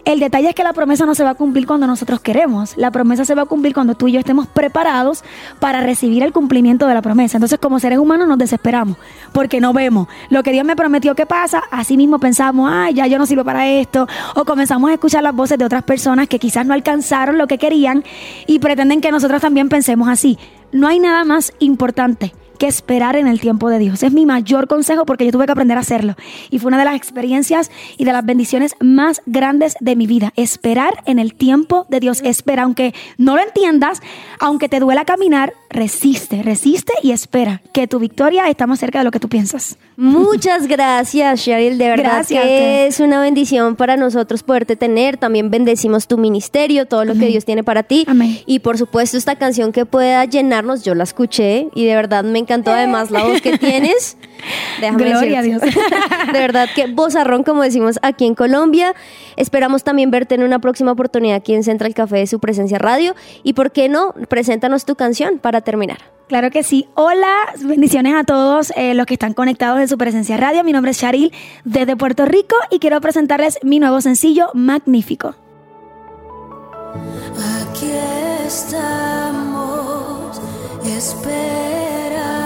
el 0.04 0.18
detalle 0.18 0.48
es 0.48 0.54
que 0.54 0.64
la 0.64 0.72
promesa 0.72 1.04
no 1.04 1.14
se 1.14 1.24
va 1.24 1.30
a 1.30 1.34
cumplir 1.34 1.66
cuando 1.66 1.86
nosotros 1.86 2.20
queremos. 2.20 2.76
La 2.76 2.90
promesa 2.90 3.24
se 3.24 3.34
va 3.34 3.42
a 3.42 3.46
cumplir 3.46 3.74
cuando 3.74 3.94
tú 3.94 4.08
y 4.08 4.12
yo 4.12 4.18
estemos 4.18 4.46
preparados 4.46 5.22
para 5.58 5.82
recibir 5.82 6.22
el 6.22 6.32
cumplimiento 6.32 6.86
de 6.86 6.94
la 6.94 7.02
promesa. 7.02 7.36
Entonces, 7.36 7.58
como 7.58 7.78
seres 7.78 7.98
humanos 7.98 8.26
nos 8.26 8.38
desesperamos 8.38 8.96
porque 9.32 9.60
no 9.60 9.72
vemos 9.72 10.08
lo 10.30 10.42
que 10.42 10.52
Dios 10.52 10.64
me 10.64 10.76
prometió 10.76 11.14
que 11.14 11.26
pasa. 11.26 11.62
Así 11.70 11.96
mismo 11.96 12.18
pensamos, 12.18 12.70
ay, 12.72 12.94
ya 12.94 13.06
yo 13.06 13.18
no 13.18 13.26
sirvo 13.26 13.44
para 13.44 13.68
esto. 13.68 14.06
O 14.34 14.44
comenzamos 14.44 14.90
a 14.90 14.94
escuchar 14.94 15.22
las 15.22 15.34
voces 15.34 15.58
de 15.58 15.64
otras 15.64 15.82
personas 15.82 16.28
que 16.28 16.38
quizás 16.38 16.64
no 16.64 16.74
alcanzaron 16.74 17.36
lo 17.36 17.46
que 17.46 17.58
querían 17.58 18.04
y 18.46 18.58
pretenden 18.58 19.00
que 19.00 19.12
nosotros 19.12 19.42
también 19.42 19.68
pensemos 19.68 20.08
así. 20.08 20.38
No 20.72 20.88
hay 20.88 20.98
nada 20.98 21.24
más 21.24 21.52
importante 21.58 22.32
que 22.60 22.68
esperar 22.68 23.16
en 23.16 23.26
el 23.26 23.40
tiempo 23.40 23.70
de 23.70 23.78
Dios. 23.78 24.02
Es 24.02 24.12
mi 24.12 24.26
mayor 24.26 24.68
consejo 24.68 25.06
porque 25.06 25.24
yo 25.24 25.32
tuve 25.32 25.46
que 25.46 25.52
aprender 25.52 25.78
a 25.78 25.80
hacerlo. 25.80 26.14
Y 26.50 26.58
fue 26.58 26.68
una 26.68 26.78
de 26.78 26.84
las 26.84 26.94
experiencias 26.94 27.70
y 27.96 28.04
de 28.04 28.12
las 28.12 28.24
bendiciones 28.24 28.76
más 28.80 29.22
grandes 29.24 29.76
de 29.80 29.96
mi 29.96 30.06
vida. 30.06 30.34
Esperar 30.36 31.02
en 31.06 31.18
el 31.18 31.32
tiempo 31.32 31.86
de 31.88 32.00
Dios. 32.00 32.20
Espera, 32.22 32.64
aunque 32.64 32.94
no 33.16 33.34
lo 33.34 33.42
entiendas, 33.42 34.02
aunque 34.40 34.68
te 34.68 34.78
duela 34.78 35.06
caminar, 35.06 35.54
resiste, 35.70 36.42
resiste 36.42 36.92
y 37.02 37.12
espera, 37.12 37.62
que 37.72 37.86
tu 37.86 37.98
victoria 37.98 38.48
está 38.48 38.66
más 38.66 38.80
cerca 38.80 38.98
de 38.98 39.04
lo 39.04 39.10
que 39.10 39.20
tú 39.20 39.28
piensas. 39.28 39.78
Muchas 39.96 40.66
gracias, 40.66 41.42
Cheryl. 41.42 41.78
De 41.78 41.88
verdad 41.88 42.14
Gracias, 42.16 42.44
que 42.44 42.86
es 42.86 43.00
una 43.00 43.20
bendición 43.20 43.76
para 43.76 43.96
nosotros 43.96 44.42
poderte 44.42 44.76
tener. 44.76 45.16
También 45.16 45.50
bendecimos 45.50 46.06
tu 46.06 46.18
ministerio, 46.18 46.86
todo 46.86 47.04
lo 47.04 47.14
que 47.14 47.26
Dios 47.26 47.44
tiene 47.44 47.62
para 47.62 47.82
ti. 47.84 48.04
Amén. 48.08 48.40
Y 48.46 48.58
por 48.58 48.76
supuesto, 48.78 49.16
esta 49.16 49.36
canción 49.36 49.72
que 49.72 49.86
pueda 49.86 50.24
llenarnos, 50.24 50.84
yo 50.84 50.94
la 50.94 51.04
escuché 51.04 51.68
y 51.74 51.84
de 51.84 51.94
verdad 51.94 52.24
me 52.24 52.38
encantó 52.38 52.70
además 52.72 53.10
la 53.10 53.22
voz 53.24 53.40
que 53.40 53.56
tienes. 53.58 54.16
Déjame 54.80 55.04
Gloria 55.04 55.40
a 55.40 55.42
decirte. 55.42 55.66
De 56.32 56.38
verdad 56.38 56.68
que 56.74 56.86
vozarrón, 56.86 57.44
como 57.44 57.62
decimos 57.62 57.98
aquí 58.02 58.26
en 58.26 58.34
Colombia. 58.34 58.94
Esperamos 59.36 59.84
también 59.84 60.10
verte 60.10 60.34
en 60.34 60.42
una 60.42 60.58
próxima 60.58 60.92
oportunidad 60.92 61.36
aquí 61.36 61.54
en 61.54 61.64
Central 61.64 61.94
Café 61.94 62.18
de 62.18 62.26
su 62.26 62.40
presencia 62.40 62.78
radio. 62.78 63.14
Y 63.42 63.54
por 63.54 63.72
qué 63.72 63.88
no, 63.88 64.14
preséntanos 64.28 64.84
tu 64.84 64.96
canción 64.96 65.38
para 65.38 65.60
terminar. 65.60 65.98
Claro 66.28 66.50
que 66.52 66.62
sí. 66.62 66.86
Hola, 66.94 67.34
bendiciones 67.58 68.14
a 68.14 68.22
todos 68.22 68.72
eh, 68.76 68.94
los 68.94 69.06
que 69.06 69.14
están 69.14 69.34
conectados 69.34 69.80
en 69.80 69.88
su 69.88 69.98
presencia 69.98 70.36
radio. 70.36 70.62
Mi 70.62 70.72
nombre 70.72 70.92
es 70.92 70.98
Sharil 70.98 71.32
desde 71.64 71.96
Puerto 71.96 72.24
Rico 72.24 72.54
y 72.70 72.78
quiero 72.78 73.00
presentarles 73.00 73.58
mi 73.62 73.80
nuevo 73.80 74.00
sencillo, 74.00 74.50
Magnífico. 74.54 75.34
Aquí 77.36 77.90
estamos 78.46 80.40
esperando 80.86 82.39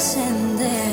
has 0.00 0.16
descender. 0.16 0.89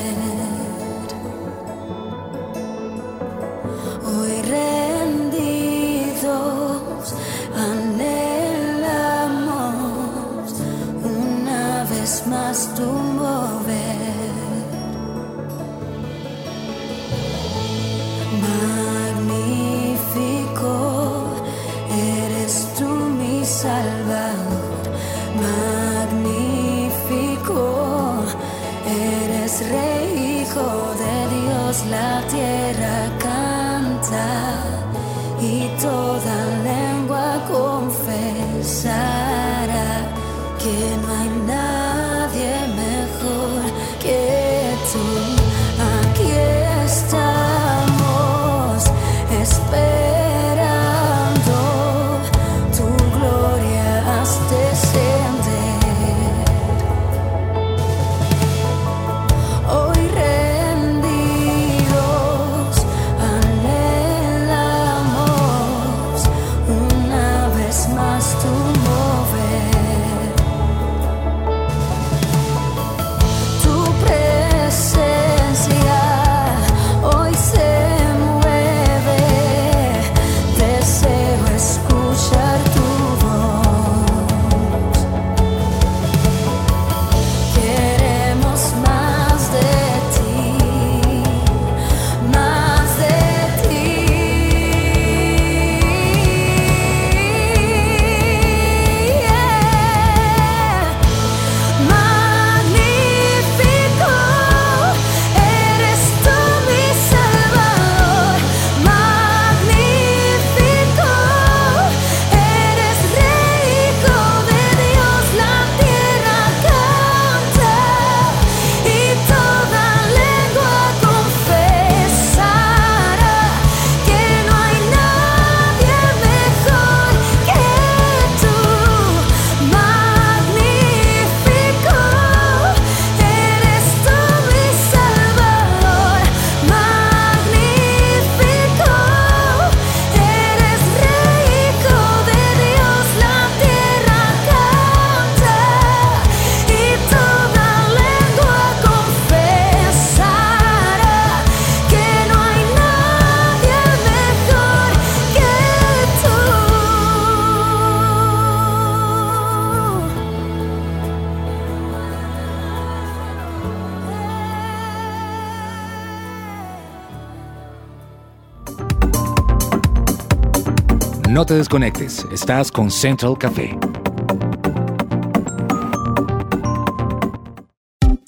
No 171.38 171.46
te 171.46 171.54
desconectes, 171.54 172.26
estás 172.32 172.72
con 172.72 172.90
Central 172.90 173.38
Café. 173.38 173.78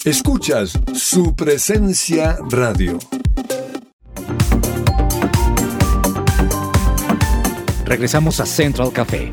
Escuchas 0.05 0.79
su 0.93 1.35
presencia 1.35 2.37
radio. 2.49 2.97
Regresamos 7.83 8.39
a 8.39 8.45
Central 8.45 8.93
Café. 8.93 9.29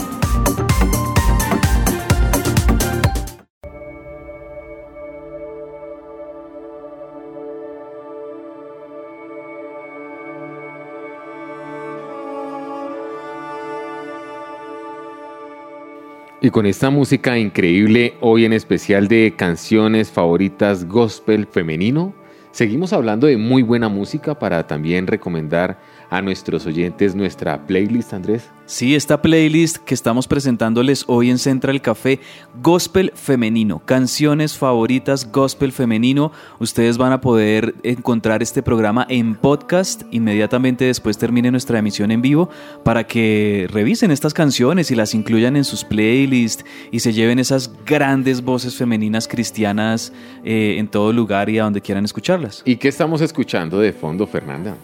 Y 16.49 16.51
con 16.51 16.64
esta 16.64 16.88
música 16.88 17.36
increíble, 17.36 18.14
hoy 18.22 18.46
en 18.46 18.55
especial 18.55 19.07
de 19.07 19.34
canciones 19.36 20.11
favoritas 20.11 20.88
gospel 20.88 21.46
femenino, 21.46 22.14
seguimos 22.53 22.94
hablando 22.94 23.26
de 23.26 23.36
muy 23.36 23.61
buena 23.61 23.90
música 23.90 24.38
para 24.38 24.66
también 24.66 25.07
recomendar 25.07 25.78
a 26.11 26.22
nuestros 26.22 26.66
oyentes 26.66 27.14
nuestra 27.14 27.66
playlist, 27.66 28.14
Andrés. 28.14 28.50
Sí, 28.66 28.94
esta 28.94 29.22
playlist 29.22 29.78
que 29.78 29.94
estamos 29.94 30.28
presentándoles 30.28 31.04
hoy 31.06 31.30
en 31.30 31.38
Central 31.38 31.80
Café, 31.80 32.20
Gospel 32.62 33.12
Femenino, 33.14 33.80
canciones 33.84 34.59
favoritas 34.59 35.32
Gospel 35.32 35.72
Femenino. 35.72 36.32
Ustedes 36.59 36.98
van 36.98 37.12
a 37.12 37.20
poder 37.20 37.74
encontrar 37.82 38.42
este 38.42 38.62
programa 38.62 39.06
en 39.09 39.36
podcast 39.36 40.02
inmediatamente 40.11 40.84
después 40.84 41.16
termine 41.16 41.50
nuestra 41.50 41.78
emisión 41.78 42.11
en 42.11 42.20
vivo 42.20 42.50
para 42.84 43.06
que 43.06 43.66
revisen 43.70 44.11
estas 44.11 44.34
canciones 44.34 44.90
y 44.90 44.94
las 44.94 45.14
incluyan 45.14 45.56
en 45.56 45.64
sus 45.64 45.84
playlists 45.84 46.64
y 46.90 47.00
se 47.00 47.14
lleven 47.14 47.38
esas 47.38 47.72
grandes 47.86 48.42
voces 48.42 48.76
femeninas 48.76 49.28
cristianas 49.28 50.12
eh, 50.44 50.76
en 50.78 50.88
todo 50.88 51.12
lugar 51.12 51.48
y 51.48 51.59
a 51.59 51.64
donde 51.64 51.80
quieran 51.80 52.04
escucharlas. 52.04 52.62
¿Y 52.66 52.76
qué 52.76 52.88
estamos 52.88 53.22
escuchando 53.22 53.78
de 53.78 53.92
fondo, 53.92 54.26
Fernanda? 54.26 54.76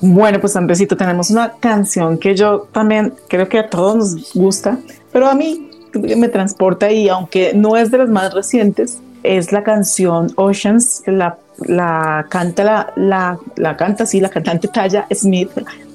Bueno, 0.00 0.40
pues 0.40 0.56
Andresito, 0.56 0.96
tenemos 0.96 1.30
una 1.30 1.52
canción 1.60 2.16
que 2.18 2.34
yo 2.34 2.66
también 2.72 3.12
creo 3.28 3.48
que 3.48 3.58
a 3.58 3.68
todos 3.68 3.96
nos 3.96 4.32
gusta, 4.34 4.78
pero 5.12 5.28
a 5.28 5.34
mí 5.34 5.70
me 6.16 6.28
transporta 6.28 6.90
y 6.90 7.08
aunque 7.08 7.52
no 7.54 7.76
es 7.76 7.90
de 7.90 7.98
las 7.98 8.08
más 8.08 8.32
recientes, 8.32 8.98
es 9.22 9.52
la 9.52 9.62
canción 9.62 10.32
Oceans, 10.36 11.02
la, 11.06 11.36
la 11.66 12.26
canta 12.30 12.64
la, 12.64 12.92
la, 12.96 13.38
la 13.56 13.76
canta 13.76 14.06
sí, 14.06 14.20
la 14.20 14.30
cantante 14.30 14.68
Taya 14.68 15.06
Smith 15.12 15.50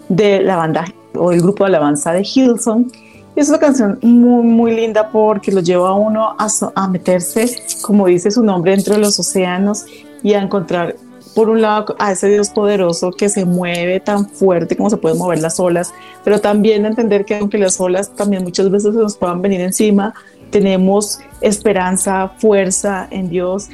de 0.09 0.41
la 0.41 0.57
banda 0.57 0.85
o 1.15 1.31
el 1.31 1.41
grupo 1.41 1.63
de 1.63 1.69
alabanza 1.69 2.11
de 2.11 2.21
Hillsong. 2.21 2.91
Es 3.35 3.49
una 3.49 3.57
canción 3.57 3.97
muy, 4.03 4.43
muy 4.43 4.75
linda 4.75 5.09
porque 5.09 5.51
lo 5.51 5.61
lleva 5.61 5.89
a 5.89 5.93
uno 5.93 6.35
a, 6.37 6.47
so- 6.47 6.71
a 6.75 6.87
meterse, 6.87 7.49
como 7.81 8.05
dice 8.05 8.29
su 8.29 8.43
nombre, 8.43 8.71
dentro 8.71 8.93
de 8.93 9.01
los 9.01 9.19
océanos 9.19 9.85
y 10.21 10.33
a 10.33 10.41
encontrar 10.41 10.95
por 11.35 11.49
un 11.49 11.61
lado 11.61 11.95
a 11.99 12.13
ese 12.13 12.29
Dios 12.29 12.49
poderoso 12.49 13.11
que 13.11 13.27
se 13.27 13.45
mueve 13.45 13.99
tan 13.99 14.27
fuerte 14.29 14.77
como 14.77 14.89
se 14.89 14.97
pueden 14.97 15.17
mover 15.17 15.39
las 15.39 15.59
olas, 15.59 15.93
pero 16.23 16.39
también 16.39 16.85
entender 16.85 17.25
que 17.25 17.35
aunque 17.35 17.57
las 17.57 17.79
olas 17.79 18.15
también 18.15 18.43
muchas 18.43 18.71
veces 18.71 18.95
se 18.95 19.01
nos 19.01 19.17
puedan 19.17 19.41
venir 19.41 19.59
encima, 19.59 20.13
tenemos 20.49 21.19
esperanza, 21.41 22.31
fuerza 22.37 23.07
en 23.11 23.29
Dios. 23.29 23.67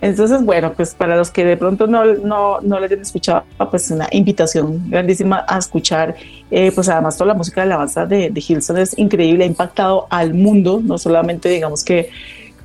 Entonces, 0.00 0.44
bueno, 0.44 0.72
pues 0.74 0.94
para 0.94 1.16
los 1.16 1.32
que 1.32 1.44
de 1.44 1.56
pronto 1.56 1.88
no, 1.88 2.04
no, 2.04 2.60
no 2.60 2.78
le 2.78 2.86
hayan 2.86 3.00
escuchado, 3.00 3.42
pues 3.68 3.90
una 3.90 4.06
invitación 4.12 4.88
grandísima 4.88 5.44
a 5.48 5.58
escuchar, 5.58 6.14
eh, 6.52 6.70
pues 6.72 6.88
además 6.88 7.16
toda 7.16 7.28
la 7.28 7.34
música 7.34 7.62
de 7.62 7.66
alabanza 7.66 8.06
de, 8.06 8.30
de 8.30 8.44
Hilson 8.46 8.78
es 8.78 8.96
increíble, 8.96 9.42
ha 9.42 9.48
impactado 9.48 10.06
al 10.08 10.34
mundo, 10.34 10.80
no 10.84 10.98
solamente 10.98 11.48
digamos 11.48 11.82
que 11.82 12.10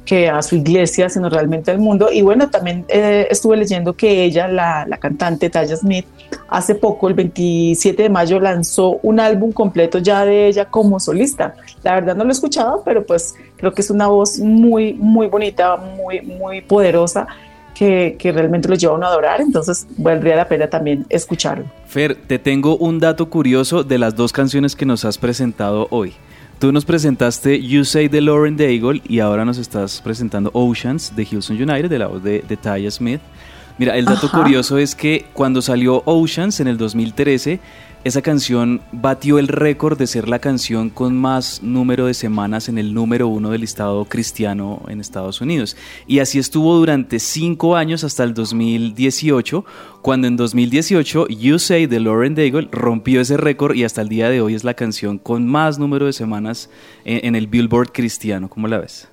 que 0.06 0.30
a 0.30 0.42
su 0.42 0.56
iglesia, 0.56 1.10
sino 1.10 1.30
realmente 1.30 1.72
al 1.72 1.80
mundo. 1.80 2.10
Y 2.12 2.22
bueno, 2.22 2.50
también 2.50 2.86
eh, 2.90 3.28
estuve 3.30 3.58
leyendo 3.58 3.94
que 3.94 4.24
ella, 4.24 4.48
la, 4.48 4.86
la 4.88 4.98
cantante 4.98 5.50
Taya 5.50 5.76
Smith, 5.76 6.06
hace 6.50 6.76
poco, 6.76 7.08
el 7.08 7.14
27 7.14 8.04
de 8.04 8.10
mayo, 8.10 8.40
lanzó 8.40 9.00
un 9.02 9.20
álbum 9.20 9.52
completo 9.52 10.00
ya 10.00 10.26
de 10.26 10.48
ella 10.48 10.66
como 10.66 11.00
solista. 11.00 11.56
La 11.84 11.96
verdad 11.96 12.16
no 12.16 12.24
lo 12.24 12.30
he 12.30 12.34
escuchado, 12.34 12.82
pero 12.84 13.06
pues 13.06 13.36
creo 13.56 13.74
que 13.74 13.82
es 13.82 13.90
una 13.90 14.08
voz 14.08 14.40
muy, 14.40 14.94
muy 14.94 15.28
bonita, 15.28 15.78
muy, 15.78 16.22
muy 16.22 16.62
poderosa. 16.62 17.28
Que, 17.74 18.18
que 18.20 18.32
realmente 18.32 18.70
lo 18.70 18.76
lleva 18.76 19.04
a 19.04 19.10
adorar, 19.10 19.42
entonces 19.42 19.88
valdría 19.98 20.36
la 20.36 20.48
pena 20.48 20.68
también 20.68 21.08
escucharlo. 21.10 21.66
Fer, 21.88 22.16
te 22.16 22.38
tengo 22.38 22.78
un 22.78 23.00
dato 23.00 23.32
curioso 23.32 23.84
de 23.84 23.98
las 23.98 24.16
dos 24.16 24.32
canciones 24.32 24.76
que 24.76 24.86
nos 24.86 25.06
has 25.06 25.18
presentado 25.18 25.88
hoy. 25.90 26.14
Tú 26.60 26.72
nos 26.72 26.86
presentaste 26.86 27.62
You 27.62 27.84
Say 27.84 28.08
de 28.08 28.22
Lauren 28.22 28.56
Daigle 28.56 29.02
y 29.08 29.20
ahora 29.20 29.44
nos 29.44 29.58
estás 29.58 30.02
presentando 30.02 30.50
Oceans 30.54 31.14
de 31.16 31.26
Houston 31.26 31.58
United, 31.58 31.90
de 31.90 32.00
la 32.00 32.08
voz 32.08 32.24
de, 32.24 32.44
de 32.48 32.58
Taya 32.58 32.90
Smith. 32.90 33.20
Mira, 33.78 33.98
el 33.98 34.06
dato 34.06 34.28
Ajá. 34.28 34.44
curioso 34.44 34.78
es 34.78 34.96
que 34.96 35.26
cuando 35.34 35.62
salió 35.62 36.04
Oceans 36.06 36.60
en 36.60 36.68
el 36.68 36.78
2013, 36.78 37.60
esa 38.04 38.22
canción 38.22 38.82
batió 38.92 39.40
el 39.40 39.48
récord 39.48 39.98
de 39.98 40.08
ser 40.08 40.28
la 40.28 40.40
canción 40.40 40.90
con 40.90 41.18
más 41.18 41.64
número 41.64 42.06
de 42.06 42.14
semanas 42.14 42.68
en 42.68 42.78
el 42.78 42.94
número 42.94 43.30
uno 43.30 43.50
del 43.50 43.62
listado 43.62 44.04
cristiano 44.06 44.82
en 44.90 45.00
Estados 45.00 45.40
Unidos. 45.40 45.78
Y 46.06 46.20
así 46.20 46.38
estuvo 46.38 46.76
durante 46.76 47.20
cinco 47.20 47.78
años 47.78 48.04
hasta 48.04 48.26
el 48.26 48.34
2018, 48.34 49.64
cuando 50.02 50.28
en 50.28 50.36
2018 50.36 51.28
You 51.30 51.60
Say 51.60 51.86
de 51.86 52.02
Lauren 52.02 52.36
Daigle 52.36 52.68
rompió 52.72 53.22
ese 53.22 53.38
récord 53.38 53.74
y 53.76 53.86
hasta 53.86 54.02
el 54.02 54.10
día 54.10 54.30
de 54.30 54.42
hoy 54.42 54.54
es 54.54 54.66
la 54.66 54.74
canción 54.74 55.18
con 55.18 55.48
más 55.48 55.80
número 55.80 56.06
de 56.06 56.14
semanas 56.14 56.70
en, 57.06 57.26
en 57.26 57.36
el 57.36 57.48
Billboard 57.48 57.94
cristiano. 57.94 58.50
¿Cómo 58.50 58.68
la 58.68 58.80
ves? 58.80 59.13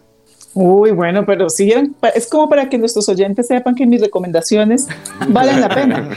Uy, 0.53 0.91
bueno, 0.91 1.25
pero 1.25 1.49
sí, 1.49 1.73
es 2.15 2.27
como 2.29 2.49
para 2.49 2.69
que 2.69 2.77
nuestros 2.77 3.09
oyentes 3.09 3.47
sepan 3.47 3.75
que 3.77 3.87
mis 3.87 4.01
recomendaciones 4.01 4.89
valen 5.29 5.61
la 5.61 5.69
pena. 5.69 6.11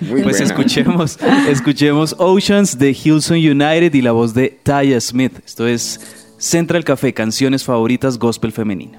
Muy 0.00 0.22
Pues 0.22 0.38
buena. 0.38 0.44
escuchemos, 0.46 1.18
escuchemos 1.48 2.14
Oceans 2.18 2.78
de 2.78 2.90
Hilson 2.90 3.38
United 3.38 3.92
y 3.92 4.02
la 4.02 4.12
voz 4.12 4.34
de 4.34 4.56
Taya 4.62 5.00
Smith. 5.00 5.32
Esto 5.44 5.66
es 5.66 6.00
Central 6.38 6.84
Café, 6.84 7.12
canciones 7.12 7.64
favoritas 7.64 8.18
gospel 8.18 8.52
femenino. 8.52 8.98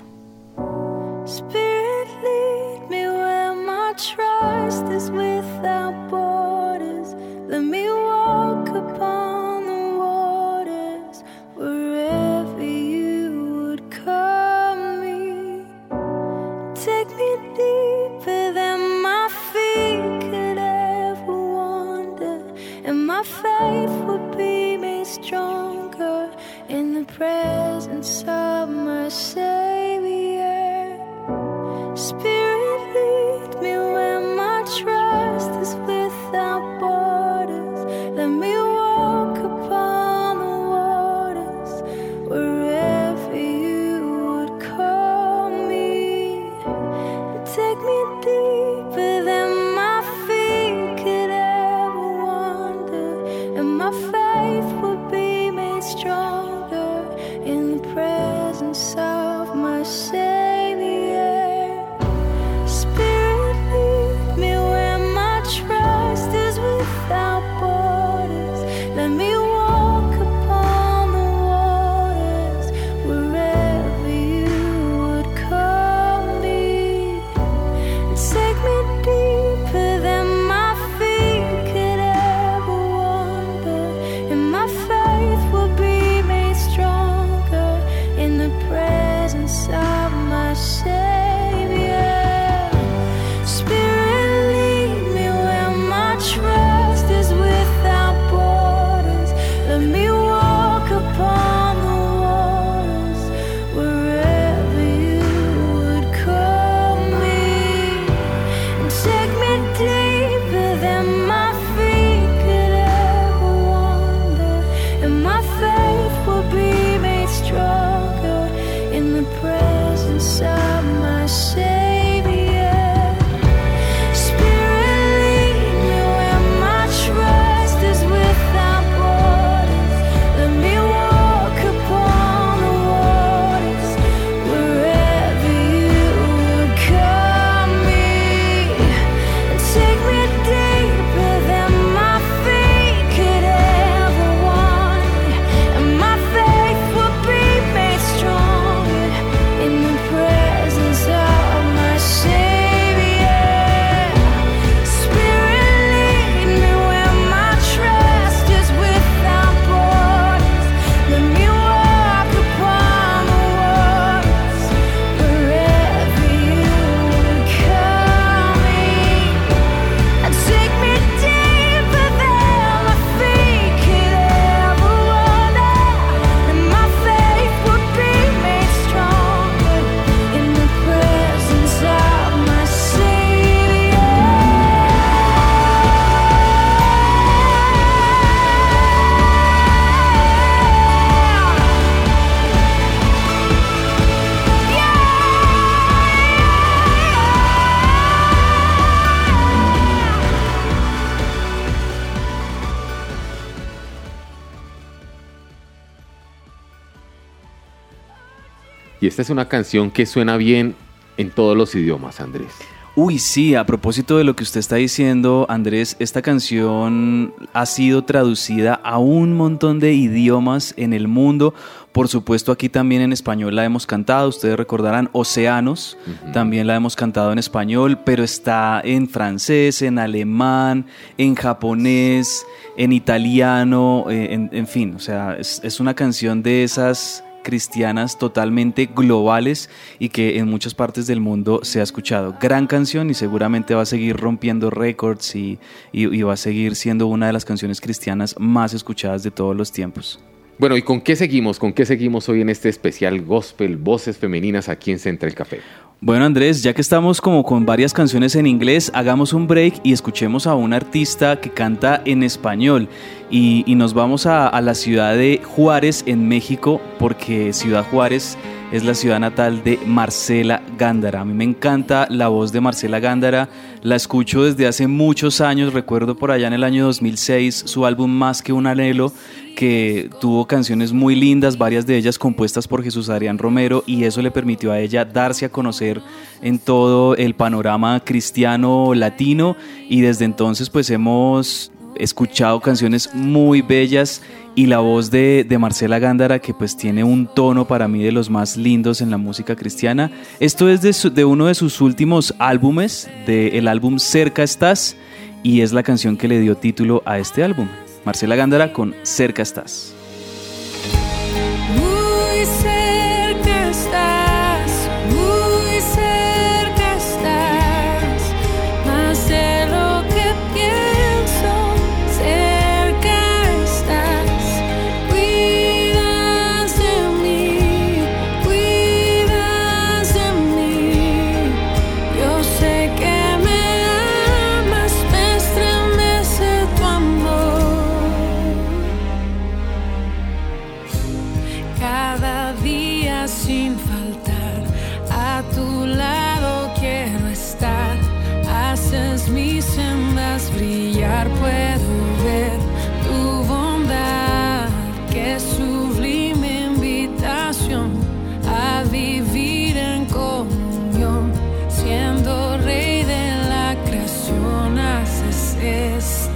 Esta 209.14 209.22
es 209.22 209.30
una 209.30 209.48
canción 209.48 209.92
que 209.92 210.08
suena 210.08 210.38
bien 210.38 210.74
en 211.18 211.30
todos 211.30 211.56
los 211.56 211.76
idiomas, 211.76 212.20
Andrés. 212.20 212.48
Uy, 212.96 213.20
sí, 213.20 213.54
a 213.54 213.64
propósito 213.64 214.18
de 214.18 214.24
lo 214.24 214.36
que 214.36 214.42
usted 214.42 214.60
está 214.60 214.78
diciendo, 214.78 215.46
Andrés, 215.50 215.96
esta 216.00 216.24
canción 216.24 217.32
ha 217.54 217.68
sido 217.68 218.04
traducida 218.06 218.74
a 218.74 218.98
un 218.98 219.36
montón 219.38 219.80
de 219.80 219.94
idiomas 219.94 220.74
en 220.78 220.94
el 220.94 221.08
mundo. 221.08 221.54
Por 221.92 222.08
supuesto, 222.08 222.52
aquí 222.52 222.70
también 222.70 223.04
en 223.04 223.14
español 223.14 223.56
la 223.56 223.66
hemos 223.66 223.86
cantado. 223.86 224.30
Ustedes 224.30 224.58
recordarán 224.58 225.12
Océanos, 225.12 225.96
también 226.34 226.66
la 226.66 226.76
hemos 226.76 226.96
cantado 226.96 227.32
en 227.32 227.38
español, 227.38 228.00
pero 228.04 228.24
está 228.24 228.82
en 228.84 229.08
francés, 229.08 229.84
en 229.84 230.00
alemán, 230.00 230.88
en 231.20 231.36
japonés, 231.36 232.44
en 232.78 232.92
italiano, 232.94 234.06
eh, 234.10 234.34
en, 234.34 234.50
en 234.52 234.66
fin, 234.66 234.96
o 234.96 235.00
sea, 235.00 235.36
es, 235.38 235.62
es 235.64 235.80
una 235.80 235.94
canción 235.94 236.42
de 236.42 236.64
esas 236.64 237.23
cristianas 237.44 238.18
totalmente 238.18 238.90
globales 238.94 239.70
y 240.00 240.10
que 240.10 240.40
en 240.40 240.48
muchas 240.50 240.74
partes 240.74 241.06
del 241.06 241.20
mundo 241.20 241.60
se 241.64 241.80
ha 241.80 241.84
escuchado. 241.84 242.36
Gran 242.42 242.66
canción 242.66 243.10
y 243.10 243.14
seguramente 243.14 243.76
va 243.76 243.82
a 243.84 243.86
seguir 243.86 244.18
rompiendo 244.18 244.70
récords 244.70 245.36
y, 245.36 245.60
y- 245.92 246.22
va 246.24 246.34
a 246.34 246.38
seguir 246.38 246.76
siendo 246.76 247.08
una 247.08 247.28
de 247.28 247.34
las 247.34 247.46
canciones 247.46 247.82
cristianas 247.82 248.34
más 248.40 248.74
escuchadas 248.74 249.22
de 249.24 249.32
todos 249.32 249.56
los 249.56 249.72
tiempos. 249.72 250.20
Bueno, 250.58 250.78
¿y 250.78 250.84
con 250.84 251.02
qué 251.02 251.16
seguimos? 251.16 251.58
¿Con 251.60 251.74
qué 251.74 251.86
seguimos 251.86 252.30
hoy 252.30 252.42
en 252.42 252.50
este 252.50 252.70
especial 252.70 253.22
Gospel 253.24 253.76
Voces 253.76 254.18
Femeninas 254.18 254.70
aquí 254.70 254.92
en 254.92 255.00
Central 255.00 255.34
Café? 255.34 255.60
Bueno, 256.06 256.26
Andrés, 256.26 256.62
ya 256.62 256.74
que 256.74 256.82
estamos 256.82 257.22
como 257.22 257.46
con 257.46 257.66
varias 257.66 257.94
canciones 257.94 258.36
en 258.36 258.46
inglés, 258.46 258.92
hagamos 258.94 259.32
un 259.32 259.48
break 259.48 259.76
y 259.84 259.94
escuchemos 259.94 260.48
a 260.48 260.54
un 260.54 260.74
artista 260.74 261.40
que 261.40 261.50
canta 261.50 262.02
en 262.04 262.24
español. 262.24 262.90
Y, 263.30 263.64
y 263.66 263.76
nos 263.76 263.94
vamos 263.94 264.26
a, 264.26 264.50
a 264.50 264.60
la 264.60 264.76
ciudad 264.76 265.16
de 265.16 265.40
Juárez, 265.42 266.04
en 266.06 266.28
México, 266.28 266.82
porque 267.00 267.54
Ciudad 267.54 267.86
Juárez 267.90 268.38
es 268.74 268.84
la 268.84 268.96
ciudad 268.96 269.22
natal 269.22 269.64
de 269.64 269.80
Marcela 269.86 270.62
Gándara. 270.78 271.22
A 271.22 271.26
mí 271.26 271.34
me 271.34 271.46
encanta 271.46 272.06
la 272.10 272.28
voz 272.28 272.52
de 272.52 272.60
Marcela 272.60 273.00
Gándara, 273.00 273.48
la 273.84 273.98
escucho 273.98 274.44
desde 274.46 274.66
hace 274.66 274.88
muchos 274.88 275.42
años, 275.42 275.74
recuerdo 275.74 276.16
por 276.16 276.32
allá 276.32 276.48
en 276.48 276.54
el 276.54 276.64
año 276.64 276.86
2006 276.86 277.64
su 277.68 277.86
álbum 277.86 278.10
Más 278.10 278.42
que 278.42 278.54
un 278.54 278.66
anhelo, 278.66 279.12
que 279.58 280.10
tuvo 280.22 280.48
canciones 280.48 280.94
muy 280.94 281.16
lindas, 281.16 281.58
varias 281.58 281.86
de 281.86 281.98
ellas 281.98 282.18
compuestas 282.18 282.66
por 282.66 282.82
Jesús 282.82 283.10
Adrián 283.10 283.38
Romero 283.38 283.84
y 283.86 284.06
eso 284.06 284.22
le 284.22 284.32
permitió 284.32 284.72
a 284.72 284.80
ella 284.80 285.04
darse 285.04 285.46
a 285.46 285.50
conocer 285.50 286.02
en 286.42 286.60
todo 286.60 287.18
el 287.18 287.36
panorama 287.36 288.00
cristiano 288.00 288.94
latino 288.96 289.58
y 289.90 290.00
desde 290.00 290.24
entonces 290.24 290.70
pues 290.70 290.90
hemos 290.90 291.70
escuchado 291.96 292.62
canciones 292.62 293.14
muy 293.14 293.62
bellas 293.62 294.22
y 294.56 294.68
la 294.68 294.80
voz 294.80 295.10
de, 295.10 295.46
de 295.48 295.58
Marcela 295.58 296.00
Gándara 296.00 296.40
que 296.40 296.54
pues 296.54 296.78
tiene 296.78 297.04
un 297.04 297.28
tono 297.28 297.66
para 297.66 297.88
mí 297.88 298.04
de 298.04 298.12
los 298.12 298.30
más 298.30 298.58
lindos 298.58 299.02
en 299.02 299.10
la 299.10 299.18
música 299.18 299.56
cristiana. 299.56 300.12
Esto 300.40 300.70
es 300.70 300.82
de, 300.82 301.10
de 301.10 301.26
uno 301.26 301.48
de 301.48 301.56
sus 301.56 301.82
últimos 301.82 302.36
álbumes, 302.40 303.10
del 303.26 303.68
álbum 303.68 304.00
Cerca 304.00 304.44
estás 304.44 304.96
y 305.42 305.62
es 305.62 305.74
la 305.74 305.84
canción 305.84 306.18
que 306.18 306.28
le 306.28 306.40
dio 306.40 306.56
título 306.56 307.02
a 307.06 307.20
este 307.20 307.44
álbum. 307.44 307.68
Marcela 308.06 308.36
Gándara 308.36 308.74
con 308.74 308.94
Cerca 309.04 309.42
estás. 309.42 309.96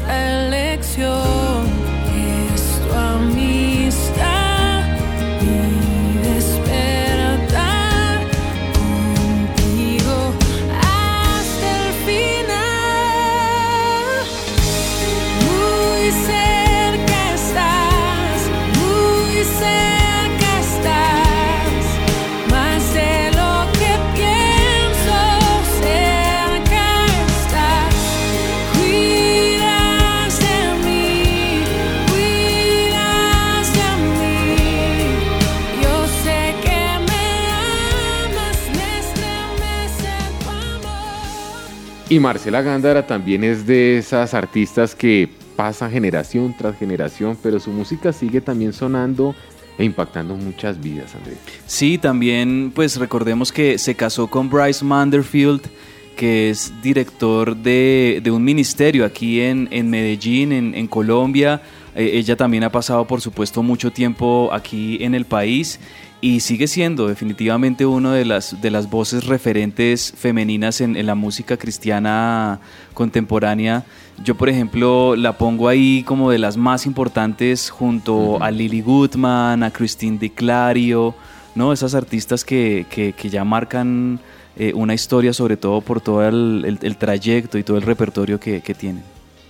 Elección. 0.09 1.26
Y 42.17 42.19
Marcela 42.19 42.63
Gándara 42.63 43.05
también 43.05 43.43
es 43.43 43.67
de 43.67 43.99
esas 43.99 44.33
artistas 44.33 44.95
que 44.95 45.29
pasan 45.55 45.91
generación 45.91 46.55
tras 46.57 46.75
generación, 46.75 47.37
pero 47.43 47.59
su 47.59 47.69
música 47.69 48.11
sigue 48.11 48.41
también 48.41 48.73
sonando 48.73 49.35
e 49.77 49.83
impactando 49.85 50.35
muchas 50.35 50.81
vidas, 50.81 51.13
Andrés. 51.13 51.37
Sí, 51.67 51.99
también 51.99 52.71
pues 52.73 52.97
recordemos 52.97 53.51
que 53.51 53.77
se 53.77 53.93
casó 53.93 54.25
con 54.25 54.49
Bryce 54.49 54.83
Manderfield, 54.83 55.61
que 56.15 56.49
es 56.49 56.73
director 56.81 57.55
de, 57.55 58.19
un 58.31 58.43
ministerio 58.43 59.05
aquí 59.05 59.39
en, 59.39 59.69
Medellín, 59.87 60.53
en, 60.53 60.73
en 60.73 60.87
Colombia. 60.87 61.61
Eh, 61.93 62.13
ella 62.13 62.35
también 62.35 62.63
ha 62.63 62.71
pasado, 62.71 63.05
por 63.05 63.21
supuesto, 63.21 63.61
mucho 63.61 63.91
tiempo 63.91 64.49
aquí 64.51 64.97
en 65.01 65.13
el 65.13 65.25
país 65.25 65.79
y 66.19 66.39
sigue 66.39 66.67
siendo 66.67 67.07
definitivamente 67.07 67.85
una 67.85 68.13
de 68.13 68.25
las, 68.25 68.59
de 68.61 68.71
las 68.71 68.89
voces 68.89 69.25
referentes 69.27 70.11
femeninas 70.17 70.81
en, 70.81 70.95
en 70.95 71.05
la 71.05 71.13
música 71.15 71.57
cristiana 71.57 72.59
contemporánea. 72.95 73.83
Yo, 74.23 74.35
por 74.35 74.49
ejemplo, 74.49 75.15
la 75.15 75.37
pongo 75.37 75.67
ahí 75.67 76.03
como 76.03 76.31
de 76.31 76.39
las 76.39 76.57
más 76.57 76.85
importantes 76.87 77.69
junto 77.69 78.41
a 78.41 78.49
Lily 78.49 78.81
Goodman, 78.81 79.61
a 79.61 79.69
Christine 79.71 80.17
DiClario, 80.17 81.13
¿no? 81.53 81.71
Esas 81.71 81.93
artistas 81.93 82.43
que, 82.43 82.87
que- 82.89 83.13
que 83.13 83.29
ya 83.29 83.43
marcan 83.43 84.19
eh, 84.55 84.73
una 84.73 84.95
historia, 84.95 85.33
sobre 85.33 85.55
todo 85.55 85.81
por 85.81 86.01
todo 86.01 86.27
el, 86.27 86.63
el- 86.65 86.79
el 86.81 86.97
trayecto 86.97 87.59
y 87.59 87.63
todo 87.63 87.77
el 87.77 87.83
repertorio 87.83 88.39
que, 88.39 88.61
que 88.61 88.73
tienen. 88.73 89.03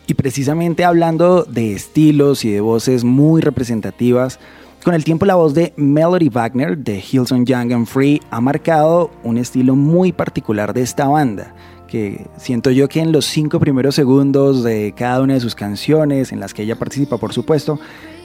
Y 0.06 0.14
precisamente 0.16 0.84
hablando 0.84 1.44
de 1.44 1.74
estilos 1.74 2.44
y 2.46 2.52
de 2.52 2.60
voces 2.62 3.04
muy 3.06 3.42
representativas, 3.42 4.40
con 4.88 4.96
el 4.96 5.04
tiempo 5.04 5.26
la 5.26 5.36
voz 5.36 5.54
de 5.54 5.74
Melody 5.76 6.30
Wagner 6.30 6.78
de 6.78 7.02
Hillsong 7.02 7.44
Young 7.44 7.74
and 7.74 7.86
Free 7.88 8.22
ha 8.32 8.40
marcado 8.40 9.12
un 9.22 9.38
estilo 9.38 9.76
muy 9.76 10.14
particular 10.14 10.74
de 10.74 10.82
esta 10.82 11.10
banda, 11.10 11.54
que 11.90 12.26
siento 12.38 12.72
yo 12.72 12.88
que 12.88 13.02
en 13.02 13.12
los 13.12 13.26
cinco 13.26 13.60
primeros 13.60 13.96
segundos 13.96 14.64
de 14.64 14.94
cada 14.96 15.22
una 15.22 15.34
de 15.34 15.42
sus 15.42 15.56
canciones, 15.56 16.32
en 16.32 16.40
las 16.40 16.54
que 16.54 16.64
ella 16.64 16.78
participa 16.78 17.18
por 17.18 17.34
supuesto, 17.34 17.78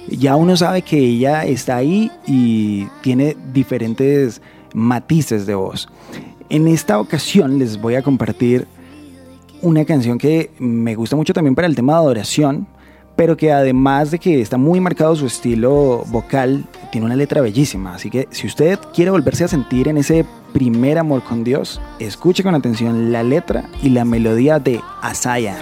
ya 0.08 0.36
uno 0.36 0.56
sabe 0.56 0.82
que 0.82 1.00
ella 1.00 1.44
está 1.44 1.74
ahí 1.74 2.12
y 2.28 2.86
tiene 3.00 3.36
diferentes 3.52 4.40
matices 4.72 5.46
de 5.46 5.56
voz. 5.56 5.88
En 6.48 6.68
esta 6.68 7.00
ocasión 7.00 7.58
les 7.58 7.80
voy 7.80 7.96
a 7.96 8.02
compartir 8.02 8.68
una 9.62 9.84
canción 9.84 10.16
que 10.16 10.52
me 10.60 10.94
gusta 10.94 11.16
mucho 11.16 11.32
también 11.32 11.56
para 11.56 11.66
el 11.66 11.74
tema 11.74 11.94
de 11.94 11.98
adoración, 11.98 12.68
pero 13.16 13.36
que 13.36 13.52
además 13.52 14.10
de 14.10 14.18
que 14.18 14.40
está 14.40 14.56
muy 14.56 14.80
marcado 14.80 15.14
su 15.16 15.26
estilo 15.26 16.04
vocal, 16.08 16.64
tiene 16.90 17.06
una 17.06 17.16
letra 17.16 17.40
bellísima. 17.40 17.94
Así 17.94 18.10
que 18.10 18.28
si 18.30 18.46
usted 18.46 18.78
quiere 18.94 19.10
volverse 19.10 19.44
a 19.44 19.48
sentir 19.48 19.88
en 19.88 19.98
ese 19.98 20.24
primer 20.52 20.98
amor 20.98 21.22
con 21.22 21.44
Dios, 21.44 21.80
escuche 21.98 22.42
con 22.42 22.54
atención 22.54 23.12
la 23.12 23.22
letra 23.22 23.64
y 23.82 23.90
la 23.90 24.04
melodía 24.04 24.58
de 24.58 24.80
Asaya. 25.00 25.56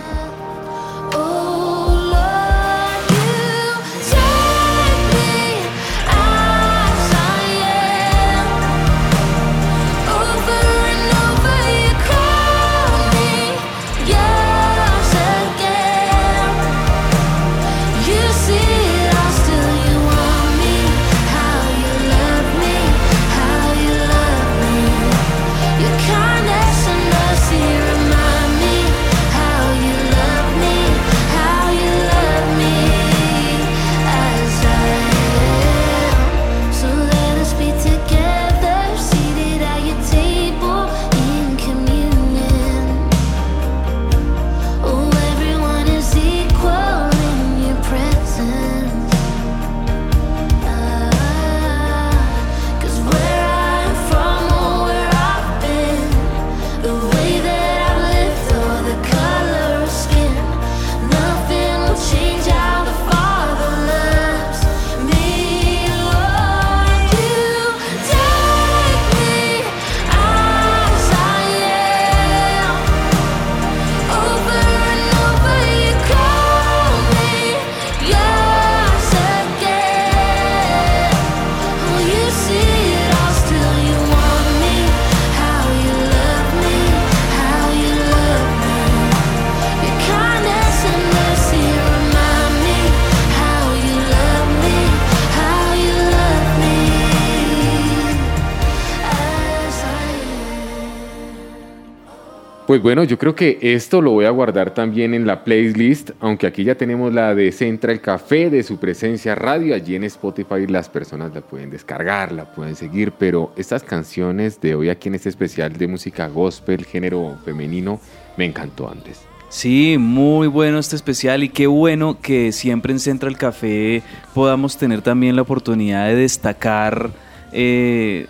Pues 102.70 102.80
bueno, 102.82 103.02
yo 103.02 103.18
creo 103.18 103.34
que 103.34 103.58
esto 103.60 104.00
lo 104.00 104.12
voy 104.12 104.26
a 104.26 104.30
guardar 104.30 104.72
también 104.72 105.12
en 105.12 105.26
la 105.26 105.42
playlist, 105.42 106.12
aunque 106.20 106.46
aquí 106.46 106.62
ya 106.62 106.76
tenemos 106.76 107.12
la 107.12 107.34
de 107.34 107.50
Central 107.50 108.00
Café, 108.00 108.48
de 108.48 108.62
su 108.62 108.78
presencia 108.78 109.34
radio, 109.34 109.74
allí 109.74 109.96
en 109.96 110.04
Spotify 110.04 110.68
las 110.68 110.88
personas 110.88 111.34
la 111.34 111.40
pueden 111.40 111.68
descargar, 111.68 112.30
la 112.30 112.44
pueden 112.44 112.76
seguir, 112.76 113.10
pero 113.10 113.52
estas 113.56 113.82
canciones 113.82 114.60
de 114.60 114.76
hoy 114.76 114.88
aquí 114.88 115.08
en 115.08 115.16
este 115.16 115.30
especial 115.30 115.72
de 115.72 115.88
música 115.88 116.28
gospel, 116.28 116.84
género 116.84 117.36
femenino, 117.44 117.98
me 118.36 118.44
encantó 118.44 118.88
antes. 118.88 119.20
Sí, 119.48 119.96
muy 119.98 120.46
bueno 120.46 120.78
este 120.78 120.94
especial 120.94 121.42
y 121.42 121.48
qué 121.48 121.66
bueno 121.66 122.20
que 122.22 122.52
siempre 122.52 122.92
en 122.92 123.00
Central 123.00 123.36
Café 123.36 124.04
podamos 124.32 124.76
tener 124.76 125.02
también 125.02 125.34
la 125.34 125.42
oportunidad 125.42 126.06
de 126.06 126.14
destacar 126.14 127.10
eh, 127.52 128.26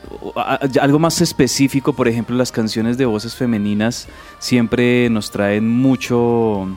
algo 0.80 0.98
más 0.98 1.20
específico, 1.20 1.92
por 1.92 2.08
ejemplo, 2.08 2.36
las 2.36 2.52
canciones 2.52 2.98
de 2.98 3.06
voces 3.06 3.34
femeninas 3.34 4.08
siempre 4.38 5.08
nos 5.10 5.30
traen 5.30 5.68
mucho 5.68 6.68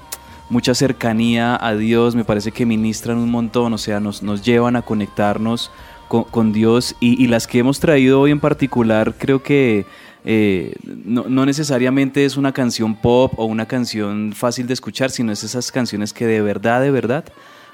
mucha 0.49 0.75
cercanía 0.75 1.57
a 1.59 1.75
Dios, 1.75 2.15
me 2.15 2.25
parece 2.25 2.51
que 2.51 2.65
ministran 2.65 3.17
un 3.17 3.31
montón, 3.31 3.73
o 3.73 3.77
sea, 3.77 3.99
nos, 3.99 4.21
nos 4.21 4.43
llevan 4.43 4.75
a 4.75 4.83
conectarnos 4.83 5.71
con, 6.07 6.53
Dios. 6.53 6.95
Y, 6.99 7.21
y 7.23 7.27
las 7.27 7.47
que 7.47 7.59
hemos 7.59 7.79
traído 7.79 8.21
hoy 8.21 8.29
en 8.29 8.39
particular 8.39 9.15
creo 9.17 9.41
que 9.41 9.87
eh, 10.25 10.75
no, 10.83 11.25
no 11.27 11.45
necesariamente 11.45 12.23
es 12.23 12.37
una 12.37 12.51
canción 12.51 12.95
pop 12.95 13.33
o 13.37 13.45
una 13.45 13.65
canción 13.65 14.33
fácil 14.33 14.67
de 14.67 14.73
escuchar, 14.73 15.09
sino 15.09 15.31
es 15.31 15.43
esas 15.43 15.71
canciones 15.71 16.13
que 16.13 16.27
de 16.27 16.41
verdad, 16.41 16.81
de 16.81 16.91
verdad 16.91 17.25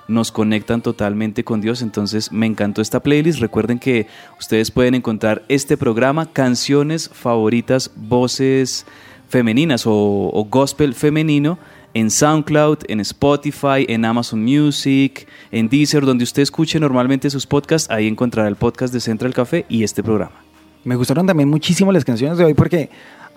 nos 0.09 0.31
conectan 0.31 0.81
totalmente 0.81 1.43
con 1.43 1.61
Dios. 1.61 1.81
Entonces 1.81 2.31
me 2.31 2.45
encantó 2.45 2.81
esta 2.81 2.99
playlist. 2.99 3.39
Recuerden 3.39 3.79
que 3.79 4.07
ustedes 4.39 4.71
pueden 4.71 4.95
encontrar 4.95 5.43
este 5.47 5.77
programa, 5.77 6.31
canciones 6.31 7.09
favoritas, 7.13 7.91
voces 7.95 8.85
femeninas 9.29 9.83
o, 9.85 10.47
gospel 10.49 10.95
femenino 10.95 11.59
en 11.93 12.11
SoundCloud, 12.11 12.79
en 12.87 12.99
Spotify, 12.99 13.85
en 13.87 14.05
Amazon 14.05 14.43
Music, 14.43 15.27
en 15.51 15.69
Deezer, 15.69 16.05
donde 16.05 16.23
usted 16.23 16.41
escuche 16.41 16.79
normalmente 16.79 17.29
sus 17.29 17.47
podcasts. 17.47 17.89
Ahí 17.89 18.07
encontrará 18.07 18.47
el 18.47 18.55
podcast 18.55 18.93
de 18.93 18.99
Central 18.99 19.33
Café 19.33 19.65
y 19.69 19.83
este 19.83 20.03
programa. 20.03 20.43
Me 20.83 20.95
gustaron 20.95 21.25
también 21.25 21.49
muchísimo 21.49 21.91
las 21.91 22.05
canciones 22.05 22.37
de 22.37 22.45
hoy 22.45 22.53
porque 22.53 22.89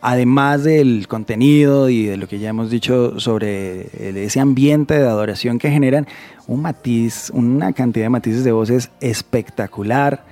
además 0.03 0.65
del 0.65 1.09
contenido 1.09 1.89
y 1.89 2.05
de 2.05 2.19
lo 2.19 2.29
que 2.29 2.39
ya 2.39 2.51
hemos 2.51 2.69
dicho 2.69 3.19
sobre 3.19 3.87
ese 4.23 4.41
ambiente 4.41 4.95
de 4.95 5.09
adoración 5.09 5.59
que 5.59 5.71
generan, 5.71 6.07
un 6.47 6.61
matiz, 6.61 7.31
una 7.33 7.73
cantidad 7.73 8.05
de 8.05 8.11
matices 8.11 8.45
de 8.45 8.53
voces 8.53 8.91
espectacular, 9.01 10.25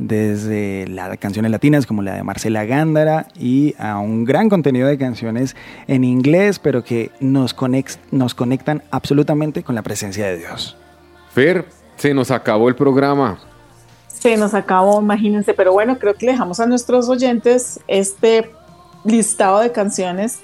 desde 0.00 0.86
las 0.86 1.18
canciones 1.18 1.50
latinas 1.50 1.84
como 1.84 2.02
la 2.02 2.14
de 2.14 2.22
Marcela 2.22 2.64
Gándara 2.64 3.26
y 3.36 3.74
a 3.80 3.98
un 3.98 4.24
gran 4.24 4.48
contenido 4.48 4.86
de 4.86 4.96
canciones 4.96 5.56
en 5.88 6.04
inglés, 6.04 6.60
pero 6.60 6.84
que 6.84 7.10
nos, 7.18 7.56
conex- 7.56 7.98
nos 8.12 8.32
conectan 8.32 8.84
absolutamente 8.92 9.64
con 9.64 9.74
la 9.74 9.82
presencia 9.82 10.26
de 10.26 10.38
Dios. 10.38 10.76
Fer, 11.30 11.66
se 11.96 12.14
nos 12.14 12.30
acabó 12.30 12.68
el 12.68 12.76
programa. 12.76 13.40
Se 14.06 14.36
nos 14.36 14.54
acabó, 14.54 15.00
imagínense, 15.00 15.52
pero 15.52 15.72
bueno, 15.72 15.98
creo 15.98 16.14
que 16.14 16.26
le 16.26 16.32
dejamos 16.32 16.60
a 16.60 16.66
nuestros 16.66 17.08
oyentes 17.08 17.80
este 17.88 18.50
listado 19.04 19.60
de 19.60 19.72
canciones 19.72 20.38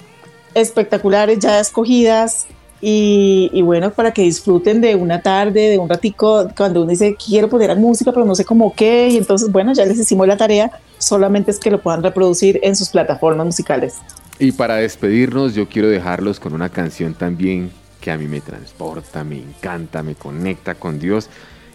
espectaculares 0.53 1.39
ya 1.39 1.59
escogidas 1.59 2.47
y, 2.81 3.61
bueno, 3.63 3.91
para 3.91 4.11
que 4.11 4.21
disfruten 4.21 4.79
de 4.79 4.95
una 4.95 5.21
tarde, 5.21 5.69
de 5.69 5.79
un 5.79 5.89
ratico, 5.89 6.47
cuando 6.55 6.83
uno 6.83 6.91
dice 6.91 7.15
quiero 7.15 7.49
poner 7.49 7.75
música 7.77 8.11
pero 8.11 8.25
no 8.25 8.35
sé 8.35 8.45
cómo 8.45 8.75
qué, 8.75 9.09
y 9.09 9.17
entonces 9.17 9.51
bueno, 9.51 9.73
ya 9.73 9.85
les 9.85 9.97
hicimos 9.97 10.27
la 10.27 10.37
tarea, 10.37 10.69
solamente 10.99 11.49
es 11.49 11.57
que 11.57 11.71
lo 11.71 11.81
puedan 11.81 12.03
reproducir 12.03 12.59
en 12.61 12.75
sus 12.75 12.89
plataformas 12.89 13.45
musicales. 13.45 13.95
Y 14.37 14.51
para 14.51 14.75
despedirnos, 14.75 15.55
yo 15.55 15.67
quiero 15.67 15.87
dejarlos 15.87 16.39
con 16.39 16.53
una 16.53 16.69
canción 16.69 17.13
también 17.13 17.71
que 18.01 18.11
a 18.11 18.17
mí 18.17 18.27
me 18.27 18.41
transporta, 18.41 19.23
me 19.23 19.37
encanta, 19.37 20.03
me 20.03 20.13
conecta 20.13 20.75
con 20.75 20.99
Dios. 20.99 21.29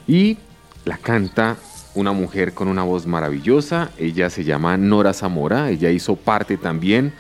Y 0.07 0.39
la 0.85 0.97
canta 0.97 1.57
una 1.95 2.13
mujer 2.13 2.53
con 2.53 2.69
una 2.69 2.83
voz 2.83 3.07
maravillosa. 3.07 3.91
Ella 3.99 4.31
se 4.31 4.45
llama 4.45 4.77
Nora 4.77 5.13
Zamora. 5.13 5.71
Ella 5.71 5.91
hizo 5.91 6.17
parte 6.17 6.57
también 6.57 7.13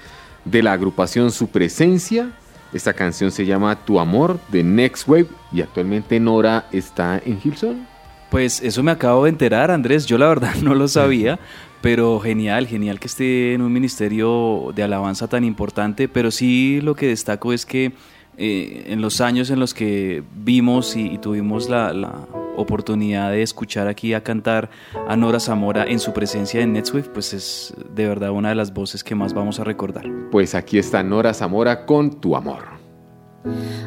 de 0.44 0.62
la 0.62 0.72
agrupación 0.72 1.30
Su 1.30 1.48
Presencia. 1.48 2.32
Esta 2.72 2.92
canción 2.92 3.32
se 3.32 3.46
llama 3.46 3.84
Tu 3.84 3.98
Amor 3.98 4.38
de 4.48 4.62
Next 4.62 5.08
Wave. 5.08 5.26
Y 5.52 5.60
actualmente 5.60 6.20
Nora 6.20 6.66
está 6.72 7.20
en 7.24 7.40
Hilson. 7.42 7.86
Pues 8.30 8.62
eso 8.62 8.82
me 8.84 8.92
acabo 8.92 9.24
de 9.24 9.30
enterar, 9.30 9.72
Andrés. 9.72 10.06
Yo 10.06 10.16
la 10.16 10.28
verdad 10.28 10.54
no 10.62 10.74
lo 10.74 10.86
sabía, 10.86 11.40
pero 11.80 12.20
genial, 12.20 12.66
genial 12.66 13.00
que 13.00 13.08
esté 13.08 13.54
en 13.54 13.62
un 13.62 13.72
ministerio 13.72 14.70
de 14.74 14.84
alabanza 14.84 15.26
tan 15.28 15.42
importante. 15.44 16.08
Pero 16.08 16.30
sí 16.30 16.80
lo 16.80 16.94
que 16.94 17.08
destaco 17.08 17.52
es 17.52 17.66
que 17.66 17.92
eh, 18.36 18.84
en 18.86 19.00
los 19.00 19.20
años 19.20 19.50
en 19.50 19.60
los 19.60 19.74
que 19.74 20.22
vimos 20.34 20.96
y, 20.96 21.06
y 21.06 21.18
tuvimos 21.18 21.68
la, 21.68 21.92
la 21.92 22.26
oportunidad 22.56 23.30
de 23.30 23.42
escuchar 23.42 23.88
aquí 23.88 24.14
a 24.14 24.22
cantar 24.22 24.70
a 25.08 25.16
Nora 25.16 25.40
Zamora 25.40 25.84
en 25.84 25.98
su 25.98 26.12
presencia 26.12 26.60
en 26.60 26.72
NetSwift, 26.72 27.08
pues 27.08 27.32
es 27.32 27.74
de 27.94 28.06
verdad 28.06 28.30
una 28.30 28.50
de 28.50 28.54
las 28.54 28.72
voces 28.72 29.02
que 29.02 29.14
más 29.14 29.34
vamos 29.34 29.60
a 29.60 29.64
recordar. 29.64 30.04
Pues 30.30 30.54
aquí 30.54 30.78
está 30.78 31.02
Nora 31.02 31.34
Zamora 31.34 31.86
con 31.86 32.20
Tu 32.20 32.36
Amor. 32.36 32.80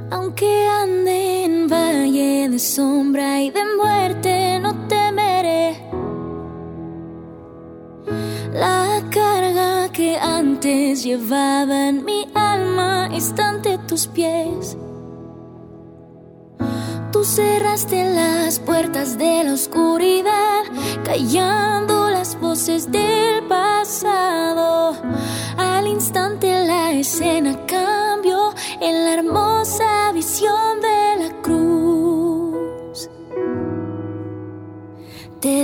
Aunque 0.09 0.67
ande 0.67 1.45
en 1.45 1.67
valle 1.67 2.49
de 2.49 2.59
sombra 2.59 3.41
y 3.41 3.51
de 3.51 3.61
muerte, 3.77 4.59
no 4.59 4.87
temeré. 4.87 5.77
La 8.53 9.01
carga 9.11 9.91
que 9.91 10.17
antes 10.17 11.03
llevaba 11.03 11.89
en 11.89 12.03
mi 12.03 12.25
alma 12.83 13.15
está 13.15 13.53
tus 13.87 14.07
pies. 14.07 14.77
Tú 17.11 17.23
cerraste 17.23 18.13
las 18.13 18.59
puertas 18.59 19.17
de 19.17 19.43
la 19.43 19.53
oscuridad, 19.53 20.63
callando 21.03 22.09
las 22.09 22.39
voces 22.39 22.91
del 22.91 23.43
pasado. 23.47 24.95
Al 25.57 25.87
instante 25.87 26.47
la 26.65 26.91
escena 26.91 27.57
cambió 27.65 28.53
en 28.81 29.05
la 29.05 29.13
hermosa 29.13 30.11
visión 30.13 30.81
de 30.81 31.23
la 31.23 31.41
cruz. 31.41 33.09
Te 35.39 35.63